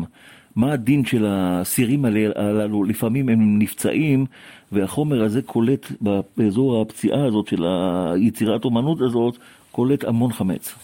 מה 0.56 0.72
הדין 0.72 1.04
של 1.04 1.24
הסירים 1.28 2.04
הללו, 2.36 2.84
לפעמים 2.84 3.28
הם 3.28 3.58
נפצעים 3.58 4.26
והחומר 4.72 5.22
הזה 5.22 5.42
קולט 5.42 5.92
באזור 6.36 6.82
הפציעה 6.82 7.24
הזאת 7.24 7.46
של 7.46 7.64
היצירת 7.66 8.64
אומנות 8.64 9.00
הזאת, 9.00 9.36
קולט 9.72 10.04
המון 10.04 10.32
חמץ. 10.32 10.74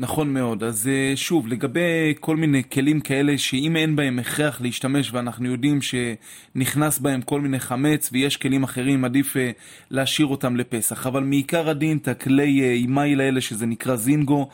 נכון 0.00 0.32
מאוד. 0.34 0.64
אז 0.64 0.88
אה, 0.88 1.12
שוב, 1.16 1.48
לגבי 1.48 2.14
כל 2.20 2.36
מיני 2.36 2.62
כלים 2.72 3.00
כאלה 3.00 3.38
שאם 3.38 3.76
אין 3.76 3.96
בהם 3.96 4.18
הכרח 4.18 4.60
להשתמש 4.60 5.12
ואנחנו 5.12 5.50
יודעים 5.50 5.78
שנכנס 5.82 6.98
בהם 6.98 7.22
כל 7.22 7.40
מיני 7.40 7.60
חמץ 7.60 8.10
ויש 8.12 8.36
כלים 8.36 8.62
אחרים, 8.62 9.04
עדיף 9.04 9.36
אה, 9.36 9.50
להשאיר 9.90 10.26
אותם 10.26 10.56
לפסח. 10.56 11.06
אבל 11.06 11.22
מעיקר 11.22 11.68
הדין, 11.68 11.96
את 11.96 12.08
הכלי 12.08 12.60
אה, 12.62 12.72
אימייל 12.72 13.20
האלה 13.20 13.40
שזה 13.40 13.66
נקרא 13.66 13.96
זינגו, 13.96 14.48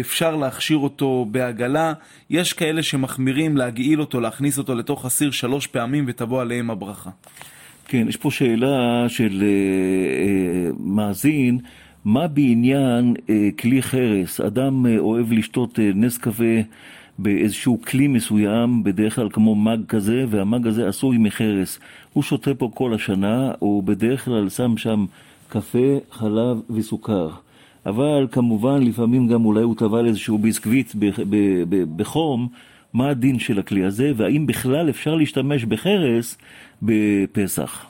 אפשר 0.00 0.36
להכשיר 0.36 0.78
אותו 0.78 1.26
בעגלה. 1.30 1.92
יש 2.30 2.52
כאלה 2.52 2.82
שמחמירים 2.82 3.56
להגעיל 3.56 4.00
אותו, 4.00 4.20
להכניס 4.20 4.58
אותו 4.58 4.74
לתוך 4.74 5.04
הסיר 5.04 5.30
שלוש 5.30 5.66
פעמים 5.66 6.04
ותבוא 6.08 6.40
עליהם 6.40 6.70
הברכה. 6.70 7.10
כן, 7.88 8.08
יש 8.08 8.16
פה 8.16 8.30
שאלה 8.30 9.04
של 9.08 9.44
מאזין. 10.78 11.58
מה 12.04 12.26
בעניין 12.28 13.14
אה, 13.30 13.48
כלי 13.58 13.82
חרס? 13.82 14.40
אדם 14.40 14.86
אה, 14.86 14.98
אוהב 14.98 15.32
לשתות 15.32 15.78
אה, 15.78 15.90
נס 15.94 16.18
קפה 16.18 16.60
באיזשהו 17.18 17.82
כלי 17.82 18.08
מסוים, 18.08 18.84
בדרך 18.84 19.14
כלל 19.14 19.28
כמו 19.32 19.54
מג 19.54 19.78
כזה, 19.88 20.24
והמג 20.28 20.66
הזה 20.66 20.88
עשוי 20.88 21.18
מחרס. 21.18 21.78
הוא 22.12 22.22
שותה 22.22 22.54
פה 22.54 22.70
כל 22.74 22.94
השנה, 22.94 23.52
הוא 23.58 23.82
בדרך 23.82 24.24
כלל 24.24 24.48
שם 24.48 24.76
שם 24.76 25.04
קפה, 25.48 25.98
חלב 26.10 26.60
וסוכר. 26.70 27.30
אבל 27.86 28.26
כמובן 28.32 28.82
לפעמים 28.82 29.28
גם 29.28 29.44
אולי 29.44 29.62
הוא 29.62 29.76
טבל 29.76 30.06
איזשהו 30.06 30.38
ביסקוויט 30.38 30.92
בחום, 31.96 32.48
מה 32.92 33.08
הדין 33.08 33.38
של 33.38 33.58
הכלי 33.58 33.84
הזה, 33.84 34.12
והאם 34.16 34.46
בכלל 34.46 34.90
אפשר 34.90 35.14
להשתמש 35.14 35.64
בחרס 35.64 36.38
בפסח? 36.82 37.86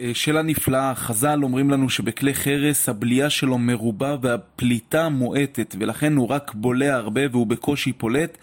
אה, 0.00 0.10
שאלה 0.14 0.42
נפלאה, 0.42 0.94
חז"ל 0.94 1.40
אומרים 1.42 1.70
לנו 1.70 1.90
שבכלי 1.90 2.34
חרס 2.34 2.88
הבליעה 2.88 3.30
שלו 3.30 3.58
מרובה 3.58 4.16
והפליטה 4.22 5.08
מועטת 5.08 5.76
ולכן 5.78 6.16
הוא 6.16 6.28
רק 6.28 6.54
בולע 6.54 6.94
הרבה 6.94 7.20
והוא 7.30 7.46
בקושי 7.46 7.92
פולט 7.92 8.38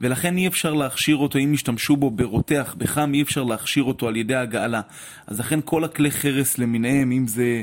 ולכן 0.00 0.36
אי 0.36 0.46
אפשר 0.46 0.74
להכשיר 0.74 1.16
אותו. 1.16 1.38
אם 1.38 1.54
ישתמשו 1.54 1.96
בו 1.96 2.10
ברותח, 2.10 2.74
בחם 2.78 3.14
אי 3.14 3.22
אפשר 3.22 3.42
להכשיר 3.42 3.84
אותו 3.84 4.08
על 4.08 4.16
ידי 4.16 4.34
הגעלה 4.34 4.80
אז 5.26 5.40
לכן 5.40 5.60
כל 5.64 5.84
הכלי 5.84 6.10
חרס 6.10 6.58
למיניהם, 6.58 7.12
אם 7.12 7.26
זה, 7.26 7.62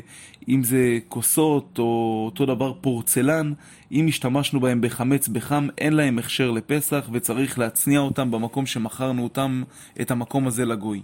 אם 0.50 0.64
זה 0.64 1.00
כוסות 1.08 1.80
או 1.80 2.24
אותו 2.26 2.46
דבר 2.46 2.74
פורצלן 2.82 3.54
אם 3.92 4.06
השתמשנו 4.08 4.60
בהם 4.60 4.82
בחמץ 4.82 5.28
בחם 5.28 5.68
אין 5.78 5.94
להם 5.94 6.20
הכשר 6.20 6.52
לפסח 6.52 7.10
וצריך 7.12 7.60
להצניע 7.60 8.00
אותם 8.00 8.32
במקום 8.32 8.66
שמכרנו 8.66 9.24
אותם, 9.24 9.64
את 10.02 10.12
המקום 10.12 10.48
הזה 10.48 10.66
לגוי 10.66 11.02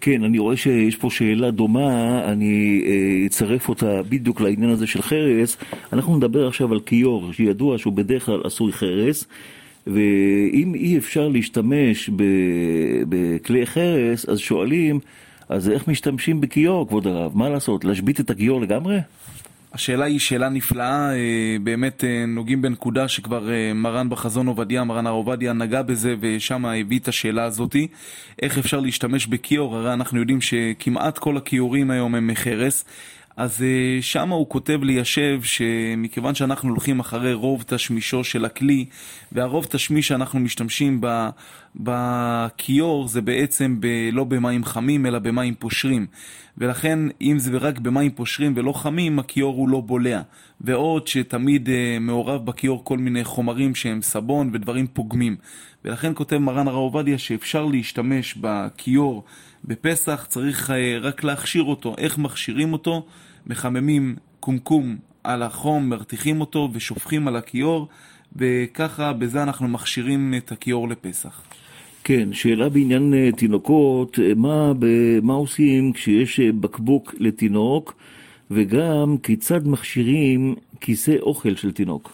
כן, 0.00 0.24
אני 0.24 0.38
רואה 0.38 0.56
שיש 0.56 0.96
פה 0.96 1.10
שאלה 1.10 1.50
דומה, 1.50 2.24
אני 2.32 2.82
אה, 2.86 3.26
אצרף 3.26 3.68
אותה 3.68 4.02
בדיוק 4.08 4.40
לעניין 4.40 4.70
הזה 4.70 4.86
של 4.86 5.02
חרס. 5.02 5.56
אנחנו 5.92 6.16
נדבר 6.16 6.48
עכשיו 6.48 6.72
על 6.72 6.80
כיור, 6.80 7.32
שידוע 7.32 7.78
שהוא 7.78 7.92
בדרך 7.92 8.26
כלל 8.26 8.40
עשוי 8.44 8.72
חרס, 8.72 9.24
ואם 9.86 10.74
אי 10.74 10.98
אפשר 10.98 11.28
להשתמש 11.28 12.10
בכלי 13.08 13.66
חרס, 13.66 14.28
אז 14.28 14.38
שואלים, 14.38 15.00
אז 15.48 15.70
איך 15.70 15.88
משתמשים 15.88 16.40
בכיור, 16.40 16.88
כבוד 16.88 17.06
הרב? 17.06 17.32
מה 17.34 17.48
לעשות, 17.48 17.84
להשבית 17.84 18.20
את 18.20 18.30
הכיור 18.30 18.60
לגמרי? 18.60 18.98
השאלה 19.74 20.04
היא 20.04 20.18
שאלה 20.18 20.48
נפלאה, 20.48 21.10
אה, 21.14 21.56
באמת 21.62 22.04
אה, 22.04 22.26
נוגעים 22.26 22.62
בנקודה 22.62 23.08
שכבר 23.08 23.52
אה, 23.52 23.72
מרן 23.74 24.10
בחזון 24.10 24.46
עובדיה, 24.46 24.84
מרן 24.84 25.06
הרב 25.06 25.16
עובדיה 25.16 25.52
נגע 25.52 25.82
בזה 25.82 26.14
ושם 26.20 26.66
הביא 26.66 26.98
את 26.98 27.08
השאלה 27.08 27.44
הזאתי. 27.44 27.88
איך 28.42 28.58
אפשר 28.58 28.80
להשתמש 28.80 29.26
בכיור? 29.26 29.76
הרי 29.76 29.92
אנחנו 29.92 30.18
יודעים 30.18 30.40
שכמעט 30.40 31.18
כל 31.18 31.36
הכיורים 31.36 31.90
היום 31.90 32.14
הם 32.14 32.26
מחרס. 32.26 32.84
אז 33.36 33.60
uh, 33.60 34.02
שם 34.02 34.28
הוא 34.28 34.48
כותב 34.48 34.80
ליישב 34.82 35.40
שמכיוון 35.42 36.34
שאנחנו 36.34 36.68
הולכים 36.68 37.00
אחרי 37.00 37.32
רוב 37.32 37.64
תשמישו 37.66 38.24
של 38.24 38.44
הכלי, 38.44 38.84
והרוב 39.32 39.66
תשמיש 39.70 40.08
שאנחנו 40.08 40.40
משתמשים 40.40 41.00
בכיור 41.76 43.08
זה 43.08 43.22
בעצם 43.22 43.76
ב, 43.80 43.86
לא 44.12 44.24
במים 44.24 44.64
חמים 44.64 45.06
אלא 45.06 45.18
במים 45.18 45.54
פושרים. 45.54 46.06
ולכן 46.58 46.98
אם 47.20 47.38
זה 47.38 47.58
רק 47.58 47.78
במים 47.78 48.10
פושרים 48.10 48.52
ולא 48.56 48.72
חמים, 48.72 49.18
הכיור 49.18 49.54
הוא 49.54 49.68
לא 49.68 49.80
בולע. 49.80 50.20
ועוד 50.60 51.06
שתמיד 51.08 51.68
uh, 51.68 51.70
מעורב 52.00 52.46
בכיור 52.46 52.84
כל 52.84 52.98
מיני 52.98 53.24
חומרים 53.24 53.74
שהם 53.74 54.02
סבון 54.02 54.50
ודברים 54.52 54.86
פוגמים. 54.86 55.36
ולכן 55.84 56.12
כותב 56.14 56.38
מרן 56.38 56.68
הרב 56.68 56.76
עובדיה 56.76 57.18
שאפשר 57.18 57.64
להשתמש 57.64 58.34
בכיור 58.40 59.24
בפסח, 59.64 60.26
צריך 60.28 60.70
uh, 60.70 60.72
רק 61.00 61.24
להכשיר 61.24 61.62
אותו. 61.62 61.94
איך 61.98 62.18
מכשירים 62.18 62.72
אותו? 62.72 63.06
מחממים 63.46 64.16
קומקום 64.40 64.96
על 65.24 65.42
החום, 65.42 65.88
מרתיחים 65.88 66.40
אותו 66.40 66.68
ושופכים 66.72 67.28
על 67.28 67.36
הכיור, 67.36 67.88
וככה 68.36 69.12
בזה 69.12 69.42
אנחנו 69.42 69.68
מכשירים 69.68 70.34
את 70.36 70.52
הכיור 70.52 70.88
לפסח. 70.88 71.42
כן, 72.04 72.32
שאלה 72.32 72.68
בעניין 72.68 73.14
uh, 73.14 73.36
תינוקות, 73.36 74.18
uh, 74.18 74.20
מה, 74.36 74.72
מה 75.22 75.34
עושים 75.34 75.92
כשיש 75.92 76.40
uh, 76.40 76.42
בקבוק 76.60 77.14
לתינוק, 77.18 77.94
וגם 78.50 79.16
כיצד 79.22 79.68
מכשירים 79.68 80.54
כיסא 80.80 81.16
אוכל 81.20 81.54
של 81.56 81.72
תינוק? 81.72 82.12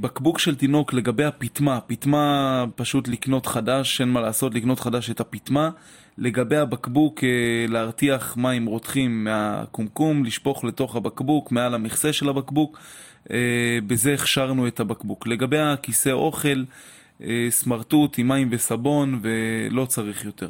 בקבוק 0.00 0.38
של 0.38 0.54
תינוק 0.54 0.92
לגבי 0.92 1.24
הפטמה, 1.24 1.80
פטמה 1.80 2.64
פשוט 2.74 3.08
לקנות 3.08 3.46
חדש, 3.46 4.00
אין 4.00 4.08
מה 4.08 4.20
לעשות, 4.20 4.54
לקנות 4.54 4.80
חדש 4.80 5.10
את 5.10 5.20
הפטמה. 5.20 5.70
לגבי 6.20 6.56
הבקבוק, 6.56 7.20
להרתיח 7.68 8.36
מים 8.36 8.66
רותחים 8.66 9.24
מהקומקום, 9.24 10.24
לשפוך 10.24 10.64
לתוך 10.64 10.96
הבקבוק, 10.96 11.52
מעל 11.52 11.74
המכסה 11.74 12.12
של 12.12 12.28
הבקבוק, 12.28 12.78
בזה 13.86 14.14
הכשרנו 14.14 14.66
את 14.66 14.80
הבקבוק. 14.80 15.26
לגבי 15.26 15.58
הכיסא 15.58 16.10
אוכל, 16.10 16.64
אה, 17.22 17.46
סמרטוט 17.50 18.18
עם 18.18 18.28
מים 18.28 18.48
וסבון 18.50 19.20
ולא 19.22 19.84
צריך 19.86 20.24
יותר. 20.24 20.48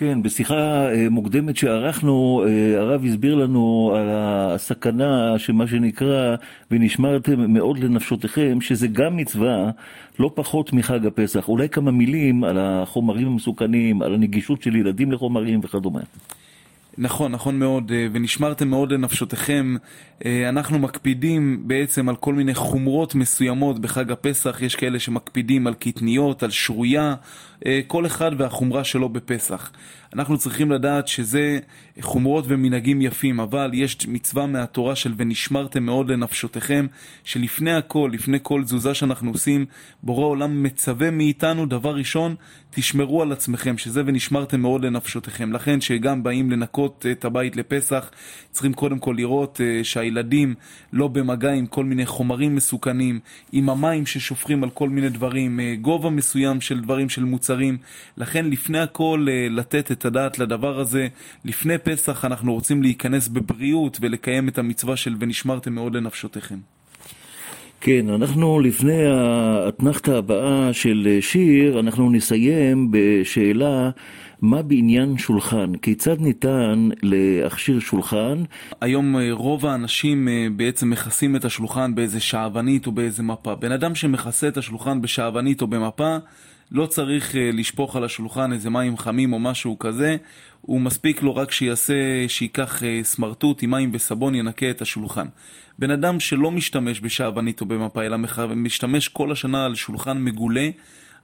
כן, 0.00 0.22
בשיחה 0.22 0.92
אה, 0.92 1.08
מוקדמת 1.10 1.56
שערכנו, 1.56 2.44
אה, 2.46 2.80
הרב 2.80 3.04
הסביר 3.04 3.34
לנו 3.34 3.92
על 3.96 4.08
הסכנה 4.10 5.38
שמה 5.38 5.66
שנקרא 5.66 6.36
ונשמרתם 6.70 7.52
מאוד 7.52 7.78
לנפשותיכם, 7.78 8.60
שזה 8.60 8.88
גם 8.88 9.16
מצווה 9.16 9.70
לא 10.18 10.30
פחות 10.34 10.72
מחג 10.72 11.06
הפסח. 11.06 11.48
אולי 11.48 11.68
כמה 11.68 11.90
מילים 11.90 12.44
על 12.44 12.58
החומרים 12.58 13.26
המסוכנים, 13.26 14.02
על 14.02 14.14
הנגישות 14.14 14.62
של 14.62 14.76
ילדים 14.76 15.12
לחומרים 15.12 15.60
וכדומה. 15.62 16.00
נכון, 17.02 17.32
נכון 17.32 17.58
מאוד, 17.58 17.92
אה, 17.92 18.06
ונשמרתם 18.12 18.68
מאוד 18.68 18.92
לנפשותיכם. 18.92 19.76
אה, 20.24 20.48
אנחנו 20.48 20.78
מקפידים 20.78 21.62
בעצם 21.68 22.08
על 22.08 22.16
כל 22.16 22.34
מיני 22.34 22.54
חומרות 22.54 23.14
מסוימות 23.14 23.78
בחג 23.78 24.12
הפסח, 24.12 24.62
יש 24.62 24.76
כאלה 24.76 24.98
שמקפידים 24.98 25.66
על 25.66 25.74
קטניות, 25.74 26.42
על 26.42 26.50
שרויה, 26.50 27.14
אה, 27.66 27.80
כל 27.86 28.06
אחד 28.06 28.30
והחומרה 28.38 28.84
שלו 28.84 29.08
בפסח. 29.08 29.70
אנחנו 30.14 30.38
צריכים 30.38 30.70
לדעת 30.70 31.08
שזה 31.08 31.58
חומרות 32.00 32.44
ומנהגים 32.48 33.02
יפים, 33.02 33.40
אבל 33.40 33.70
יש 33.74 34.08
מצווה 34.08 34.46
מהתורה 34.46 34.96
של 34.96 35.14
ונשמרתם 35.16 35.82
מאוד 35.82 36.10
לנפשותיכם, 36.10 36.86
שלפני 37.24 37.72
הכל, 37.72 38.10
לפני 38.12 38.38
כל 38.42 38.62
תזוזה 38.64 38.94
שאנחנו 38.94 39.30
עושים, 39.30 39.66
בורא 40.02 40.24
עולם 40.24 40.62
מצווה 40.62 41.10
מאיתנו, 41.10 41.66
דבר 41.66 41.94
ראשון, 41.94 42.34
תשמרו 42.70 43.22
על 43.22 43.32
עצמכם, 43.32 43.78
שזה 43.78 44.02
ונשמרתם 44.06 44.60
מאוד 44.60 44.84
לנפשותיכם. 44.84 45.52
לכן 45.52 45.80
שגם 45.80 46.22
באים 46.22 46.50
לנקות 46.50 47.06
את 47.12 47.24
הבית 47.24 47.56
לפסח, 47.56 48.10
צריכים 48.50 48.72
קודם 48.72 48.98
כל 48.98 49.14
לראות 49.18 49.60
uh, 49.60 49.84
שהילדים 49.84 50.54
לא 50.92 51.08
במגע 51.08 51.52
עם 51.52 51.66
כל 51.66 51.84
מיני 51.84 52.06
חומרים 52.06 52.54
מסוכנים, 52.54 53.20
עם 53.52 53.68
המים 53.68 54.06
ששופכים 54.06 54.64
על 54.64 54.70
כל 54.70 54.88
מיני 54.88 55.08
דברים, 55.08 55.60
uh, 55.60 55.80
גובה 55.80 56.10
מסוים 56.10 56.60
של 56.60 56.80
דברים 56.80 57.08
של 57.08 57.24
מוצרים. 57.24 57.78
לכן 58.16 58.46
לפני 58.50 58.78
הכל 58.78 59.26
uh, 59.28 59.52
לתת 59.52 59.92
את 59.92 59.99
הדעת 60.04 60.38
לדבר 60.38 60.80
הזה. 60.80 61.08
לפני 61.44 61.78
פסח 61.78 62.24
אנחנו 62.24 62.54
רוצים 62.54 62.82
להיכנס 62.82 63.28
בבריאות 63.28 63.98
ולקיים 64.00 64.48
את 64.48 64.58
המצווה 64.58 64.96
של 64.96 65.14
ונשמרתם 65.20 65.72
מאוד 65.72 65.96
לנפשותיכם. 65.96 66.58
כן, 67.80 68.08
אנחנו 68.08 68.60
לפני 68.60 69.06
האתנחתא 69.06 70.10
הבאה 70.10 70.72
של 70.72 71.18
שיר, 71.20 71.80
אנחנו 71.80 72.10
נסיים 72.10 72.88
בשאלה 72.90 73.90
מה 74.42 74.62
בעניין 74.62 75.18
שולחן? 75.18 75.72
כיצד 75.82 76.20
ניתן 76.20 76.88
להכשיר 77.02 77.80
שולחן? 77.80 78.42
היום 78.80 79.16
אה, 79.16 79.28
רוב 79.32 79.66
האנשים 79.66 80.28
אה, 80.28 80.46
בעצם 80.56 80.90
מכסים 80.90 81.36
את 81.36 81.44
השולחן 81.44 81.94
באיזה 81.94 82.20
שעוונית 82.20 82.86
או 82.86 82.92
באיזה 82.92 83.22
מפה. 83.22 83.54
בן 83.54 83.72
אדם 83.72 83.94
שמכסה 83.94 84.48
את 84.48 84.56
השולחן 84.56 85.00
בשעוונית 85.00 85.62
או 85.62 85.66
במפה 85.66 86.16
לא 86.72 86.86
צריך 86.86 87.36
אה, 87.36 87.50
לשפוך 87.52 87.96
על 87.96 88.04
השולחן 88.04 88.52
איזה 88.52 88.70
מים 88.70 88.98
חמים 88.98 89.32
או 89.32 89.38
משהו 89.38 89.78
כזה, 89.78 90.16
הוא 90.60 90.80
מספיק 90.80 91.22
לו 91.22 91.36
רק 91.36 91.52
שיעשה, 91.52 91.94
שייקח 92.28 92.82
סמרטוט 93.02 93.62
עם 93.62 93.70
מים 93.70 93.90
וסבון, 93.94 94.34
ינקה 94.34 94.70
את 94.70 94.82
השולחן. 94.82 95.26
בן 95.78 95.90
אדם 95.90 96.20
שלא 96.20 96.50
משתמש 96.50 97.00
בשעוונית 97.00 97.60
או 97.60 97.66
במפה, 97.66 98.02
אלא 98.02 98.16
משתמש 98.56 99.08
כל 99.08 99.32
השנה 99.32 99.64
על 99.64 99.74
שולחן 99.74 100.18
מגולה, 100.24 100.70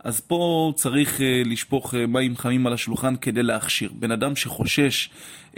אז 0.06 0.20
פה 0.20 0.72
צריך 0.76 1.20
אה, 1.20 1.42
לשפוך 1.44 1.94
אה, 1.94 2.06
מים 2.06 2.36
חמים 2.36 2.66
על 2.66 2.72
השולחן 2.72 3.16
כדי 3.16 3.42
להכשיר. 3.42 3.90
בן 3.98 4.10
אדם 4.10 4.36
שחושש 4.36 5.10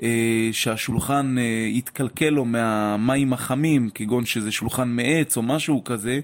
אה, 0.03 0.49
שהשולחן 0.53 1.37
יתקלקל 1.69 2.29
לו 2.29 2.45
מהמים 2.45 3.33
החמים, 3.33 3.91
כגון 3.95 4.27
שזה 4.27 4.53
שולחן 4.53 4.89
מעץ 4.89 5.37
או 5.37 5.43
משהו 5.43 5.85
כזה, 5.85 6.21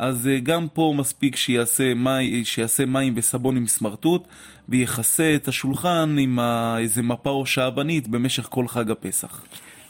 אז 0.00 0.30
גם 0.42 0.66
פה 0.72 0.94
מספיק 0.96 1.36
שיעשה, 1.36 1.94
מי, 1.94 2.44
שיעשה 2.44 2.86
מים 2.86 3.12
וסבון 3.16 3.56
עם 3.56 3.66
סמרטוט 3.66 4.24
ויכסה 4.68 5.34
את 5.34 5.48
השולחן 5.48 6.16
עם 6.18 6.38
איזה 6.78 7.02
מפה 7.02 7.30
או 7.30 7.46
שעבנית 7.46 8.08
במשך 8.08 8.46
כל 8.50 8.68
חג 8.68 8.90
הפסח. 8.90 9.44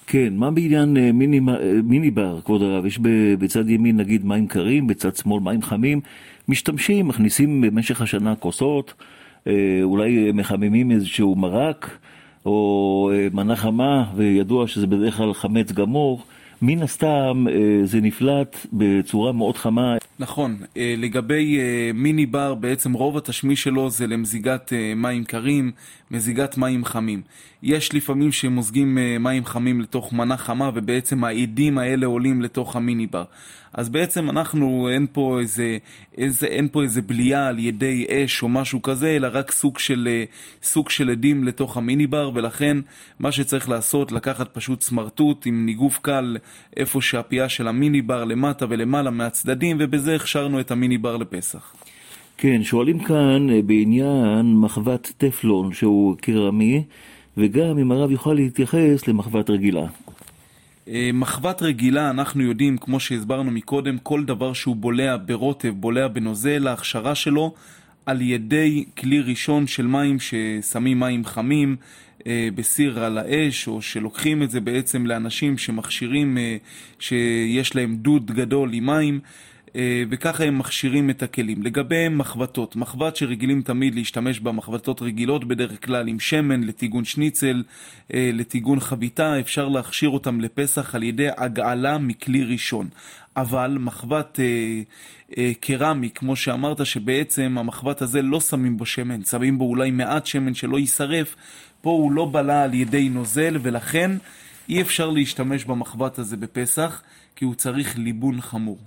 כן, 0.06 0.32
מה 0.36 0.50
בעניין 0.50 1.11
מיני, 1.12 1.40
מיני 1.84 2.11
בר, 2.11 2.40
כבוד 2.44 2.62
הרב? 2.62 2.86
יש 2.86 2.98
בצד 3.38 3.68
ימין 3.70 3.96
נגיד 3.96 4.24
מים 4.24 4.46
קרים, 4.46 4.86
בצד 4.86 5.16
שמאל 5.16 5.40
מים 5.42 5.62
חמים. 5.62 6.00
משתמשים, 6.48 7.08
מכניסים 7.08 7.61
במשך 7.61 8.00
השנה 8.00 8.34
כוסות, 8.36 8.94
אה, 9.46 9.52
אולי 9.82 10.32
מחממים 10.32 10.90
איזשהו 10.90 11.34
מרק 11.34 11.98
או 12.46 13.11
אה, 13.14 13.28
מנה 13.32 13.56
חמה, 13.56 14.04
וידוע 14.16 14.66
שזה 14.66 14.86
בדרך 14.86 15.16
כלל 15.16 15.34
חמץ 15.34 15.72
גמור. 15.72 16.24
מן 16.62 16.82
הסתם 16.82 17.44
אה, 17.48 17.86
זה 17.86 18.00
נפלט 18.00 18.66
בצורה 18.72 19.32
מאוד 19.32 19.56
חמה. 19.56 19.96
נכון, 20.18 20.56
לגבי 20.76 21.58
מיני 21.94 22.26
בר, 22.26 22.54
בעצם 22.54 22.92
רוב 22.92 23.16
התשמיש 23.16 23.62
שלו 23.62 23.90
זה 23.90 24.06
למזיגת 24.06 24.72
מים 24.96 25.24
קרים, 25.24 25.72
מזיגת 26.11 26.56
מים 26.56 26.84
חמים. 26.84 27.22
יש 27.62 27.94
לפעמים 27.94 28.32
שמוזגים 28.32 28.98
מים 29.20 29.44
חמים 29.44 29.80
לתוך 29.80 30.12
מנה 30.12 30.36
חמה, 30.36 30.70
ובעצם 30.74 31.24
העדים 31.24 31.78
האלה 31.78 32.06
עולים 32.06 32.42
לתוך 32.42 32.76
המיני 32.76 33.06
בר. 33.06 33.24
אז 33.72 33.88
בעצם 33.88 34.30
אנחנו, 34.30 34.88
אין 34.92 35.06
פה 35.12 35.38
איזה, 35.40 35.78
איזה, 36.18 36.46
אין 36.46 36.68
פה 36.72 36.82
איזה 36.82 37.02
בלייה 37.02 37.48
על 37.48 37.58
ידי 37.58 38.06
אש 38.11 38.42
או 38.42 38.48
משהו 38.48 38.82
כזה, 38.82 39.08
אלא 39.16 39.28
רק 39.32 39.50
סוג 39.50 39.78
של, 39.78 40.08
סוג 40.62 40.90
של 40.90 41.11
עדים 41.11 41.44
לתוך 41.44 41.76
המיני 41.76 42.06
בר, 42.06 42.30
ולכן 42.34 42.76
מה 43.18 43.32
שצריך 43.32 43.68
לעשות, 43.68 44.12
לקחת 44.12 44.54
פשוט 44.54 44.82
סמרטוט 44.82 45.46
עם 45.46 45.66
ניגוף 45.66 45.98
קל 45.98 46.36
איפה 46.76 47.00
שהפייה 47.00 47.48
של 47.48 47.68
המיני 47.68 48.02
בר 48.02 48.24
למטה 48.24 48.66
ולמעלה 48.68 49.11
מהצדדים, 49.11 49.76
ובזה 49.80 50.14
הכשרנו 50.14 50.61
את 50.61 50.70
המיני 50.70 50.98
בר 50.98 51.16
לפסח. 51.16 51.74
כן, 52.43 52.62
שואלים 52.64 52.99
כאן 52.99 53.51
אה, 53.51 53.62
בעניין 53.62 54.57
מחבת 54.57 55.12
טפלון 55.16 55.72
שהוא 55.72 56.16
קרמי, 56.16 56.82
וגם 57.36 57.78
אם 57.78 57.93
הרב 57.93 58.11
יוכל 58.11 58.32
להתייחס 58.32 59.09
למחבת 59.09 59.51
רגילה. 59.51 59.86
אה, 60.88 61.11
מחבת 61.14 61.62
רגילה, 61.62 62.11
אנחנו 62.11 62.43
יודעים, 62.43 62.78
כמו 62.78 63.01
שהסברנו 63.01 63.51
מקודם, 63.51 63.99
כל 63.99 64.24
דבר 64.24 64.53
שהוא 64.53 64.76
בולע 64.76 65.16
ברוטב, 65.26 65.68
בולע 65.68 66.09
בנוזל, 66.09 66.66
ההכשרה 66.66 67.14
שלו 67.14 67.55
על 68.07 68.20
ידי 68.20 68.84
כלי 68.99 69.20
ראשון 69.20 69.66
של 69.66 69.86
מים 69.86 70.16
ששמים 70.20 71.01
מים 71.01 71.24
חמים 71.24 71.76
אה, 72.26 72.49
בסיר 72.55 73.05
על 73.05 73.18
האש, 73.18 73.68
או 73.68 73.82
שלוקחים 73.82 74.43
את 74.43 74.51
זה 74.51 74.61
בעצם 74.61 75.07
לאנשים 75.07 75.59
שמכשירים, 75.59 76.38
אה, 76.38 76.57
שיש 76.99 77.76
להם 77.76 77.97
דוד 77.97 78.30
גדול 78.30 78.70
עם 78.72 78.86
מים. 78.86 79.20
אה, 79.77 80.03
וככה 80.11 80.45
הם 80.45 80.59
מכשירים 80.59 81.11
את 81.11 81.23
הכלים. 81.23 81.62
לגבי 81.62 82.09
מחבטות, 82.09 82.77
מחבט 82.77 83.16
שרגילים 83.16 83.62
תמיד 83.62 83.95
להשתמש 83.95 84.41
במחבטות 84.41 85.03
רגילות, 85.03 85.45
בדרך 85.45 85.87
כלל 85.87 86.09
עם 86.09 86.21
שמן, 86.21 86.64
לטיגון 86.64 87.05
שניצל, 87.05 87.62
אה, 88.14 88.31
לטיגון 88.33 88.81
חביתה, 88.81 89.41
אפשר 89.41 89.68
להכשיר 89.68 90.09
אותם 90.09 90.41
לפסח 90.41 90.95
על 90.95 91.03
ידי 91.03 91.29
הגעלה 91.37 91.99
מכלי 91.99 92.45
ראשון. 92.45 92.89
אבל 93.37 93.77
מחבט 93.81 94.41
אה, 94.41 94.83
אה, 95.39 95.53
קרמי, 95.61 96.11
כמו 96.11 96.37
שאמרת, 96.37 96.87
שבעצם 96.87 97.57
המחבט 97.59 98.03
הזה 98.03 98.23
לא 98.23 98.41
שמים 98.41 98.77
בו 98.77 98.87
שמן, 98.87 99.25
שמים 99.25 99.59
בו 99.59 99.64
אולי 99.64 99.91
מעט 99.91 100.27
שמן 100.27 100.55
שלא 100.55 100.79
יישרף, 100.79 101.37
פה 101.81 101.91
הוא 101.91 102.12
לא 102.12 102.29
בלע 102.33 102.62
על 102.62 102.75
ידי 102.75 103.09
נוזל, 103.09 103.57
ולכן 103.62 104.11
אי 104.68 104.81
אפשר 104.81 105.11
להשתמש 105.11 105.64
במחבט 105.64 106.18
הזה 106.18 106.37
בפסח, 106.37 107.03
כי 107.37 107.45
הוא 107.45 107.55
צריך 107.55 107.99
ליבון 107.99 108.41
חמור. 108.41 108.79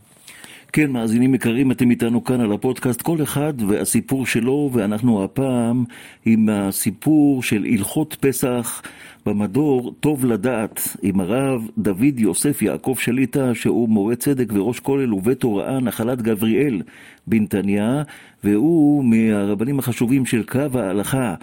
כן, 0.76 0.92
מאזינים 0.92 1.36
יקרים, 1.36 1.72
אתם 1.72 1.92
איתנו 1.92 2.24
כאן 2.24 2.42
על 2.42 2.52
הפודקאסט, 2.52 3.02
כל 3.02 3.24
אחד 3.24 3.54
והסיפור 3.68 4.26
שלו, 4.26 4.70
ואנחנו 4.74 5.24
הפעם 5.24 5.84
עם 6.26 6.50
הסיפור 6.50 7.44
של 7.44 7.66
הלכות 7.72 8.18
פסח 8.20 8.82
במדור 9.26 9.94
טוב 10.00 10.26
לדעת, 10.26 10.98
עם 11.02 11.20
הרב 11.20 11.70
דוד 11.78 12.20
יוסף 12.20 12.62
יעקב 12.62 12.96
שליטה, 13.00 13.56
שהוא 13.56 13.90
מורה 13.90 14.16
צדק 14.16 14.54
וראש 14.54 14.80
כולל 14.80 15.14
ובית 15.14 15.44
הוראה 15.44 15.80
נחלת 15.80 16.22
גבריאל 16.22 16.82
בנתניה, 17.28 18.04
והוא 18.44 19.06
מהרבנים 19.06 19.80
החשובים 19.80 20.26
של 20.26 20.44
קו 20.44 20.80
ההלכה. 20.80 21.36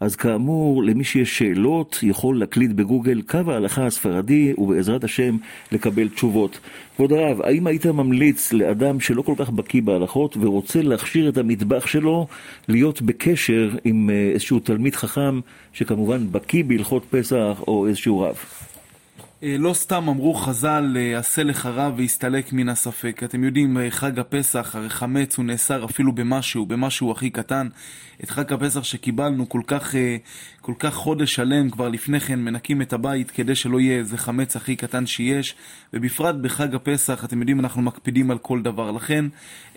אז 0.00 0.16
כאמור, 0.16 0.82
למי 0.82 1.04
שיש 1.04 1.38
שאלות, 1.38 1.98
יכול 2.02 2.38
להקליד 2.38 2.76
בגוגל 2.76 3.22
קו 3.22 3.38
ההלכה 3.46 3.86
הספרדי, 3.86 4.54
ובעזרת 4.58 5.04
השם 5.04 5.36
לקבל 5.72 6.08
תשובות. 6.08 6.58
כבוד 6.96 7.12
הרב, 7.12 7.40
האם 7.42 7.66
היית 7.66 7.86
ממליץ 7.86 8.52
לאדם 8.52 9.00
שלא 9.00 9.22
כל 9.22 9.34
כך 9.36 9.50
בקיא 9.50 9.82
בהלכות 9.82 10.36
ורוצה 10.40 10.82
להכשיר 10.82 11.28
את 11.28 11.38
המטבח 11.38 11.86
שלו, 11.86 12.26
להיות 12.68 13.02
בקשר 13.02 13.70
עם 13.84 14.10
אה, 14.10 14.30
איזשהו 14.32 14.58
תלמיד 14.58 14.96
חכם, 14.96 15.40
שכמובן 15.72 16.32
בקיא 16.32 16.64
בהלכות 16.64 17.04
פסח, 17.10 17.62
או 17.68 17.86
איזשהו 17.86 18.20
רב? 18.20 18.36
אה, 19.42 19.56
לא 19.58 19.72
סתם 19.72 20.08
אמרו 20.08 20.34
חז"ל, 20.34 20.96
אה, 20.96 21.18
עשה 21.18 21.42
לך 21.42 21.66
רב 21.66 21.94
והסתלק 21.96 22.52
מן 22.52 22.68
הספק. 22.68 23.20
אתם 23.24 23.44
יודעים, 23.44 23.76
חג 23.90 24.18
הפסח, 24.18 24.76
הרי 24.76 24.90
חמץ 24.90 25.36
הוא 25.36 25.44
נאסר 25.44 25.84
אפילו 25.84 26.12
במשהו, 26.12 26.66
במשהו 26.66 27.10
הכי 27.10 27.30
קטן. 27.30 27.68
את 28.24 28.30
חג 28.30 28.52
הפסח 28.52 28.84
שקיבלנו 28.84 29.48
כל 29.48 29.60
כך, 29.66 29.94
אה, 29.94 30.16
כל 30.60 30.72
כך 30.78 30.94
חודש 30.94 31.34
שלם 31.34 31.70
כבר 31.70 31.88
לפני 31.88 32.20
כן 32.20 32.38
מנקים 32.38 32.82
את 32.82 32.92
הבית 32.92 33.30
כדי 33.30 33.54
שלא 33.54 33.80
יהיה 33.80 33.98
איזה 33.98 34.18
חמץ 34.18 34.56
הכי 34.56 34.76
קטן 34.76 35.06
שיש. 35.06 35.54
ובפרט 35.92 36.34
בחג 36.34 36.74
הפסח 36.74 37.24
אתם 37.24 37.38
יודעים 37.38 37.60
אנחנו 37.60 37.82
מקפידים 37.82 38.30
על 38.30 38.38
כל 38.38 38.62
דבר. 38.62 38.90
לכן 38.90 39.24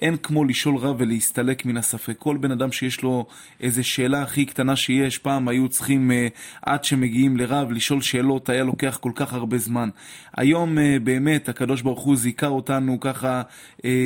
אין 0.02 0.18
כמו 0.18 0.46
לשאול 0.46 0.78
רב 0.78 0.96
ולהסתלק 1.00 1.66
מן 1.66 1.78
הספק. 1.78 2.16
כל 2.18 2.38
בן 2.38 2.52
אדם 2.52 2.72
שיש 2.72 3.02
לו 3.02 3.26
איזה 3.62 3.84
שאלה 3.84 4.22
הכי 4.22 4.46
קטנה 4.46 4.76
שיש 4.76 5.18
פעם 5.18 5.48
היו 5.48 5.70
צריכים 5.70 6.12
uh, 6.12 6.14
עד 6.62 6.84
שמגיעים 6.84 7.38
לרב 7.38 7.72
לשאול 7.72 8.02
שאלות 8.02 8.50
היה 8.50 8.64
לוקח 8.64 8.98
כל 9.02 9.12
כך 9.16 9.34
הרבה 9.34 9.58
זמן. 9.58 9.90
היום 10.38 10.78
uh, 10.78 10.82
באמת 11.04 11.50
הקדוש 11.50 11.82
ברוך 11.82 12.02
הוא 12.02 12.16
זיכה 12.16 12.48
אותנו 12.48 13.00
ככה 13.00 13.42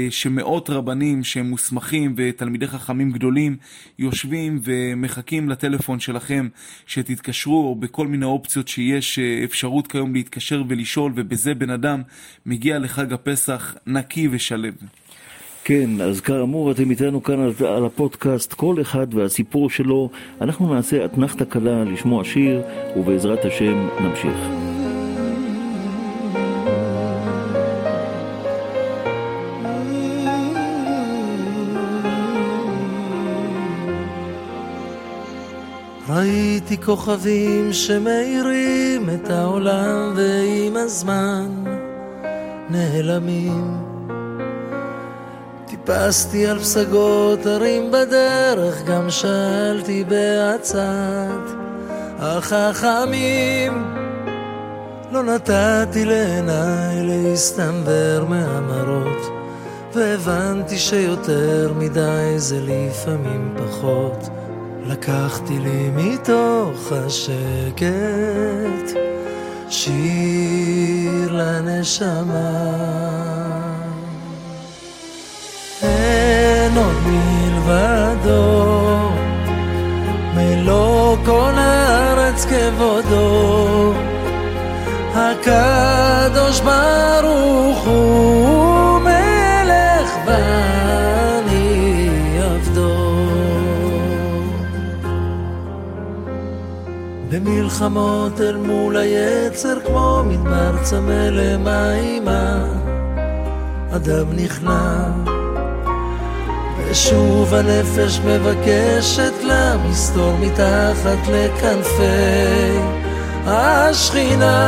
שמאות 0.10 0.70
רבנים 0.70 1.24
שהם 1.24 1.50
מוסמכים 1.50 2.14
ותלמידי 2.18 2.68
חכמים 2.68 3.12
גדולים 3.12 3.58
יושבים 4.00 4.23
יושבים 4.24 4.60
ומחכים 4.64 5.50
לטלפון 5.50 6.00
שלכם 6.00 6.48
שתתקשרו, 6.86 7.68
או 7.68 7.76
בכל 7.76 8.08
מיני 8.08 8.26
אופציות 8.26 8.68
שיש 8.68 9.20
אה, 9.20 9.42
אפשרות 9.44 9.88
כיום 9.88 10.14
להתקשר 10.14 10.64
ולשאול, 10.68 11.12
ובזה 11.16 11.54
בן 11.54 11.70
אדם 11.70 12.02
מגיע 12.46 12.80
לחג 12.80 13.14
הפסח 13.14 13.76
נקי 13.88 14.28
ושלב. 14.32 14.74
כן, 15.64 16.02
אז 16.02 16.22
כאמור 16.22 16.72
אתם 16.72 16.92
איתנו 16.92 17.24
כאן 17.24 17.40
על, 17.40 17.68
על 17.68 17.86
הפודקאסט, 17.86 18.54
כל 18.54 18.82
אחד 18.82 19.14
והסיפור 19.14 19.70
שלו. 19.70 20.10
אנחנו 20.42 20.74
נעשה 20.74 21.06
אתנחתא 21.06 21.46
קלה 21.46 21.84
לשמוע 21.84 22.24
שיר, 22.24 22.62
ובעזרת 22.96 23.46
השם 23.46 23.88
נמשיך. 24.02 24.63
ראיתי 36.24 36.78
כוכבים 36.78 37.74
שמאירים 37.74 39.10
את 39.10 39.30
העולם 39.30 40.14
ועם 40.16 40.78
הזמן 40.78 41.64
נעלמים. 42.70 43.78
טיפסתי 45.68 46.48
על 46.48 46.60
פסגות 46.60 47.46
הרים 47.46 47.92
בדרך, 47.92 48.84
גם 48.86 49.10
שאלתי 49.10 50.04
בעצת 50.04 51.44
החכמים. 52.20 53.84
לא 55.12 55.24
נתתי 55.24 56.06
לעיניי 56.06 57.04
להסתנוור 57.04 58.26
מהמראות, 58.30 59.32
והבנתי 59.94 60.78
שיותר 60.78 61.74
מדי 61.78 62.34
זה 62.38 62.60
לפעמים 62.62 63.56
פחות. 63.58 64.30
לקחתי 64.86 65.60
לי 65.60 65.90
מתוך 65.96 66.92
השקט 66.92 67.84
שיר 69.70 71.32
לנשמה. 71.32 72.84
אין 75.82 76.78
עוד 76.78 76.96
מלבדו, 77.06 78.70
מלוא 80.36 81.18
כל 81.26 81.54
הארץ 81.58 82.46
כבודו, 82.46 83.94
הקדוש 85.16 86.60
ברוך 86.60 87.86
הוא 87.86 89.00
מלך 89.00 90.10
ואני 90.26 90.83
במלחמות 97.44 98.42
אל 98.42 98.56
מול 98.56 98.98
היצר 98.98 99.80
כמו 99.86 100.24
מדבר 100.26 100.84
צמא 100.84 101.30
למימה. 101.32 102.66
אדם 103.96 104.26
נכנע. 104.36 105.06
ושוב 106.78 107.54
הנפש 107.54 108.20
מבקשת 108.20 109.34
לה 109.44 109.76
מסתור 109.90 110.38
מתחת 110.38 111.28
לכנפי 111.32 112.80
השכינה. 113.46 114.60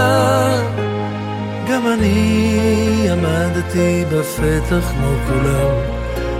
גם 1.69 1.87
אני 1.87 3.07
עמדתי 3.11 4.05
בפתח 4.05 4.91
כמו 4.91 5.13
כולם 5.27 5.95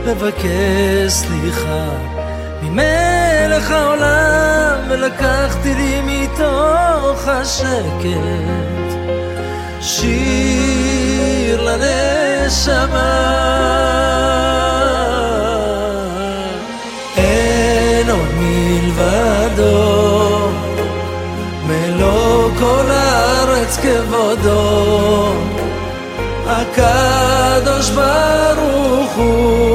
לבקש 0.06 1.12
סליחה 1.12 2.15
ולקחתי 4.98 5.74
לי 5.74 6.02
מתוך 6.02 7.28
השקט 7.28 8.88
שיר 9.82 11.62
לנשמה. 11.62 13.16
אין 17.18 18.10
עוד 18.10 18.30
מלבדו 18.40 19.70
מלוא 21.68 22.50
כל 22.60 22.86
הארץ 22.90 23.78
כבודו. 23.78 25.34
הקדוש 26.48 27.90
ברוך 27.90 29.16
הוא 29.16 29.75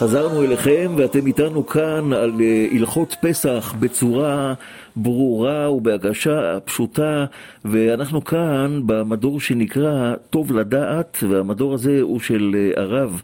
חזרנו 0.00 0.42
אליכם 0.42 0.92
ואתם 0.96 1.26
איתנו 1.26 1.66
כאן 1.66 2.12
על 2.12 2.32
אה, 2.40 2.66
הלכות 2.72 3.16
פסח 3.20 3.74
בצורה 3.80 4.54
ברורה 4.96 5.72
ובהגשה 5.72 6.58
פשוטה 6.64 7.24
ואנחנו 7.64 8.24
כאן 8.24 8.80
במדור 8.86 9.40
שנקרא 9.40 10.14
טוב 10.30 10.52
לדעת 10.52 11.18
והמדור 11.28 11.74
הזה 11.74 12.00
הוא 12.00 12.20
של 12.20 12.54
אה, 12.54 12.82
הרב 12.82 13.22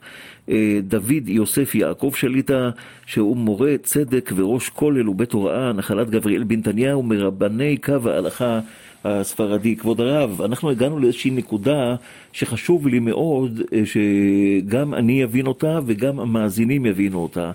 אה, 0.49 0.79
דוד 0.83 1.29
יוסף 1.29 1.74
יעקב 1.74 2.12
שליטה 2.14 2.70
שהוא 3.07 3.37
מורה 3.37 3.74
צדק 3.83 4.33
וראש 4.37 4.68
כולל 4.68 5.09
ובית 5.09 5.33
הוראה 5.33 5.72
נחלת 5.72 6.11
גבריאל 6.11 6.45
בנתניהו 6.45 7.03
מרבני 7.03 7.77
קו 7.77 8.11
ההלכה 8.11 8.61
הספרדי. 9.07 9.77
כבוד 9.77 10.01
הרב, 10.01 10.43
אנחנו 10.43 10.71
הגענו 10.71 10.99
לאיזושהי 10.99 11.31
נקודה 11.31 11.97
שחשוב 12.33 12.89
לי 12.89 12.99
מאוד 12.99 13.61
אה, 13.73 13.83
שגם 13.85 14.95
אני 14.95 15.25
אבין 15.25 15.47
אותה 15.47 15.79
וגם 15.87 16.21
המאזינים 16.21 16.87
יבינו 16.87 17.19
אותה. 17.19 17.53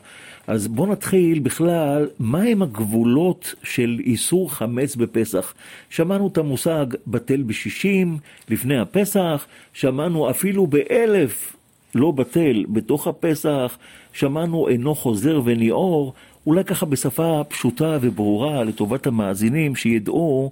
אז 0.47 0.67
בואו 0.67 0.91
נתחיל 0.91 1.39
בכלל, 1.39 2.07
מהם 2.19 2.61
הגבולות 2.61 3.55
של 3.63 3.99
איסור 4.03 4.53
חמץ 4.53 4.95
בפסח? 4.95 5.53
שמענו 5.89 6.27
את 6.27 6.37
המושג 6.37 6.85
בטל 7.07 7.43
בשישים 7.43 8.17
לפני 8.49 8.79
הפסח, 8.79 9.45
שמענו 9.73 10.29
אפילו 10.29 10.67
באלף 10.67 11.55
לא 11.95 12.11
בטל 12.11 12.65
בתוך 12.69 13.07
הפסח, 13.07 13.77
שמענו 14.13 14.67
אינו 14.67 14.95
חוזר 14.95 15.41
וניעור, 15.45 16.13
אולי 16.47 16.63
ככה 16.63 16.85
בשפה 16.85 17.41
פשוטה 17.47 17.97
וברורה 18.01 18.63
לטובת 18.63 19.07
המאזינים 19.07 19.75
שידעו 19.75 20.51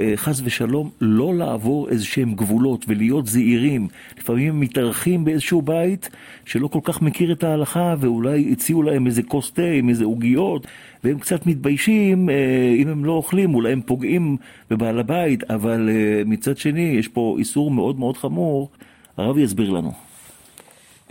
אה, 0.00 0.12
חס 0.16 0.40
ושלום 0.44 0.90
לא 1.00 1.34
לעבור 1.34 1.88
איזה 1.88 2.04
שהם 2.04 2.34
גבולות 2.34 2.84
ולהיות 2.88 3.26
זהירים. 3.26 3.88
לפעמים 4.18 4.48
הם 4.48 4.60
מתארחים 4.60 5.24
באיזשהו 5.24 5.62
בית 5.62 6.10
שלא 6.44 6.68
כל 6.68 6.80
כך 6.82 7.02
מכיר 7.02 7.32
את 7.32 7.44
ההלכה 7.44 7.94
ואולי 7.98 8.48
הציעו 8.52 8.82
להם 8.82 9.06
איזה 9.06 9.22
כוס 9.22 9.50
תה 9.50 9.62
עם 9.62 9.88
איזה 9.88 10.04
עוגיות 10.04 10.66
והם 11.04 11.18
קצת 11.18 11.46
מתביישים, 11.46 12.30
אה, 12.30 12.74
אם 12.76 12.88
הם 12.88 13.04
לא 13.04 13.12
אוכלים 13.12 13.54
אולי 13.54 13.72
הם 13.72 13.80
פוגעים 13.80 14.36
בבעל 14.70 14.98
הבית, 14.98 15.50
אבל 15.50 15.88
אה, 15.92 16.22
מצד 16.26 16.56
שני 16.56 16.94
יש 16.98 17.08
פה 17.08 17.36
איסור 17.38 17.70
מאוד 17.70 17.98
מאוד 17.98 18.16
חמור, 18.16 18.68
הרב 19.16 19.38
יסביר 19.38 19.70
לנו. 19.70 20.07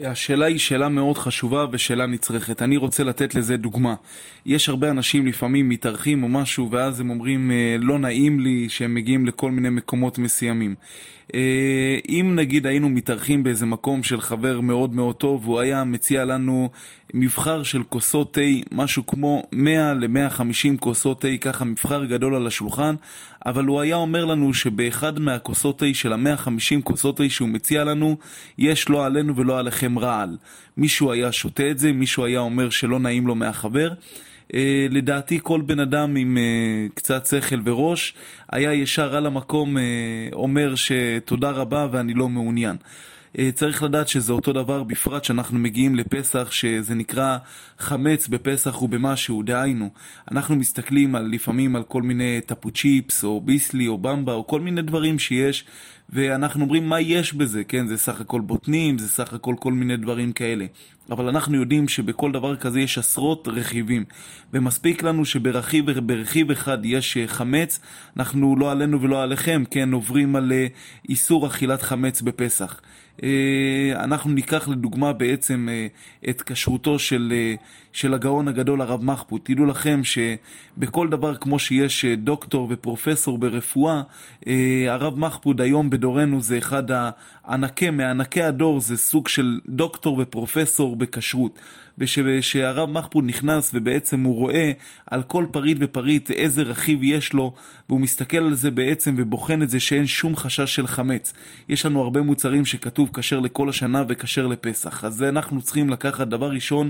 השאלה 0.05 0.45
היא 0.45 0.57
שאלה 0.57 0.89
מאוד 0.89 1.17
חשובה 1.17 1.65
ושאלה 1.71 2.05
נצרכת. 2.05 2.61
אני 2.61 2.77
רוצה 2.77 3.03
לתת 3.03 3.35
לזה 3.35 3.57
דוגמה. 3.57 3.95
יש 4.45 4.69
הרבה 4.69 4.89
אנשים 4.89 5.27
לפעמים 5.27 5.69
מתארחים 5.69 6.23
או 6.23 6.27
משהו 6.27 6.71
ואז 6.71 6.99
הם 6.99 7.09
אומרים 7.09 7.51
אה, 7.51 7.75
לא 7.79 7.99
נעים 7.99 8.39
לי 8.39 8.69
שהם 8.69 8.93
מגיעים 8.93 9.25
לכל 9.25 9.51
מיני 9.51 9.69
מקומות 9.69 10.17
מסוימים. 10.17 10.75
אה, 11.35 11.99
אם 12.09 12.31
נגיד 12.35 12.67
היינו 12.67 12.89
מתארחים 12.89 13.43
באיזה 13.43 13.65
מקום 13.65 14.03
של 14.03 14.21
חבר 14.21 14.61
מאוד 14.61 14.93
מאוד 14.93 15.15
טוב, 15.15 15.47
והוא 15.47 15.59
היה 15.59 15.83
מציע 15.83 16.25
לנו 16.25 16.69
מבחר 17.13 17.63
של 17.63 17.83
כוסות 17.83 18.33
תה, 18.33 18.41
משהו 18.71 19.05
כמו 19.05 19.43
100 19.51 19.93
ל-150 19.93 20.77
כוסות 20.79 21.21
תה, 21.21 21.27
ככה 21.41 21.65
מבחר 21.65 22.05
גדול 22.05 22.35
על 22.35 22.47
השולחן, 22.47 22.95
אבל 23.45 23.65
הוא 23.65 23.81
היה 23.81 23.95
אומר 23.95 24.25
לנו 24.25 24.53
שבאחד 24.53 25.19
מהכוסות 25.19 25.79
תה 25.79 25.85
של 25.93 26.13
ה-150 26.13 26.81
כוסות 26.83 27.17
תה 27.17 27.29
שהוא 27.29 27.49
מציע 27.49 27.83
לנו, 27.83 28.17
יש 28.57 28.89
לא 28.89 29.05
עלינו 29.05 29.35
ולא 29.35 29.59
עליכם 29.59 29.99
רעל. 29.99 30.37
מישהו 30.77 31.11
היה 31.11 31.31
שותה 31.31 31.71
את 31.71 31.77
זה, 31.77 31.91
מישהו 31.91 32.25
היה 32.25 32.39
אומר 32.39 32.69
שלא 32.69 32.99
נעים 32.99 33.27
לו 33.27 33.35
מהחבר. 33.35 33.93
אה, 34.53 34.87
לדעתי 34.89 35.39
כל 35.43 35.61
בן 35.61 35.79
אדם 35.79 36.15
עם 36.15 36.37
אה, 36.37 36.87
קצת 36.93 37.25
שכל 37.25 37.61
וראש 37.63 38.13
היה 38.51 38.73
ישר 38.73 39.15
על 39.15 39.25
המקום 39.25 39.77
אה, 39.77 39.83
אומר 40.33 40.75
שתודה 40.75 41.49
רבה 41.49 41.87
ואני 41.91 42.13
לא 42.13 42.29
מעוניין. 42.29 42.75
צריך 43.53 43.83
לדעת 43.83 44.07
שזה 44.07 44.33
אותו 44.33 44.53
דבר, 44.53 44.83
בפרט 44.83 45.23
שאנחנו 45.23 45.59
מגיעים 45.59 45.95
לפסח, 45.95 46.51
שזה 46.51 46.95
נקרא 46.95 47.37
חמץ 47.79 48.27
בפסח 48.27 48.81
ובמשהו, 48.81 49.43
דהיינו, 49.43 49.89
אנחנו 50.31 50.55
מסתכלים 50.55 51.15
על, 51.15 51.29
לפעמים 51.31 51.75
על 51.75 51.83
כל 51.83 52.01
מיני 52.01 52.41
טפו 52.45 52.71
צ'יפס, 52.71 53.23
או 53.23 53.41
ביסלי, 53.41 53.87
או 53.87 53.97
במבה, 53.97 54.33
או 54.33 54.47
כל 54.47 54.61
מיני 54.61 54.81
דברים 54.81 55.19
שיש, 55.19 55.65
ואנחנו 56.09 56.63
אומרים 56.63 56.89
מה 56.89 57.01
יש 57.01 57.33
בזה, 57.33 57.63
כן, 57.63 57.87
זה 57.87 57.97
סך 57.97 58.21
הכל 58.21 58.41
בוטנים, 58.41 58.97
זה 58.97 59.09
סך 59.09 59.33
הכל 59.33 59.55
כל 59.59 59.73
מיני 59.73 59.97
דברים 59.97 60.31
כאלה. 60.31 60.65
אבל 61.09 61.27
אנחנו 61.27 61.57
יודעים 61.57 61.87
שבכל 61.87 62.31
דבר 62.31 62.55
כזה 62.55 62.79
יש 62.79 62.97
עשרות 62.97 63.47
רכיבים, 63.47 64.05
ומספיק 64.53 65.03
לנו 65.03 65.25
שברכיב 65.25 65.91
ברכיב 65.91 66.51
אחד 66.51 66.77
יש 66.85 67.17
אה, 67.17 67.27
חמץ, 67.27 67.79
אנחנו 68.17 68.55
לא 68.55 68.71
עלינו 68.71 69.01
ולא 69.01 69.23
עליכם, 69.23 69.63
כן, 69.71 69.93
עוברים 69.93 70.35
על 70.35 70.51
אה, 70.51 70.67
איסור 71.09 71.47
אכילת 71.47 71.81
חמץ 71.81 72.21
בפסח. 72.21 72.81
אה, 73.23 74.03
אנחנו 74.03 74.31
ניקח 74.31 74.67
לדוגמה 74.67 75.13
בעצם 75.13 75.69
אה, 75.71 75.87
את 76.29 76.41
כשרותו 76.41 76.99
של, 76.99 77.33
אה, 77.35 77.55
של 77.93 78.13
הגאון 78.13 78.47
הגדול 78.47 78.81
הרב 78.81 79.03
מחפוד. 79.03 79.41
תדעו 79.43 79.65
לכם 79.65 80.01
שבכל 80.03 81.09
דבר 81.09 81.35
כמו 81.35 81.59
שיש 81.59 82.05
דוקטור 82.05 82.67
ופרופסור 82.71 83.37
ברפואה, 83.37 84.01
הרב 84.89 85.19
מחפוד 85.19 85.61
היום 85.61 85.89
בדורנו 85.89 86.41
זה 86.41 86.57
אחד 86.57 86.83
הענקי, 86.91 87.89
מענקי 87.89 88.41
הדור, 88.41 88.79
זה 88.79 88.97
סוג 88.97 89.27
של 89.27 89.59
דוקטור 89.67 90.19
ופרופסור 90.21 90.95
בכשרות. 90.95 91.59
ושהרב 91.97 92.89
מחפוד 92.89 93.25
נכנס 93.25 93.71
ובעצם 93.73 94.23
הוא 94.23 94.35
רואה 94.35 94.71
על 95.07 95.23
כל 95.23 95.45
פריט 95.51 95.77
ופריט 95.81 96.31
איזה 96.31 96.61
רכיב 96.61 97.03
יש 97.03 97.33
לו 97.33 97.53
והוא 97.89 98.01
מסתכל 98.01 98.37
על 98.37 98.55
זה 98.55 98.71
בעצם 98.71 99.15
ובוחן 99.17 99.61
את 99.61 99.69
זה 99.69 99.79
שאין 99.79 100.07
שום 100.07 100.35
חשש 100.35 100.75
של 100.75 100.87
חמץ. 100.87 101.33
יש 101.69 101.85
לנו 101.85 102.01
הרבה 102.01 102.21
מוצרים 102.21 102.65
שכתוב 102.65 103.09
כשר 103.13 103.39
לכל 103.39 103.69
השנה 103.69 104.03
וכשר 104.07 104.47
לפסח. 104.47 105.03
אז 105.03 105.13
זה 105.13 105.29
אנחנו 105.29 105.61
צריכים 105.61 105.89
לקחת 105.89 106.27
דבר 106.27 106.51
ראשון 106.51 106.89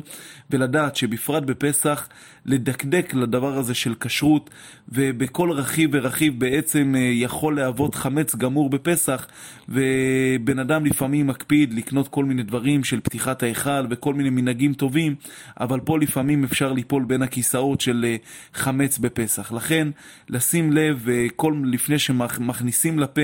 ולדעת 0.50 0.96
שבפרט 0.96 1.44
בפסח 1.44 2.08
לדקדק 2.46 3.14
לדבר 3.14 3.58
הזה 3.58 3.74
של 3.74 3.94
כשרות 4.00 4.50
ובכל 4.90 5.52
רכיב 5.52 5.90
ורכיב 5.94 6.40
בעצם 6.40 6.96
אה, 6.98 7.02
יכול 7.02 7.56
להוות 7.56 7.96
חמץ 7.96 8.36
גמור 8.36 8.70
בפסח 8.70 9.28
ובן 9.70 10.60
אדם 10.60 10.86
לפעמים 10.86 11.28
מקפיד 11.28 11.74
לקנות 11.74 12.08
כל 12.08 12.26
מיני 12.26 12.44
דברים 12.44 12.84
של 12.84 13.00
פתיחת 13.00 13.44
ההיכל 13.44 13.86
וכל 13.90 14.14
מיני 14.14 14.30
מנהגים 14.30 14.74
טובים 14.74 15.16
אבל 15.60 15.80
פה 15.80 16.00
לפעמים 16.00 16.44
אפשר 16.44 16.74
ליפול 16.74 17.06
בין 17.06 17.22
הכיסאות 17.22 17.82
של 17.82 18.06
אה, 18.08 18.16
חמץ 18.54 18.98
בפסח. 18.98 19.52
לכן 19.52 19.88
לשים 20.30 20.74
לב 20.74 20.87
אה, 21.10 21.26
כל 21.36 21.62
לפני 21.66 22.00
שמכניסים 22.00 23.00
לפה 23.00 23.22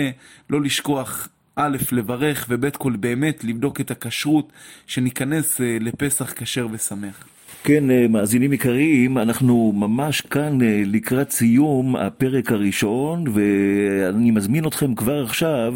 לא 0.49 0.61
לשכוח 0.61 1.27
א', 1.55 1.77
לברך, 1.91 2.45
וב', 2.49 2.69
כל 2.69 2.95
באמת 2.95 3.43
לבדוק 3.43 3.81
את 3.81 3.91
הכשרות, 3.91 4.51
שניכנס 4.87 5.59
לפסח 5.59 6.33
כשר 6.35 6.67
ושמח. 6.71 7.27
כן, 7.65 7.91
אה, 7.91 8.05
מאזינים 8.09 8.53
יקרים, 8.53 9.17
אנחנו 9.17 9.73
ממש 9.75 10.21
כאן 10.21 10.61
אה, 10.61 10.81
לקראת 10.85 11.31
סיום 11.31 11.95
הפרק 11.95 12.51
הראשון, 12.51 13.23
ואני 13.33 14.31
מזמין 14.31 14.67
אתכם 14.67 14.95
כבר 14.95 15.23
עכשיו 15.23 15.75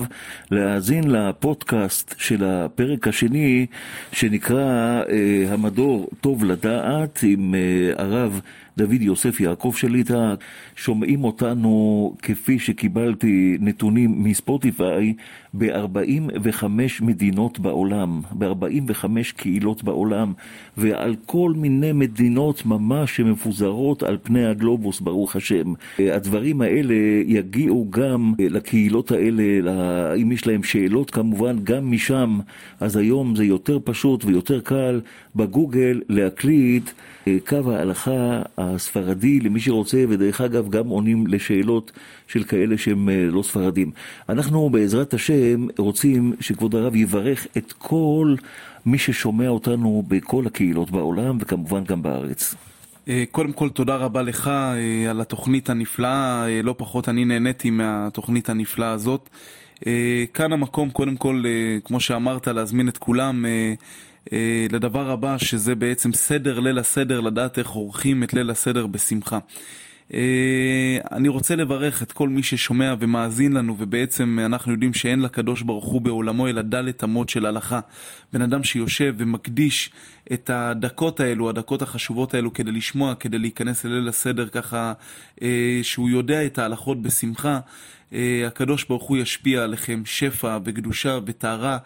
להאזין 0.52 1.12
לפודקאסט 1.12 2.16
של 2.18 2.44
הפרק 2.44 3.08
השני, 3.08 3.66
שנקרא 4.12 5.02
אה, 5.10 5.46
המדור 5.50 6.10
טוב 6.22 6.44
לדעת, 6.44 7.20
עם 7.24 7.56
הרב 7.98 8.42
דוד 8.78 9.02
יוסף 9.02 9.40
יעקב 9.40 9.74
שליטה, 9.76 10.34
שומעים 10.76 11.24
אותנו 11.24 12.14
כפי 12.22 12.60
שקיבלתי 12.60 13.58
נתונים 13.62 14.24
מספוטיפיי 14.24 15.14
ב-45 15.54 16.64
מדינות 17.02 17.60
בעולם, 17.60 18.22
ב-45 18.32 19.06
קהילות 19.36 19.84
בעולם, 19.84 20.34
ועל 20.78 21.16
כל 21.26 21.54
מיני 21.56 21.92
מדינות 21.92 22.66
ממש 22.66 23.18
שמפוזרות 23.18 24.04
על 24.04 24.18
פני 24.24 24.46
הגלובוס, 24.46 25.00
ברוך 25.00 25.36
השם. 25.36 25.74
הדברים 26.00 26.62
האלה 26.62 26.94
יגיעו 27.26 27.88
גם 27.90 28.34
לקהילות 28.40 29.12
האלה, 29.12 29.44
אם 30.16 30.32
יש 30.32 30.48
להם 30.48 30.64
שאלות 30.64 31.12
כמובן, 31.12 31.56
גם 31.64 31.92
משם, 31.92 32.40
אז 32.80 32.98
היום 32.98 33.36
זה 33.36 33.46
יותר 33.46 33.80
פשוט 33.84 34.26
ויותר 34.26 34.60
קל 34.60 35.02
בגוגל 35.36 36.02
להקליט 36.10 36.90
קו 37.48 37.72
ההלכה 37.72 38.42
הספרדי 38.76 39.40
למי 39.40 39.60
שרוצה, 39.60 40.04
ודרך 40.10 40.42
אגב 40.42 40.70
גם 40.70 40.88
עונים 40.88 41.28
לשאלות 41.28 41.92
של 42.28 42.44
כאלה 42.44 42.78
שהם 42.78 43.10
אה, 43.10 43.28
לא 43.32 43.44
ספרדים. 43.44 43.92
אנחנו 44.30 44.70
בעזרת 44.70 45.14
השם 45.14 45.68
רוצים 45.78 46.34
שכבוד 46.40 46.76
הרב 46.76 46.96
יברך 46.96 47.48
את 47.58 47.74
כל 47.78 48.36
מי 48.86 48.98
ששומע 48.98 49.48
אותנו 49.48 50.04
בכל 50.08 50.48
הקהילות 50.48 50.92
בעולם, 50.92 51.38
וכמובן 51.42 51.84
גם 51.84 52.02
בארץ. 52.02 52.56
אה, 53.08 53.24
קודם 53.32 53.54
כל 53.54 53.70
תודה 53.70 53.96
רבה 53.96 54.22
לך 54.22 54.48
אה, 54.48 55.10
על 55.10 55.22
התוכנית 55.22 55.70
הנפלאה, 55.70 56.46
לא 56.64 56.76
פחות 56.78 57.10
אני 57.10 57.26
נהניתי 57.26 57.70
מהתוכנית 57.70 58.50
הנפלאה 58.50 58.92
הזאת. 58.92 59.30
כאן 60.34 60.54
המקום 60.54 60.90
קודם 60.90 61.16
כל, 61.16 61.44
כמו 61.84 62.00
שאמרת, 62.00 62.48
להזמין 62.48 62.88
את 62.88 62.98
כולם 62.98 63.46
לדבר 64.72 65.12
הבא, 65.12 65.38
שזה 65.38 65.76
בעצם 65.76 66.14
סדר 66.14 66.60
ליל 66.60 66.80
הסדר, 66.80 67.22
לדעת 67.22 67.60
איך 67.60 67.70
עורכים 67.70 68.24
את 68.24 68.34
ליל 68.34 68.50
הסדר 68.50 68.88
בשמחה. 68.88 69.40
אה, 70.14 70.98
אני 71.12 71.28
רוצה 71.28 71.56
לברך 71.56 72.04
את 72.04 72.12
כל 72.12 72.30
מי 72.30 72.44
ששומע 72.44 72.96
ומאזין 73.00 73.54
לנו, 73.54 73.76
ובעצם 73.80 74.40
אנחנו 74.46 74.72
יודעים 74.72 74.94
שאין 74.94 75.20
לקדוש 75.22 75.62
ברוך 75.62 75.86
הוא 75.86 76.02
בעולמו 76.02 76.48
אלא 76.48 76.62
דלת 76.62 77.04
אמות 77.04 77.30
של 77.30 77.46
הלכה. 77.46 77.80
בן 78.34 78.42
אדם 78.42 78.64
שיושב 78.64 79.16
ומקדיש 79.18 79.92
את 80.34 80.50
הדקות 80.50 81.20
האלו, 81.20 81.50
הדקות 81.50 81.82
החשובות 81.82 82.34
האלו, 82.34 82.54
כדי 82.54 82.72
לשמוע, 82.72 83.16
כדי 83.16 83.40
להיכנס 83.40 83.86
לליל 83.86 84.08
הסדר 84.08 84.48
ככה, 84.48 84.94
אה, 85.42 85.80
שהוא 85.82 86.10
יודע 86.10 86.46
את 86.46 86.60
ההלכות 86.60 87.02
בשמחה. 87.02 87.60
הקדוש 88.48 88.84
ברוך 88.84 89.04
הוא 89.04 89.18
ישפיע 89.18 89.64
עליכם 89.64 90.02
שפע 90.06 90.58
וקדושה 90.66 91.20
וטהרה, 91.26 91.78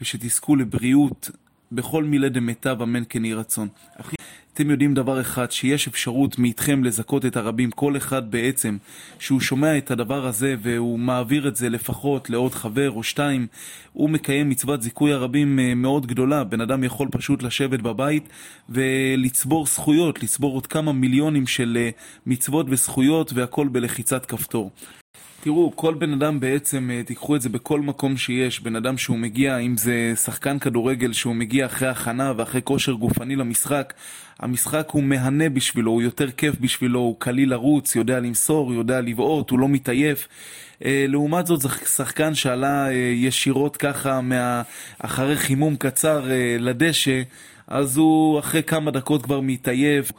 ושתזכו 0.00 0.56
לבריאות 0.56 1.30
בכל 1.72 2.04
מילה 2.04 2.28
דמיטב 2.28 2.82
אמן 2.82 3.02
כן 3.08 3.24
יהי 3.24 3.34
רצון. 3.34 3.68
אחי, 4.00 4.16
אתם 4.54 4.70
יודעים 4.70 4.94
דבר 4.94 5.20
אחד, 5.20 5.50
שיש 5.50 5.88
אפשרות 5.88 6.38
מאיתכם 6.38 6.84
לזכות 6.84 7.26
את 7.26 7.36
הרבים, 7.36 7.70
כל 7.70 7.96
אחד 7.96 8.30
בעצם, 8.30 8.76
שהוא 9.18 9.40
שומע 9.40 9.78
את 9.78 9.90
הדבר 9.90 10.26
הזה 10.26 10.54
והוא 10.62 10.98
מעביר 10.98 11.48
את 11.48 11.56
זה 11.56 11.68
לפחות 11.68 12.30
לעוד 12.30 12.54
חבר 12.54 12.90
או 12.90 13.02
שתיים, 13.02 13.46
הוא 13.92 14.10
מקיים 14.10 14.48
מצוות 14.48 14.82
זיכוי 14.82 15.12
הרבים 15.12 15.58
אה, 15.58 15.74
מאוד 15.74 16.06
גדולה. 16.06 16.44
בן 16.44 16.60
אדם 16.60 16.84
יכול 16.84 17.08
פשוט 17.10 17.42
לשבת 17.42 17.80
בבית 17.80 18.28
ולצבור 18.68 19.66
זכויות, 19.66 20.22
לצבור 20.22 20.54
עוד 20.54 20.66
כמה 20.66 20.92
מיליונים 20.92 21.46
של 21.46 21.78
אה, 21.80 21.90
מצוות 22.26 22.66
וזכויות 22.68 23.32
והכל 23.32 23.68
בלחיצת 23.68 24.26
כפתור. 24.26 24.70
תראו, 25.42 25.72
כל 25.76 25.94
בן 25.94 26.12
אדם 26.12 26.40
בעצם, 26.40 26.90
אה, 26.92 27.02
תיקחו 27.02 27.36
את 27.36 27.42
זה 27.42 27.48
בכל 27.48 27.80
מקום 27.80 28.16
שיש, 28.16 28.60
בן 28.60 28.76
אדם 28.76 28.98
שהוא 28.98 29.18
מגיע, 29.18 29.56
אם 29.56 29.76
זה 29.76 30.12
שחקן 30.16 30.58
כדורגל 30.58 31.12
שהוא 31.12 31.34
מגיע 31.34 31.66
אחרי 31.66 31.88
הכנה 31.88 32.32
ואחרי 32.36 32.60
כושר 32.64 32.92
גופני 32.92 33.36
למשחק, 33.36 33.94
המשחק 34.38 34.88
הוא 34.90 35.02
מהנה 35.02 35.48
בשבילו, 35.48 35.90
הוא 35.90 36.02
יותר 36.02 36.30
כיף 36.30 36.54
בשבילו, 36.60 37.00
הוא 37.00 37.16
קליל 37.18 37.50
לרוץ, 37.50 37.96
יודע 37.96 38.20
למסור, 38.20 38.74
יודע 38.74 39.00
לבעוט, 39.00 39.50
הוא 39.50 39.58
לא 39.58 39.68
מתעייף. 39.68 40.28
אה, 40.84 41.04
לעומת 41.08 41.46
זאת, 41.46 41.60
זה 41.60 41.68
שחקן 41.68 42.34
שעלה 42.34 42.88
אה, 42.88 42.92
ישירות 43.14 43.76
ככה 43.76 44.20
מה... 44.20 44.62
אחרי 44.98 45.36
חימום 45.36 45.76
קצר 45.76 46.26
לדשא, 46.58 47.22
אז 47.68 47.96
הוא 47.96 48.38
אחרי 48.38 48.62
כמה 48.62 48.90
דקות 48.90 49.22
כבר 49.22 49.40
מתעייף. 49.40 50.12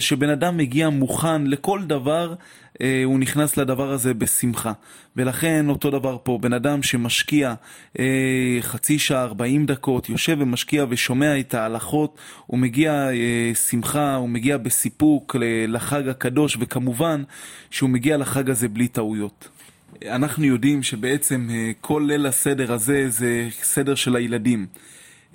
שבן 0.00 0.30
אדם 0.30 0.56
מגיע 0.56 0.88
מוכן 0.88 1.46
לכל 1.46 1.82
דבר, 1.82 2.34
אה, 2.80 3.02
הוא 3.04 3.18
נכנס 3.18 3.56
לדבר 3.56 3.92
הזה 3.92 4.14
בשמחה. 4.14 4.72
ולכן 5.16 5.68
אותו 5.68 5.90
דבר 5.90 6.18
פה, 6.22 6.38
בן 6.42 6.52
אדם 6.52 6.82
שמשקיע 6.82 7.54
אה, 7.98 8.58
חצי 8.60 8.98
שעה, 8.98 9.22
40 9.22 9.66
דקות, 9.66 10.08
יושב 10.08 10.36
ומשקיע 10.40 10.86
ושומע 10.88 11.40
את 11.40 11.54
ההלכות, 11.54 12.18
הוא 12.46 12.58
מגיע 12.58 12.92
אה, 12.92 13.54
שמחה, 13.54 14.14
הוא 14.14 14.28
מגיע 14.28 14.56
בסיפוק 14.56 15.36
לחג 15.68 16.08
הקדוש, 16.08 16.56
וכמובן 16.60 17.22
שהוא 17.70 17.90
מגיע 17.90 18.16
לחג 18.16 18.50
הזה 18.50 18.68
בלי 18.68 18.88
טעויות. 18.88 19.48
אנחנו 20.04 20.44
יודעים 20.44 20.82
שבעצם 20.82 21.48
אה, 21.50 21.72
כל 21.80 22.04
ליל 22.06 22.26
הסדר 22.26 22.72
הזה 22.72 23.04
זה 23.08 23.48
סדר 23.62 23.94
של 23.94 24.16
הילדים. 24.16 24.66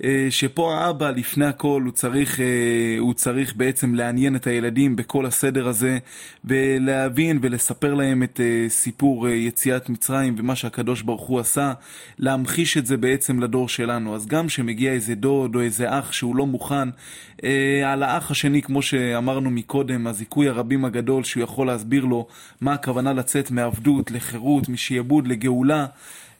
אה, 0.04 0.26
שפה 0.30 0.74
האבא 0.74 1.10
לפני 1.10 1.46
הכל 1.46 1.82
הוא 1.84 1.92
צריך, 1.92 2.40
אה, 2.40 2.96
הוא 2.98 3.14
צריך 3.14 3.56
בעצם 3.56 3.94
לעניין 3.94 4.36
את 4.36 4.46
הילדים 4.46 4.96
בכל 4.96 5.26
הסדר 5.26 5.68
הזה 5.68 5.98
ולהבין 6.44 7.38
ולספר 7.42 7.94
להם 7.94 8.22
את 8.22 8.40
אה, 8.40 8.68
סיפור 8.68 9.28
יציאת 9.28 9.88
מצרים 9.88 10.34
ומה 10.38 10.56
שהקדוש 10.56 11.02
ברוך 11.02 11.22
הוא 11.22 11.40
עשה, 11.40 11.72
להמחיש 12.18 12.76
את 12.76 12.86
זה 12.86 12.96
בעצם 12.96 13.40
לדור 13.40 13.68
שלנו. 13.68 14.14
אז 14.14 14.26
גם 14.26 14.46
כשמגיע 14.46 14.92
איזה 14.92 15.14
דוד 15.14 15.54
או 15.54 15.60
איזה 15.60 15.98
אח 15.98 16.12
שהוא 16.12 16.36
לא 16.36 16.46
מוכן, 16.46 16.88
על 17.86 18.02
האח 18.02 18.30
השני, 18.30 18.62
כמו 18.62 18.82
שאמרנו 18.82 19.50
מקודם, 19.50 20.06
הזיכוי 20.06 20.48
הרבים 20.48 20.84
הגדול 20.84 21.24
שהוא 21.24 21.42
יכול 21.42 21.66
להסביר 21.66 22.04
לו 22.04 22.26
מה 22.60 22.72
הכוונה 22.72 23.12
לצאת 23.12 23.50
מעבדות 23.50 24.10
לחירות, 24.10 24.68
משעבוד 24.68 25.26
לגאולה. 25.26 25.86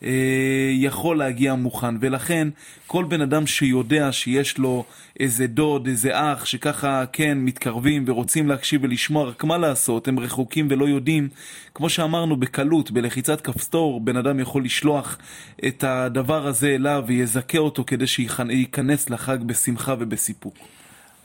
אה, 0.05 0.71
יכול 0.73 1.19
להגיע 1.19 1.55
מוכן, 1.55 1.95
ולכן 2.01 2.49
כל 2.87 3.05
בן 3.05 3.21
אדם 3.21 3.47
שיודע 3.47 4.13
שיש 4.13 4.59
לו 4.59 4.85
איזה 5.21 5.47
דוד, 5.47 5.87
איזה 5.87 6.11
אח, 6.13 6.45
שככה 6.45 7.05
כן 7.13 7.39
מתקרבים 7.39 8.05
ורוצים 8.07 8.49
להקשיב 8.49 8.81
ולשמוע, 8.85 9.25
רק 9.25 9.45
מה 9.45 9.59
לעשות, 9.59 10.09
הם 10.09 10.19
רחוקים 10.19 10.69
ולא 10.71 10.89
יודעים, 10.89 11.29
כמו 11.75 11.89
שאמרנו, 11.89 12.37
בקלות, 12.37 12.91
בלחיצת 12.91 13.41
כפתור, 13.41 14.01
בן 14.01 14.17
אדם 14.17 14.41
יכול 14.41 14.65
לשלוח 14.65 15.19
את 15.67 15.85
הדבר 15.85 16.47
הזה 16.47 16.69
אליו 16.69 17.05
ויזכה 17.07 17.59
אותו 17.59 17.85
כדי 17.87 18.07
שייכנס 18.07 19.11
לחג 19.11 19.43
בשמחה 19.43 19.95
ובסיפוק. 19.99 20.55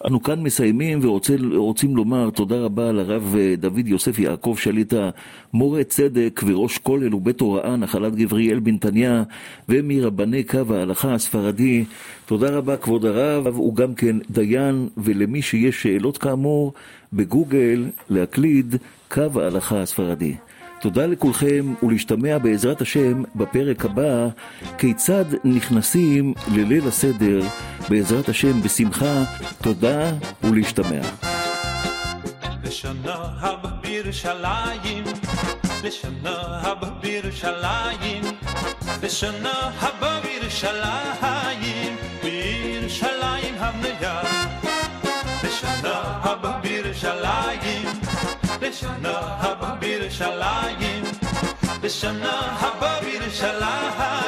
אנו 0.06 0.24
כאן 0.24 0.40
מסיימים 0.44 1.00
ורוצים 1.02 1.96
לומר 1.96 2.30
תודה 2.30 2.56
רבה 2.56 2.92
לרב 2.92 3.36
אה, 3.40 3.56
דוד 3.58 3.88
יוסף 3.88 4.20
יעקב 4.20 4.56
שליטה, 4.60 5.10
מורה 5.54 5.84
צדק 5.84 6.42
וראש 6.46 6.78
כולל 6.78 7.16
ובית 7.16 7.42
הוראה 7.42 7.76
נחלת 7.76 8.16
גבריאל 8.16 8.60
בנתניה 8.60 9.24
ומרבני 9.70 10.44
קו 10.44 10.74
ההלכה 10.74 11.14
הספרדי. 11.14 11.86
תודה 12.26 12.50
רבה 12.50 12.78
כבוד 12.78 13.06
הרב, 13.06 13.48
הוא 13.48 13.76
גם 13.76 13.96
כן 13.96 14.16
דיין 14.30 14.90
ולמי 14.98 15.42
שיש 15.42 15.84
שאלות 15.84 16.18
כאמור 16.18 16.74
בגוגל 17.14 17.86
להקליד 18.10 18.76
קו 19.12 19.42
ההלכה 19.42 19.82
הספרדי. 19.82 20.36
תודה 20.82 21.06
לכולכם 21.06 21.74
ולהשתמע 21.84 22.38
בעזרת 22.38 22.82
השם 22.82 23.24
בפרק 23.36 23.86
הבא 23.86 24.28
כיצד 24.78 25.26
נכנסים 25.44 26.34
לליל 26.56 26.88
הסדר 26.88 27.42
בעזרת 27.90 28.30
השם 28.30 28.62
בשמחה, 28.62 29.24
תודה 29.62 30.12
ולהשתמע. 30.44 31.02
לשנה 32.64 33.16
הבא 33.40 33.70
בירושלים, 33.82 35.04
בירושלים, 37.02 38.24
לשנה. 39.04 39.58
לשנה 45.44 46.20
הבא 46.24 46.60
בירושלים, 46.62 47.67
לשנה 48.78 49.20
הבא 49.20 49.76
בירושלים, 49.80 51.04
לשנה 51.84 52.40
הבא 52.60 53.00
בירושלים, 53.02 53.98
בירושלים 53.98 54.27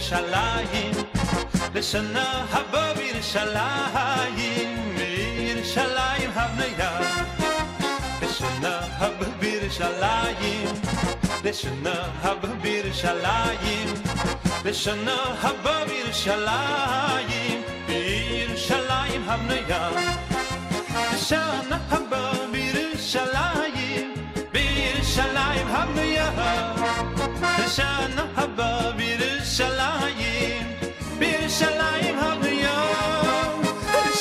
בירושלים, 0.00 0.92
לשנה 1.74 2.44
הבאה 2.52 2.94
בירושלים, 2.94 4.94
בירושלים 4.96 6.30
הבניה. 6.34 7.00
לשנה 8.22 8.80
הבאה 8.98 9.28
בירושלים, 9.40 10.68
לשנה 11.44 11.94
הבאה 12.22 12.54
בירושלים, 12.62 13.88
לשנה 14.64 15.16
הבאה 15.42 15.84
בירושלים, 15.84 17.62
בירושלים 17.86 19.22
הבניה. 19.26 19.90
לשנה 21.14 21.78
הבאה 21.90 22.46
בירושלים, 22.52 24.14
בירושלים 24.52 25.66
הבנויה. 25.68 26.30
לשנה 27.58 28.24
הבאה 28.36 28.92
בירושלים, 28.92 29.29
Birşalayim, 29.50 30.66
birşalayim 31.20 32.18
hamıyam. 32.18 33.58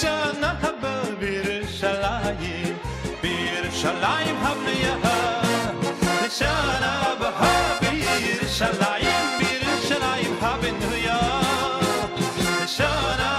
Şana 0.01 0.63
haba 0.63 1.21
birşalayim, 1.21 2.75
birşalayim 3.23 4.36
hamıyam. 4.43 5.01
Şana 6.39 7.03
haba 7.03 7.34
birşalayim, 7.82 9.39
birşalayim 9.39 10.38
hamıyam. 10.41 11.39
Şana 12.69 13.32
haba 13.32 13.39